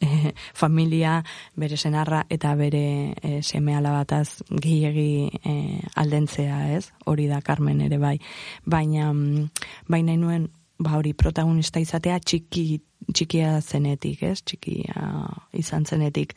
e, 0.00 0.32
familia, 0.54 1.22
bere 1.56 1.76
senarra 1.76 2.24
eta 2.30 2.54
bere 2.54 3.14
e, 3.22 3.42
seme 3.42 3.76
alabataz 3.76 4.42
gehiegi 4.50 5.30
e, 5.44 5.80
aldentzea, 5.96 6.72
ez? 6.76 6.92
Hori 7.04 7.28
da 7.28 7.40
Carmen 7.40 7.80
ere 7.80 7.98
bai. 7.98 8.18
Baina, 8.64 9.12
mm, 9.12 9.48
baina 9.88 10.16
nuen, 10.16 10.50
ba 10.82 10.96
hori 10.98 11.14
protagonista 11.14 11.80
izatea 11.80 12.18
txiki 12.20 12.80
txikia 13.12 13.60
zenetik, 13.60 14.22
ez? 14.22 14.42
Txikia 14.42 15.06
izan 15.52 15.84
zenetik. 15.86 16.34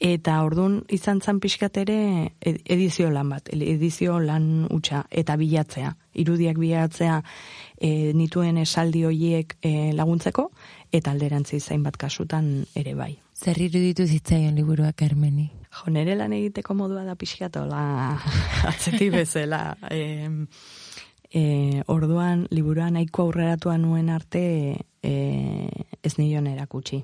Eta 0.00 0.38
ordun 0.44 0.82
izan 0.94 1.20
zan 1.20 1.40
pixkat 1.40 1.76
ere 1.84 1.98
ed- 2.40 2.60
edizio 2.64 3.10
lan 3.10 3.30
bat, 3.34 3.48
edizio 3.52 4.18
lan 4.20 4.66
utxa 4.70 5.04
eta 5.10 5.36
bilatzea. 5.36 5.94
Irudiak 6.18 6.58
bilatzea 6.58 7.22
e, 7.80 8.12
nituen 8.14 8.58
esaldi 8.58 9.04
hoiek 9.04 9.56
e, 9.62 9.92
laguntzeko 9.94 10.50
eta 10.92 11.12
alderantzi 11.12 11.60
zainbat 11.60 11.96
kasutan 11.96 12.64
ere 12.74 12.94
bai. 12.94 13.14
Zer 13.38 13.60
iruditu 13.62 14.06
zitzaion 14.06 14.56
liburua 14.58 14.92
Carmeni? 14.92 15.50
Jo, 15.68 15.92
nere 15.94 16.16
lan 16.18 16.32
egiteko 16.32 16.74
modua 16.74 17.04
da 17.06 17.14
pixkatola 17.14 17.82
atzetik 18.70 19.12
bezala. 19.14 19.76
E, 19.90 20.28
e, 21.30 21.82
orduan, 21.86 22.46
liburuan 22.50 22.96
nahiko 22.98 23.28
aurreratua 23.28 23.76
nuen 23.78 24.08
arte 24.10 24.42
e, 25.08 25.68
ez 26.02 26.18
nion 26.18 26.46
erakutsi. 26.50 27.02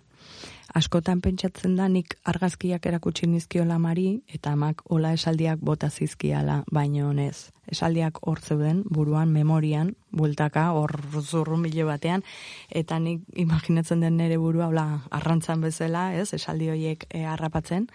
Askotan 0.74 1.20
pentsatzen 1.22 1.76
da 1.78 1.86
nik 1.92 2.16
argazkiak 2.26 2.86
erakutsi 2.90 3.28
nizkiola 3.30 3.76
mari 3.78 4.24
eta 4.34 4.54
amak 4.56 4.82
ola 4.90 5.12
esaldiak 5.14 5.60
bota 5.62 5.90
zizkiala, 5.90 6.62
baino 6.72 7.10
honez. 7.10 7.50
Esaldiak 7.70 8.18
hor 8.26 8.40
zeuden, 8.40 8.82
buruan, 8.96 9.30
memorian, 9.32 9.94
bueltaka, 10.10 10.66
hor 10.76 10.92
zurrumile 11.22 11.86
batean, 11.88 12.24
eta 12.70 12.98
nik 12.98 13.22
imaginatzen 13.40 14.02
den 14.04 14.18
nere 14.20 14.36
burua, 14.42 14.68
hola, 14.72 14.86
arrantzan 15.14 15.62
bezala, 15.64 16.10
ez, 16.18 16.32
esaldi 16.36 16.68
horiek 16.74 17.06
e, 17.08 17.22
harrapatzen, 17.24 17.86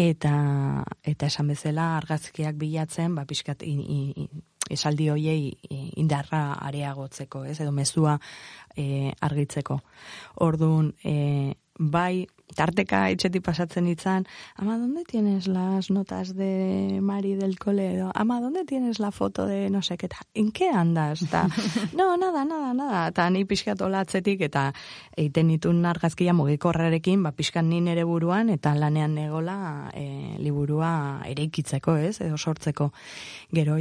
eta, 0.00 0.34
eta 1.02 1.28
esan 1.28 1.52
bezala 1.52 1.96
argazkiak 1.98 2.56
bilatzen, 2.60 3.18
ba, 3.18 3.26
pixkat, 3.28 3.66
in, 3.66 3.82
in, 3.82 4.44
esaldi 4.70 5.10
hoiei 5.12 5.52
indarra 6.00 6.54
areagotzeko, 6.66 7.44
ez, 7.44 7.58
edo 7.60 7.72
mezua 7.72 8.18
e, 8.76 9.12
argitzeko. 9.20 9.80
Orduan, 10.46 10.94
e, 11.04 11.54
bai, 11.78 12.26
tarteka 12.54 13.08
etxetik 13.10 13.42
pasatzen 13.42 13.88
itzan, 13.90 14.26
ama, 14.56 14.76
¿dónde 14.78 15.04
tienes 15.04 15.48
las 15.48 15.90
notas 15.90 16.34
de 16.36 17.00
Mari 17.02 17.34
del 17.34 17.58
cole? 17.58 17.94
Edo, 17.94 18.12
ama, 18.14 18.40
¿dónde 18.40 18.64
tienes 18.64 19.00
la 19.00 19.10
foto 19.10 19.46
de 19.46 19.70
no 19.70 19.82
sé 19.82 19.96
qué? 19.96 20.08
¿En 20.34 20.52
qué 20.52 20.68
andas? 20.68 21.26
Ta, 21.30 21.48
no, 21.96 22.16
nada, 22.16 22.44
nada, 22.44 22.72
nada. 22.74 23.10
Ta, 23.12 23.28
ni 23.30 23.44
pixkat 23.44 23.80
atzetik 23.82 24.40
eta 24.40 24.72
egiten 25.16 25.48
ditun 25.48 25.84
argazkia 25.86 26.32
mugikorrarekin, 26.32 27.22
ba, 27.22 27.32
pixkan 27.32 27.68
ni 27.68 27.80
nere 27.80 28.04
buruan, 28.04 28.50
eta 28.50 28.74
lanean 28.74 29.14
negola 29.14 29.90
e, 29.94 30.36
liburua 30.38 31.22
eraikitzeko, 31.26 31.96
ez, 31.96 32.20
edo 32.20 32.38
sortzeko. 32.38 32.92
Gero 33.50 33.78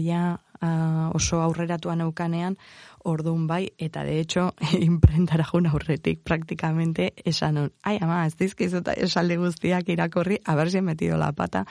ah, 0.64 1.12
oso 1.14 1.42
aurreratua 1.44 1.98
neukanean, 2.00 2.58
Orduan 3.04 3.48
bai, 3.48 3.74
eta 3.78 4.04
de 4.08 4.20
hecho, 4.20 4.54
imprentara 4.80 5.44
jun 5.44 5.68
aurretik 5.68 6.22
praktikamente 6.24 7.12
esan 7.26 7.58
un, 7.60 7.74
ai 7.84 7.98
ama, 8.02 8.22
ez 8.26 8.38
dizkizuta 8.40 8.96
esaldi 8.96 9.36
guztiak 9.42 9.90
irakurri, 9.92 10.40
a 10.46 10.56
ver 10.56 10.72
si 10.72 10.80
he 10.80 10.82
metido 10.82 11.18
la 11.18 11.34
pata, 11.34 11.66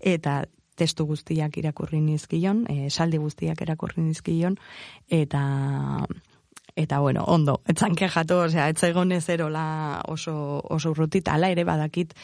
eta 0.00 0.42
testu 0.74 1.06
guztiak 1.06 1.56
irakurri 1.60 2.00
nizkion, 2.00 2.64
eh, 2.68 2.86
esaldi 2.90 3.20
guztiak 3.22 3.62
irakurri 3.62 4.02
nizkion, 4.02 4.58
eta 5.08 5.42
eta 6.76 6.98
bueno, 7.00 7.24
ondo, 7.24 7.60
etzan 7.68 7.94
kejatu, 7.94 8.38
osea, 8.46 8.68
ez 8.68 8.82
egon 8.88 9.12
ez 9.12 9.28
erola 9.28 10.02
oso, 10.08 10.34
oso 10.64 10.90
urrutit, 10.90 11.28
ala 11.28 11.50
ere 11.52 11.64
badakit, 11.64 12.14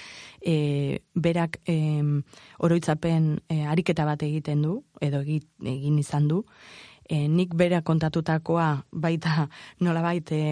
e, 0.41 1.01
berak 1.15 1.61
e, 1.67 2.03
oroitzapen 2.59 3.39
e, 3.49 3.65
ariketa 3.67 4.07
bat 4.09 4.23
egiten 4.23 4.63
du, 4.63 4.83
edo 5.01 5.21
egin 5.23 5.99
izan 5.99 6.29
du, 6.29 6.45
e, 7.09 7.27
nik 7.29 7.55
bera 7.57 7.81
kontatutakoa 7.83 8.69
baita 8.93 9.49
nolabait 9.85 10.33
e, 10.33 10.43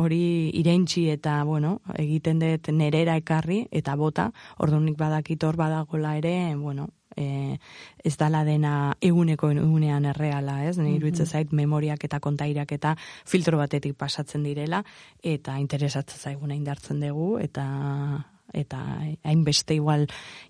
hori 0.00 0.50
ireintzi 0.60 1.08
eta 1.12 1.42
bueno, 1.44 1.78
egiten 1.98 2.42
dut 2.42 2.70
nerera 2.72 3.18
ekarri 3.20 3.64
eta 3.70 3.96
bota, 4.00 4.30
orduan 4.58 4.86
nik 4.88 4.98
badakit 4.98 5.44
hor 5.44 5.58
badagola 5.60 6.16
ere, 6.18 6.54
bueno, 6.56 6.88
e, 7.16 7.58
ez 8.04 8.16
dala 8.20 8.44
dena 8.44 8.96
eguneko 9.00 9.50
egunean 9.54 10.04
erreala, 10.10 10.60
ez? 10.68 10.76
Ni 10.78 10.96
iruditzen 10.96 11.26
zait 11.26 11.52
memoriak 11.52 12.04
eta 12.04 12.20
kontairak 12.20 12.72
eta 12.72 12.96
filtro 13.24 13.58
batetik 13.58 13.96
pasatzen 13.96 14.44
direla 14.44 14.84
eta 15.22 15.58
interesatzen 15.58 16.20
zaiguna 16.30 16.54
indartzen 16.54 17.00
dugu 17.00 17.38
eta 17.38 17.66
eta 18.54 18.80
hainbeste 19.24 19.74
igual 19.74 20.06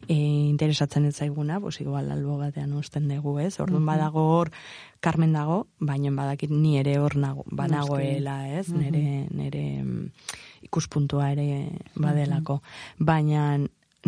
e, 0.08 0.14
interesatzen 0.14 1.06
ez 1.06 1.16
zaiguna, 1.16 1.58
pues 1.60 1.80
igual 1.80 2.10
albo 2.12 2.36
batean 2.38 2.72
usten 2.74 3.08
dugu, 3.08 3.38
ez? 3.40 3.58
Orduan 3.60 3.86
badago 3.86 4.26
hor 4.36 4.50
Carmen 5.00 5.32
dago, 5.32 5.66
baina 5.80 6.10
badakit 6.12 6.50
ni 6.50 6.78
ere 6.80 6.98
hor 6.98 7.16
nago, 7.16 7.44
banagoela, 7.46 8.48
ez? 8.58 8.68
Nere, 8.72 9.26
nere 9.30 9.64
mm, 9.82 10.06
ikuspuntua 10.68 11.30
ere 11.32 11.70
badelako. 11.94 12.60
Baina 12.98 13.58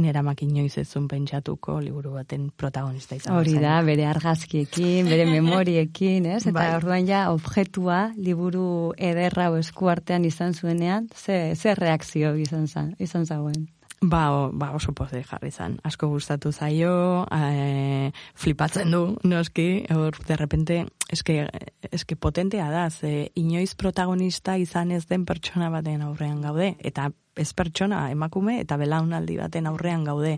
nera 0.03 0.23
makinoiz 0.27 0.77
ezun 0.83 1.07
pentsatuko 1.09 1.79
liburu 1.81 2.15
baten 2.17 2.49
protagonista 2.57 3.17
izan. 3.19 3.37
Hori 3.37 3.57
da, 3.63 3.79
bere 3.87 4.07
argazkiekin, 4.11 5.09
bere 5.11 5.29
memoriekin, 5.35 6.27
ez? 6.37 6.43
Eta 6.47 6.57
Bai. 6.59 6.69
orduan 6.79 7.09
ja, 7.09 7.27
objetua, 7.35 8.11
liburu 8.17 8.93
ederra 8.97 9.49
eskuartean 9.59 10.25
izan 10.25 10.55
zuenean, 10.55 11.09
ze, 11.15 11.55
ze 11.55 11.75
reakzio 11.75 12.35
izan, 12.41 12.67
zan, 12.67 12.95
izan 12.99 13.27
zauen? 13.27 13.67
Ba, 14.03 14.51
ba 14.53 14.75
oso 14.77 14.93
poze 14.93 15.23
jarri 15.25 15.51
zan. 15.51 15.79
Asko 15.83 16.11
gustatu 16.13 16.53
zaio, 16.53 17.25
e, 17.33 18.13
flipatzen 18.37 18.91
du, 18.93 19.17
noski, 19.25 19.87
hor, 19.89 20.19
de 20.29 20.37
repente, 20.37 20.85
eske, 21.09 21.47
eske 21.91 22.17
potentea 22.17 22.69
da, 22.71 22.91
ze 22.91 23.31
inoiz 23.35 23.75
protagonista 23.75 24.59
izan 24.61 24.93
ez 24.93 25.07
den 25.07 25.25
pertsona 25.25 25.71
baten 25.71 26.03
aurrean 26.03 26.43
gaude, 26.45 26.75
eta 26.85 27.09
ez 27.37 27.53
pertsona, 27.57 28.11
emakume, 28.13 28.61
eta 28.61 28.77
belaunaldi 28.77 29.39
baten 29.41 29.67
aurrean 29.67 30.05
gaude. 30.05 30.37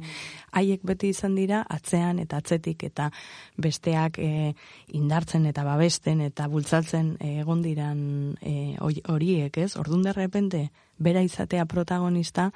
Haiek 0.54 0.86
beti 0.86 1.10
izan 1.10 1.34
dira, 1.34 1.64
atzean 1.68 2.22
eta 2.22 2.38
atzetik, 2.38 2.84
eta 2.86 3.10
besteak 3.58 4.18
e, 4.22 4.54
indartzen 4.94 5.46
eta 5.50 5.66
babesten 5.66 6.22
eta 6.22 6.46
bultzatzen 6.46 7.16
e, 7.18 7.40
egon 7.42 7.62
diran 7.66 8.36
e, 8.38 8.76
horiek, 8.78 9.58
ez? 9.58 9.74
Ordun 9.76 10.06
de 10.06 10.12
repente, 10.12 10.68
bera 10.98 11.22
izatea 11.22 11.66
protagonista, 11.66 12.50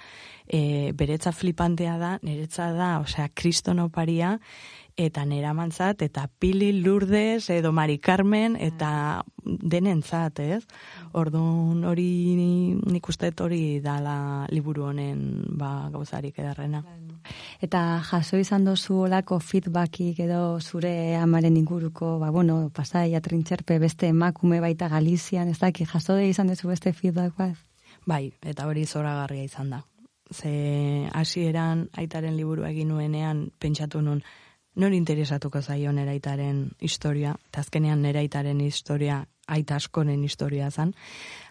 e, 0.46 0.92
beretza 0.94 1.32
flipantea 1.32 1.96
da, 1.98 2.18
niretza 2.22 2.72
da, 2.76 2.98
osea, 3.00 3.28
kristonoparia, 3.34 4.38
eta 4.96 5.24
neramantzat, 5.24 6.02
eta 6.02 6.26
Pili 6.38 6.72
Lourdes, 6.82 7.48
edo 7.50 7.72
Mari 7.72 7.98
Carmen, 7.98 8.56
eta 8.60 9.22
denentzat, 9.44 10.40
ez? 10.40 10.62
Orduan 11.16 11.84
hori 11.88 12.36
nik 12.36 13.08
uste 13.08 13.32
hori 13.40 13.80
dala 13.80 14.46
liburu 14.50 14.84
honen 14.90 15.44
ba, 15.58 15.88
gauzarik 15.92 16.38
edarrena. 16.38 16.82
Eta 17.62 18.02
jaso 18.04 18.36
izan 18.36 18.64
dozu 18.64 19.02
olako 19.06 19.38
feedbackik 19.40 20.20
edo 20.20 20.60
zure 20.60 21.16
amaren 21.16 21.56
inguruko, 21.56 22.18
ba, 22.18 22.30
bueno, 22.30 22.70
pasai, 22.74 23.14
atrintxerpe, 23.14 23.78
beste 23.78 24.08
emakume 24.12 24.60
baita 24.60 24.88
Galizian, 24.88 25.48
ez 25.48 25.58
daki, 25.58 25.86
jaso 25.86 26.18
izan 26.20 26.52
dezu 26.52 26.68
beste 26.68 26.92
feedback 26.92 27.36
bat? 27.38 27.71
Bai, 28.06 28.32
eta 28.42 28.66
hori 28.66 28.84
zoragarria 28.86 29.44
izan 29.44 29.70
da. 29.70 29.82
Ze 30.32 31.08
hasieran 31.12 31.88
aitaren 31.92 32.36
liburu 32.36 32.64
egin 32.64 32.88
nuenean 32.88 33.50
pentsatu 33.60 34.00
nun 34.00 34.22
nori 34.76 34.96
interesatuko 34.96 35.60
zaio 35.60 35.92
nera 35.92 36.10
aitaren 36.10 36.70
historia, 36.80 37.36
eta 37.50 37.60
azkenean 37.60 38.02
nera 38.02 38.20
aitaren 38.20 38.60
historia 38.60 39.22
aita 39.46 39.76
askoren 39.76 40.22
historia 40.24 40.70
zen, 40.70 40.94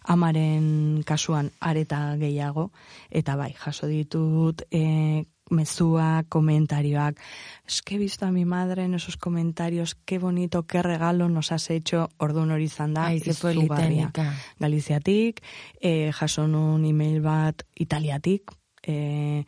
amaren 0.03 1.03
kasuan 1.05 1.51
areta 1.59 2.15
gehiago, 2.17 2.71
eta 3.09 3.35
bai, 3.35 3.51
jaso 3.59 3.87
ditut 3.87 4.63
e, 4.71 5.25
mezua, 5.51 6.23
komentarioak, 6.29 7.19
es 7.67 7.81
que 7.81 7.95
he 7.95 7.97
visto 7.97 8.25
a 8.25 8.31
mi 8.31 8.45
madre 8.45 8.83
en 8.83 8.93
esos 8.93 9.17
comentarios, 9.17 9.95
qué 10.05 10.17
bonito, 10.17 10.63
qué 10.63 10.81
regalo 10.81 11.29
nos 11.29 11.51
has 11.51 11.69
hecho, 11.69 12.09
orduan 12.17 12.51
hori 12.51 12.65
izan 12.65 12.93
da, 12.93 13.13
izugarria. 13.13 14.11
Galiziatik, 14.59 15.43
e, 15.79 16.11
jaso 16.11 16.47
nun 16.47 16.85
email 16.85 17.21
bat 17.21 17.63
Italiatik, 17.75 18.51
e, 18.81 19.45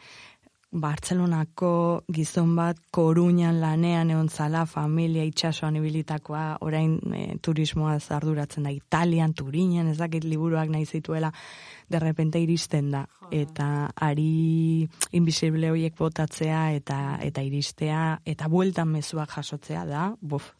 Bartzelonako 0.73 2.03
gizon 2.09 2.55
bat 2.57 2.79
Koruñan 2.91 3.59
lanean 3.61 4.09
egon 4.09 4.29
zala, 4.29 4.63
familia 4.65 5.23
itxasoan 5.27 5.77
ibilitakoa, 5.77 6.57
orain 6.65 6.95
e, 7.13 7.37
turismoa 7.45 7.99
arduratzen 8.17 8.65
da 8.65 8.71
Italian, 8.73 9.35
Turinen, 9.37 9.91
ez 9.91 9.99
dakit 9.99 10.25
liburuak 10.25 10.71
nahi 10.73 10.85
zituela, 10.85 11.29
de 11.89 11.99
repente 11.99 12.41
iristen 12.41 12.89
da. 12.91 13.05
Eta 13.31 13.91
ari 13.95 14.87
invisible 15.11 15.69
horiek 15.69 15.95
botatzea 15.97 16.71
eta 16.73 17.19
eta 17.21 17.45
iristea, 17.45 18.01
eta 18.25 18.49
bueltan 18.49 18.89
mezuak 18.89 19.29
jasotzea 19.37 19.85
da, 19.85 20.09
buf, 20.21 20.51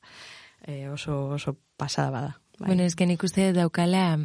e, 0.61 0.89
oso, 0.89 1.34
oso 1.39 1.57
pasada 1.76 2.11
bada. 2.11 2.39
Bai. 2.59 2.68
Bueno, 2.68 2.84
esken 2.86 3.09
ikuste 3.11 3.49
daukala, 3.53 4.20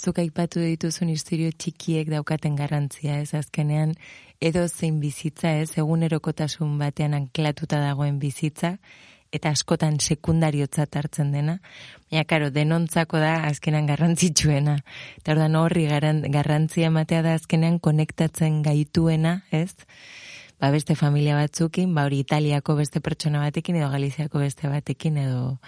zuk 0.00 0.18
aipatu 0.18 0.62
dituzun 0.64 1.10
historio 1.12 1.52
txikiek 1.52 2.08
daukaten 2.10 2.56
garrantzia, 2.58 3.20
ez 3.20 3.34
azkenean, 3.36 3.94
edo 4.44 4.66
zein 4.68 5.00
bizitza, 5.00 5.54
ez, 5.62 5.72
egunerokotasun 5.80 6.76
batean 6.78 7.16
anklatuta 7.16 7.80
dagoen 7.80 8.18
bizitza, 8.20 8.74
eta 9.34 9.50
askotan 9.50 9.96
sekundariotzat 9.98 10.94
hartzen 11.00 11.32
dena, 11.34 11.56
baina, 12.10 12.24
karo, 12.30 12.50
denontzako 12.54 13.18
da 13.22 13.32
azkenan 13.48 13.88
garrantzitsuena. 13.88 14.76
Eta 15.18 15.34
ordan 15.34 15.56
horri 15.58 15.88
garrantzia 15.88 16.92
ematea 16.92 17.24
da 17.26 17.34
azkenean 17.40 17.80
konektatzen 17.82 18.60
gaituena, 18.62 19.40
ez? 19.50 19.72
Ba 20.60 20.70
beste 20.70 20.94
familia 20.94 21.34
batzukin, 21.40 21.96
ba 21.96 22.04
hori 22.06 22.20
Italiako 22.22 22.76
beste 22.78 23.02
pertsona 23.02 23.42
batekin 23.42 23.80
edo 23.80 23.90
Galiziako 23.90 24.44
beste 24.44 24.70
batekin 24.70 25.18
edo 25.24 25.58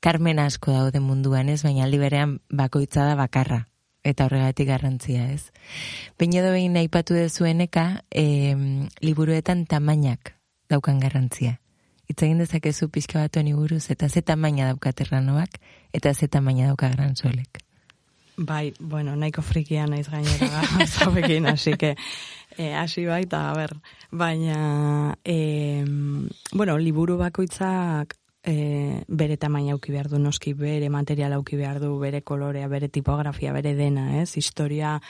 Carmen 0.00 0.38
asko 0.38 0.72
daude 0.76 1.02
munduan, 1.02 1.50
ez? 1.50 1.64
Baina 1.66 1.88
aldi 1.88 1.98
berean 2.04 2.38
bakoitza 2.62 3.08
da 3.08 3.18
bakarra 3.18 3.64
eta 4.04 4.26
horregatik 4.26 4.68
garrantzia, 4.68 5.30
ez? 5.32 5.50
Behin 6.18 6.38
edo 6.40 6.52
behin 6.54 6.76
aipatu 6.80 7.14
dezueneka, 7.14 8.04
e, 8.10 8.54
liburuetan 9.00 9.66
tamainak 9.66 10.34
daukan 10.70 11.00
garrantzia. 11.00 11.58
Itz 12.10 12.22
egin 12.26 12.40
dezakezu 12.42 12.88
pixka 12.90 13.20
bat 13.22 13.36
honi 13.38 13.52
buruz, 13.54 13.84
eta 13.92 14.08
ze 14.08 14.22
tamaina 14.22 14.70
daukat 14.72 15.04
erranoak, 15.04 15.60
eta 15.92 16.14
ze 16.14 16.28
tamaina 16.28 16.66
dauka 16.72 16.88
gransolek. 16.90 17.62
Bai, 18.40 18.72
bueno, 18.80 19.14
nahiko 19.16 19.42
frikia 19.42 19.84
naiz 19.86 20.08
gainera 20.08 20.62
zauekin, 20.86 21.46
así 21.46 21.74
que 21.74 21.94
eh, 22.56 22.74
hasi 22.74 23.04
bai, 23.04 23.24
eta 23.28 23.50
a 23.50 23.54
ber, 23.54 23.76
baina, 24.10 25.18
eh, 25.24 25.84
bueno, 26.52 26.78
liburu 26.78 27.18
bakoitzak 27.18 28.16
eh, 28.44 29.04
bere 29.08 29.36
tamaina 29.36 29.74
auki 29.76 29.92
behar 29.92 30.08
du, 30.08 30.18
noski 30.18 30.54
bere 30.54 30.88
material 30.90 31.32
auki 31.36 31.56
behar 31.56 31.80
du, 31.80 31.96
bere 32.00 32.22
kolorea, 32.22 32.68
bere 32.68 32.88
tipografia, 32.88 33.52
bere 33.52 33.74
dena, 33.74 34.20
ez? 34.20 34.36
Historia 34.36 35.00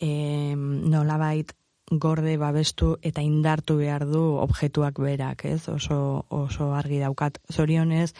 eh, 0.00 0.54
nolabait 0.56 1.52
gorde 1.90 2.36
babestu 2.38 2.96
eta 3.02 3.20
indartu 3.20 3.76
behar 3.76 4.06
du 4.08 4.22
objektuak 4.40 4.98
berak, 4.98 5.44
ez? 5.44 5.68
Oso, 5.68 6.24
oso 6.30 6.72
argi 6.74 7.00
daukat. 7.02 7.38
Zorionez, 7.52 8.12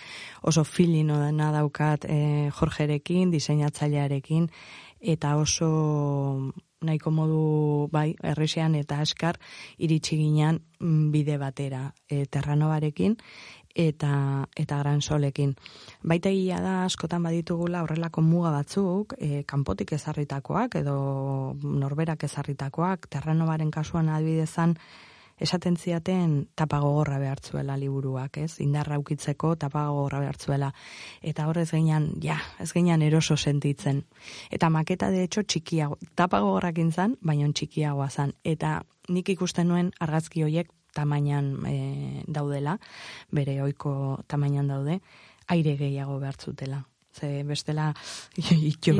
oso 0.42 0.64
filino 0.64 1.20
dena 1.22 1.52
daukat 1.52 2.04
eh, 2.08 2.50
Jorgerekin, 2.58 3.30
diseinatzailearekin, 3.30 4.50
eta 5.00 5.36
oso 5.36 6.52
nahiko 6.82 7.10
modu 7.14 7.42
bai, 7.92 8.12
erresean 8.22 8.74
eta 8.78 9.00
askar 9.02 9.38
iritsi 9.78 10.18
ginean 10.18 10.60
mm, 10.80 11.10
bide 11.14 11.38
batera 11.38 11.84
e, 12.08 12.24
terranobarekin 12.26 13.16
eta 13.74 14.48
eta 14.56 14.78
gran 14.78 15.00
solekin. 15.02 15.54
Baita 16.02 16.28
egia 16.28 16.60
da 16.60 16.84
askotan 16.84 17.22
baditugula 17.22 17.82
horrelako 17.82 18.22
muga 18.22 18.50
batzuk, 18.50 19.14
e, 19.18 19.44
kanpotik 19.44 19.92
ezarritakoak 19.92 20.76
edo 20.82 20.96
norberak 21.62 22.24
ezarritakoak, 22.24 23.08
terranobaren 23.08 23.70
kasuan 23.70 24.08
adibidezan 24.08 24.76
esaten 25.42 25.76
ziaten 25.76 26.48
tapa 26.54 26.78
gogorra 26.78 27.18
behartzuela 27.18 27.76
liburuak, 27.76 28.38
ez? 28.38 28.60
Indarra 28.60 28.98
ukitzeko 28.98 29.54
tapa 29.56 29.86
gogorra 29.90 30.20
behartzuela. 30.22 30.72
Eta 31.22 31.48
horrez 31.48 31.70
gainean, 31.72 32.12
ja, 32.22 32.38
ez 32.60 32.70
gainean 32.72 33.02
eroso 33.02 33.36
sentitzen. 33.36 34.04
Eta 34.50 34.70
maketa 34.70 35.10
de 35.10 35.24
hecho 35.24 35.42
txikiago, 35.42 35.98
tapa 36.14 36.40
gogorrakin 36.40 36.92
zan, 36.92 37.16
baina 37.20 37.50
txikiagoa 37.50 38.08
zan. 38.10 38.36
Eta 38.44 38.82
nik 39.08 39.28
ikusten 39.34 39.68
nuen 39.68 39.90
argazki 40.00 40.44
hoiek 40.46 40.70
tamainan 40.94 41.52
e, 41.66 41.76
daudela, 42.28 42.78
bere 43.30 43.60
ohiko 43.62 44.22
tamainan 44.28 44.68
daude, 44.68 45.00
aire 45.48 45.76
gehiago 45.76 46.18
behartzutela. 46.20 46.84
ze 47.12 47.44
bestela 47.44 47.94
itxo. 48.72 48.92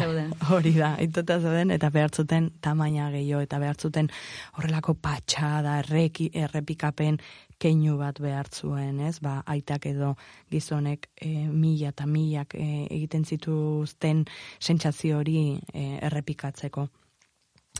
Hori 0.54 0.72
da, 0.76 0.96
itota 1.02 1.40
zeuden, 1.40 1.72
eta 1.74 1.90
behartzuten 1.90 2.50
tamaina 2.62 3.10
gehiago, 3.10 3.42
eta 3.42 3.58
behartzuten 3.58 4.10
horrelako 4.56 4.94
patxada, 4.94 5.80
erreki, 5.82 6.30
errepikapen 6.34 7.18
keinu 7.58 7.96
bat 7.98 8.20
behartzuen, 8.20 9.00
ez? 9.08 9.18
Ba, 9.24 9.40
aitak 9.46 9.88
edo 9.90 10.14
gizonek 10.52 11.08
e, 11.16 11.48
mila 11.48 11.90
eta 11.94 12.06
milak 12.06 12.54
e, 12.54 12.86
egiten 12.90 13.24
zituzten 13.24 14.24
sentsazio 14.60 15.18
hori 15.22 15.38
e, 15.72 15.88
errepikatzeko. 16.06 16.86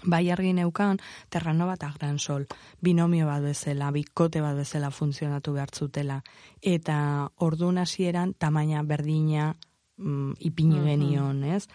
Bai 0.05 0.31
argi 0.31 0.53
neukan, 0.53 0.99
Terranova 1.31 1.75
eta 1.79 1.93
Gran 1.99 2.19
Sol, 2.19 2.47
binomio 2.81 3.27
bat 3.27 3.43
bezala, 3.43 3.91
bikote 3.91 4.43
bat 4.45 4.57
bezala 4.57 4.91
funtzionatu 4.91 5.55
behartzutela. 5.57 6.21
Eta 6.63 6.99
ordun 7.37 7.79
hasieran 7.79 8.35
tamaina 8.39 8.83
berdina 8.83 9.55
mm, 9.97 10.33
ipini 10.51 10.81
genion, 10.85 11.43
ez? 11.45 11.67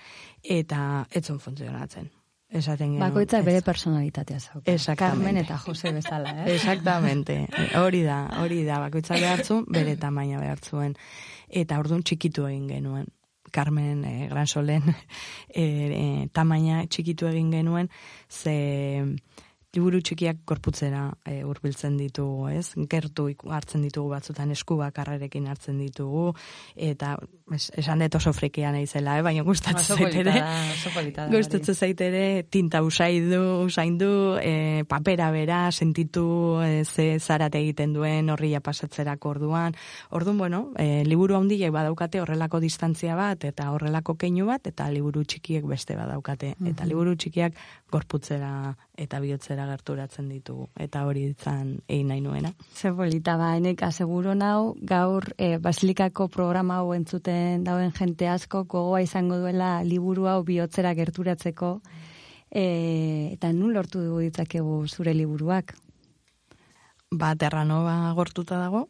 Eta 0.43 1.05
etzon 1.09 1.39
funtzionatzen. 1.39 2.11
Esaten 2.51 2.97
genuen. 2.97 3.05
Bakoitzak 3.05 3.39
ez. 3.39 3.45
bere 3.47 3.61
personalitatea 3.63 4.39
zauka. 4.39 4.71
Exactamente. 4.71 5.23
Carmen 5.23 5.37
eta 5.37 5.57
Jose 5.57 5.93
bezala, 5.95 6.33
eh? 6.43 6.55
Exactamente. 6.55 7.37
Hori 7.81 8.03
da, 8.03 8.25
hori 8.41 8.65
da. 8.67 8.81
Bakoitza 8.83 9.15
behartzu, 9.15 9.61
bere 9.71 9.95
tamaina 9.95 10.39
behartzuen. 10.43 10.97
Eta 11.47 11.79
ordun 11.79 12.03
txikitu 12.03 12.45
egin 12.49 12.67
genuen. 12.67 13.07
Carmen 13.51 14.05
eh, 14.05 14.27
Gran 14.29 14.47
Solen 14.47 14.83
eh, 14.93 15.63
eh, 15.63 16.27
tamaina 16.33 16.85
txikitu 16.87 17.29
egin 17.29 17.51
genuen, 17.53 17.91
ze 18.29 18.55
liburu 19.71 20.01
txikiak 20.03 20.41
korputzera 20.47 21.05
eh, 21.23 21.45
hurbiltzen 21.47 21.95
ditugu, 21.95 22.49
ez? 22.51 22.73
Gertu 22.91 23.29
hartzen 23.55 23.85
ditugu 23.85 24.09
batzutan 24.11 24.51
esku 24.51 24.75
bakarrerekin 24.81 25.47
hartzen 25.47 25.77
ditugu, 25.79 26.33
eta 26.75 27.13
es, 27.55 27.69
esan 27.79 28.03
dut 28.03 28.17
oso 28.19 28.33
frikia 28.35 28.73
naizela, 28.75 29.15
eh? 29.19 29.23
baina 29.23 29.45
gustatzen 29.47 29.95
zait 29.95 30.17
ere. 30.23 30.33
Gustatzen 31.31 31.77
zait 31.77 32.03
ere 32.03 32.43
tinta 32.51 32.81
usaidu, 32.83 33.39
usaindu, 33.63 34.11
e, 34.43 34.83
papera 34.91 35.31
bera, 35.31 35.61
sentitu 35.71 36.25
e, 36.65 36.83
ze 36.83 37.07
zarate 37.19 37.61
egiten 37.63 37.95
duen 37.95 38.29
horria 38.29 38.59
pasatzerako 38.59 39.35
orduan. 39.37 39.79
Orduan, 40.11 40.37
bueno, 40.37 40.61
e, 40.75 41.05
liburu 41.07 41.39
handiek 41.39 41.71
badaukate 41.71 42.19
horrelako 42.19 42.59
distantzia 42.59 43.15
bat, 43.15 43.47
eta 43.47 43.71
horrelako 43.71 44.19
keinu 44.19 44.51
bat, 44.51 44.67
eta 44.67 44.91
liburu 44.91 45.23
txikiek 45.23 45.63
beste 45.63 45.95
badaukate. 45.95 46.57
Eta 46.67 46.83
liburu 46.89 47.15
txikiak 47.15 47.55
gorputzera 47.91 48.75
eta 49.01 49.19
bihotzera 49.23 49.65
gerturatzen 49.69 50.29
ditugu. 50.29 50.67
Eta 50.79 51.03
hori 51.07 51.25
ditzan 51.31 51.73
egin 51.87 52.11
nahi 52.11 52.21
nuena. 52.21 52.53
Ze 52.75 52.91
polita 52.95 53.35
ba, 53.39 53.55
enek 53.57 53.81
aseguro 53.87 54.35
nau, 54.37 54.75
gaur 54.93 55.31
e, 55.37 55.57
Basilikako 55.61 56.27
programa 56.33 56.79
hau 56.81 56.93
entzuten 56.93 57.65
dauen 57.65 57.91
jente 57.97 58.29
asko 58.29 58.63
gogoa 58.69 59.01
izango 59.01 59.39
duela 59.41 59.73
liburu 59.87 60.27
hau 60.29 60.41
bihotzera 60.47 60.93
gerturatzeko, 60.97 61.73
e, 62.51 62.65
eta 63.33 63.51
nun 63.53 63.73
lortu 63.73 64.03
dugu 64.05 64.21
ditzakegu 64.27 64.83
zure 64.87 65.15
liburuak? 65.17 65.73
Ba, 67.11 67.33
Terranova 67.35 68.13
gortuta 68.15 68.59
dago, 68.61 68.87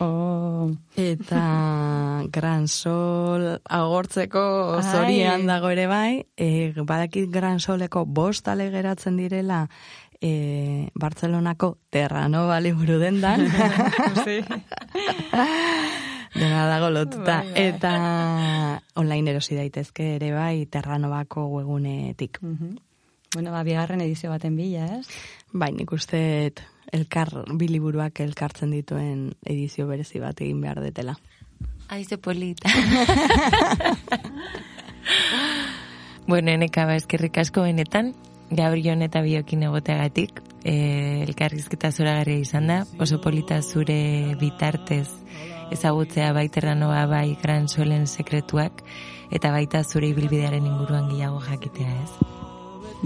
Oh, 0.00 0.70
Eta 0.96 2.22
Gran 2.32 2.68
Sol 2.68 3.60
agortzeko 3.64 4.80
zorian 4.82 5.46
dago 5.46 5.70
ere 5.72 5.86
bai, 5.86 6.26
e, 6.36 6.72
badakit 6.76 7.30
Gran 7.32 7.60
Soleko 7.60 8.04
bost 8.04 8.48
ale 8.48 8.70
geratzen 8.70 9.16
direla 9.16 9.68
e, 10.20 10.90
Bartzelonako 10.94 11.78
Terranova 11.90 12.60
liburu 12.60 12.98
dendan. 12.98 13.46
Dena 16.36 16.66
dago 16.68 16.90
lotuta. 16.92 17.40
Bai, 17.40 17.52
bai. 17.52 17.62
Eta 17.70 17.92
online 19.00 19.30
erosi 19.32 19.56
daitezke 19.56 20.16
ere 20.16 20.32
bai 20.34 20.66
Terranovako 20.66 21.46
webunetik. 21.56 22.42
mhm. 22.42 22.85
Bueno, 23.36 23.52
ba, 23.52 23.60
bigarren 23.68 24.00
edizio 24.00 24.30
baten 24.32 24.54
bila, 24.56 24.86
ez? 24.96 25.04
Bai, 25.52 25.68
nik 25.76 25.90
uste 25.92 26.18
elkar, 26.96 27.28
bi 27.52 27.66
liburuak 27.68 28.22
elkartzen 28.24 28.70
dituen 28.72 29.26
edizio 29.44 29.84
berezi 29.90 30.22
bat 30.22 30.38
egin 30.40 30.62
behar 30.64 30.80
detela. 30.80 31.18
Aize 31.92 32.16
polita. 32.16 32.72
bueno, 36.32 36.54
eneka 36.54 36.86
ba, 36.88 36.96
eskerrik 36.96 37.36
asko 37.44 37.66
benetan, 37.68 38.14
Gabrion 38.48 39.04
eta 39.04 39.20
biokin 39.20 39.66
egoteagatik, 39.68 40.40
e, 40.64 41.20
elkarrizketa 41.26 41.92
zoragarria 41.92 42.40
izan 42.40 42.72
da, 42.72 42.78
oso 42.96 43.20
polita 43.20 43.60
zure 43.60 44.32
bitartez 44.40 45.10
ezagutzea 45.76 46.32
baiterranoa 46.32 47.04
bai 47.12 47.36
gran 47.42 47.68
solen 47.68 48.08
sekretuak, 48.08 48.80
eta 49.28 49.52
baita 49.52 49.84
zure 49.84 50.08
ibilbidearen 50.14 50.72
inguruan 50.72 51.12
gehiago 51.12 51.44
jakitea 51.50 52.00
ez. 52.00 52.35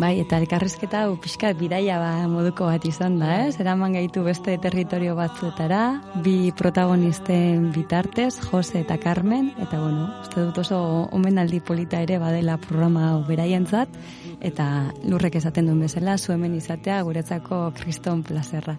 Bai, 0.00 0.14
eta 0.22 0.38
elkarrizketa 0.40 1.02
hau 1.04 1.16
pixka 1.20 1.50
bidaia 1.52 1.98
ba, 2.00 2.24
moduko 2.30 2.64
bat 2.70 2.84
izan 2.88 3.18
da, 3.20 3.34
ez? 3.44 3.58
Eraman 3.60 3.92
gaitu 3.98 4.22
beste 4.24 4.54
territorio 4.62 5.12
batzuetara, 5.18 5.80
bi 6.24 6.54
protagonisten 6.56 7.66
bitartez, 7.74 8.30
Jose 8.46 8.80
eta 8.80 8.96
Carmen, 9.02 9.50
eta 9.60 9.76
bueno, 9.82 10.06
uste 10.22 10.46
dut 10.46 10.62
oso 10.62 10.78
omenaldi 11.12 11.60
polita 11.60 12.00
ere 12.00 12.16
badela 12.22 12.56
programa 12.62 13.10
hau 13.10 13.18
beraientzat, 13.28 13.92
eta 14.40 14.70
lurrek 15.04 15.36
esaten 15.36 15.68
duen 15.68 15.84
bezala, 15.84 16.16
zu 16.16 16.32
hemen 16.32 16.56
izatea 16.56 17.02
guretzako 17.04 17.66
kriston 17.76 18.22
plazerra. 18.24 18.78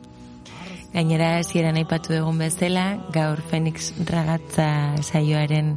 Gainera, 0.95 1.35
hasieran 1.43 1.77
aipatu 1.77 2.15
dugun 2.15 2.41
bezala, 2.41 2.95
gaur 3.13 3.45
Fenix 3.51 3.93
Ragatza 4.09 4.71
saioaren 5.05 5.75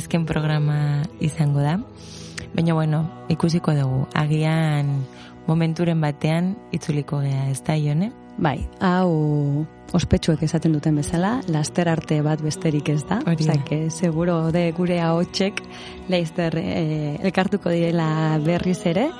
azken 0.00 0.24
programa 0.24 1.02
izango 1.20 1.60
da. 1.60 1.76
Baina 2.58 2.74
bueno, 2.74 3.04
ikusiko 3.30 3.70
dugu. 3.70 4.00
Agian 4.18 4.88
momenturen 5.46 6.00
batean 6.02 6.56
itzuliko 6.74 7.20
gea, 7.22 7.44
ez 7.52 7.60
da, 7.62 7.76
Ione? 7.78 8.08
Bai, 8.34 8.56
hau 8.82 9.62
ospetsuek 9.94 10.42
esaten 10.42 10.74
duten 10.74 10.98
bezala, 10.98 11.36
laster 11.46 11.86
arte 11.86 12.18
bat 12.26 12.42
besterik 12.42 12.90
ez 12.90 13.04
da. 13.06 13.20
Hori 13.30 13.46
que 13.68 13.78
seguro 13.94 14.50
de 14.50 14.72
gure 14.72 14.98
ahotsek 14.98 15.62
laizter 16.08 16.58
eh, 16.58 17.14
elkartuko 17.22 17.70
direla 17.70 18.40
berriz 18.42 18.80
ere. 18.90 19.12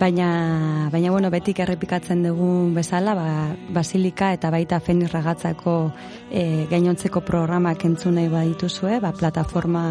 Baina, 0.00 0.88
baina 0.90 1.10
bueno, 1.10 1.28
betik 1.28 1.58
errepikatzen 1.60 2.22
dugun 2.22 2.72
bezala, 2.72 3.12
ba, 3.18 3.30
Basilika 3.68 4.32
eta 4.32 4.48
baita 4.48 4.80
Fenix 4.80 5.12
Ragatzako 5.12 5.92
e, 6.30 6.66
gainontzeko 6.70 7.20
programak 7.20 7.84
entzun 7.84 8.14
nahi 8.14 8.30
badituzue, 8.30 9.00
ba, 9.02 9.10
plataforma 9.12 9.90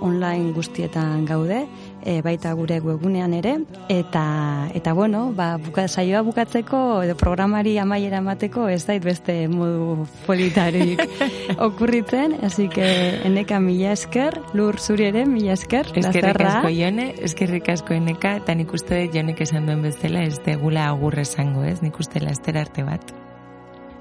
online 0.00 0.52
guztietan 0.52 1.24
gaude, 1.26 1.66
e, 2.02 2.20
baita 2.22 2.52
gure 2.56 2.78
webunean 2.80 3.34
ere, 3.34 3.54
eta, 3.92 4.68
eta 4.74 4.94
bueno, 4.96 5.32
ba, 5.36 5.56
buka, 5.62 5.86
saioa 5.88 6.22
bukatzeko 6.26 7.02
edo 7.04 7.16
programari 7.18 7.76
amaiera 7.78 8.22
emateko 8.22 8.68
ez 8.72 8.84
dait 8.88 9.04
beste 9.04 9.36
modu 9.52 10.06
politarik 10.26 11.02
okurritzen, 11.68 12.38
así 12.42 12.68
que 12.68 12.88
eneka 13.28 13.60
mila 13.60 13.92
esker, 13.92 14.40
lur 14.54 14.80
zuri 14.80 15.10
ere 15.12 15.26
mila 15.26 15.54
esker, 15.58 15.92
Eskerrik 15.98 16.44
asko 16.48 16.72
Ione, 16.72 17.12
eskerrik 17.28 17.72
asko 17.74 17.96
eneka, 17.98 18.36
eta 18.42 18.54
nik 18.54 18.72
uste 18.72 19.06
Jonek 19.12 19.42
esan 19.46 19.66
duen 19.68 19.82
bezala, 19.82 20.24
ez 20.24 20.40
degula 20.46 20.88
agur 20.88 21.18
esango, 21.18 21.64
ez? 21.64 21.80
Nik 21.82 21.98
uste 22.00 22.22
laster 22.24 22.58
arte 22.58 22.86
bat. 22.86 23.27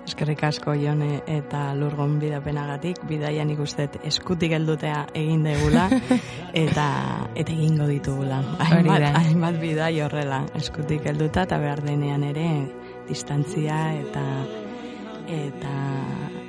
Eskerrik 0.08 0.44
asko 0.48 0.72
Jone 0.80 1.22
eta 1.28 1.74
lurgon 1.76 2.14
bidapenagatik, 2.22 3.02
bidaian 3.10 3.50
ikusten 3.52 3.98
eskutik 4.08 4.54
heldutea 4.56 5.02
egin 5.20 5.44
degula 5.44 5.90
eta 6.66 6.86
eta 7.36 7.52
egingo 7.52 7.90
ditugula. 7.92 8.40
Hainbat, 8.64 9.10
hainbat 9.20 9.60
bidai 9.60 9.92
horrela, 10.06 10.46
eskutik 10.56 11.06
helduta 11.12 11.44
eta 11.44 11.60
behar 11.60 11.84
denean 11.84 12.24
ere 12.24 12.48
distantzia 13.10 13.82
eta 14.00 14.24
eta 15.28 15.76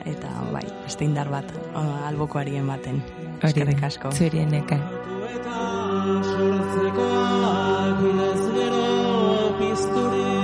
eta 0.06 0.32
bai, 0.54 0.64
beste 0.86 1.04
indar 1.04 1.28
bat 1.34 1.50
o, 1.74 1.82
albokoari 2.06 2.56
ematen. 2.62 3.02
Eskerrik 3.42 3.82
asko. 3.90 4.14
Zuri 4.14 4.46
eneka. 4.46 4.78
sortzekoak 6.08 8.00
ez 8.30 8.42
gero 8.56 8.86
pizturik 9.58 10.37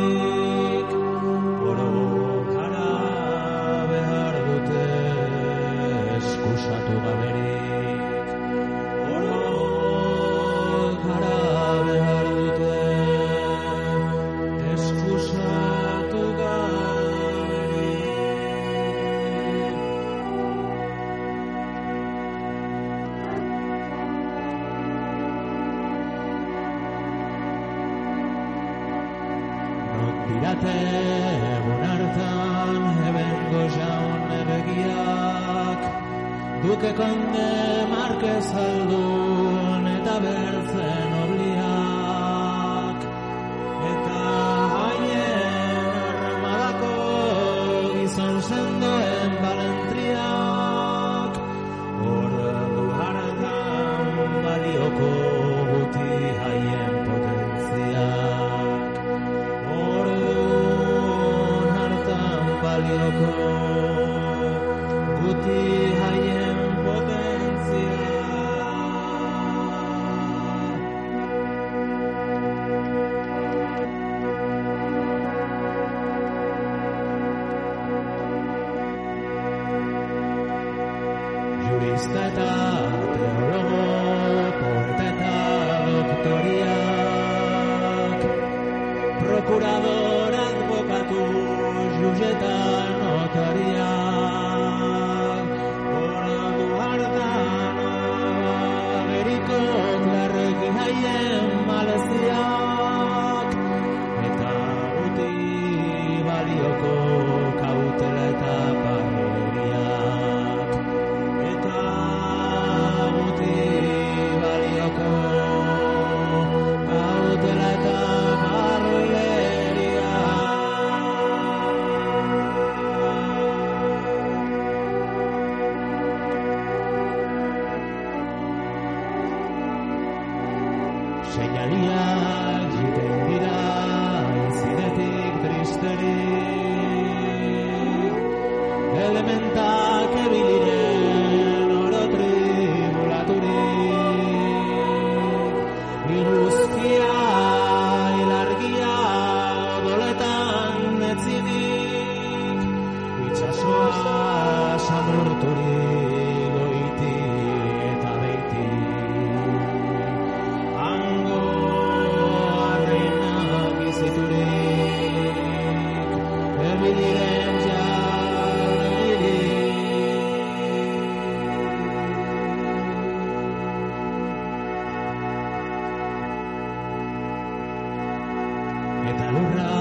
Eta 179.10 179.26
lurra 179.34 179.72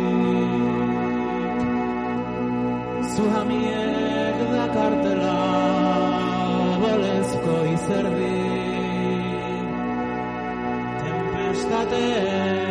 Zuhamiek 3.15 4.37
dakartela 4.53 5.35
bolezko 6.85 7.57
izerdi 7.75 8.33
Tempestate 11.03 12.68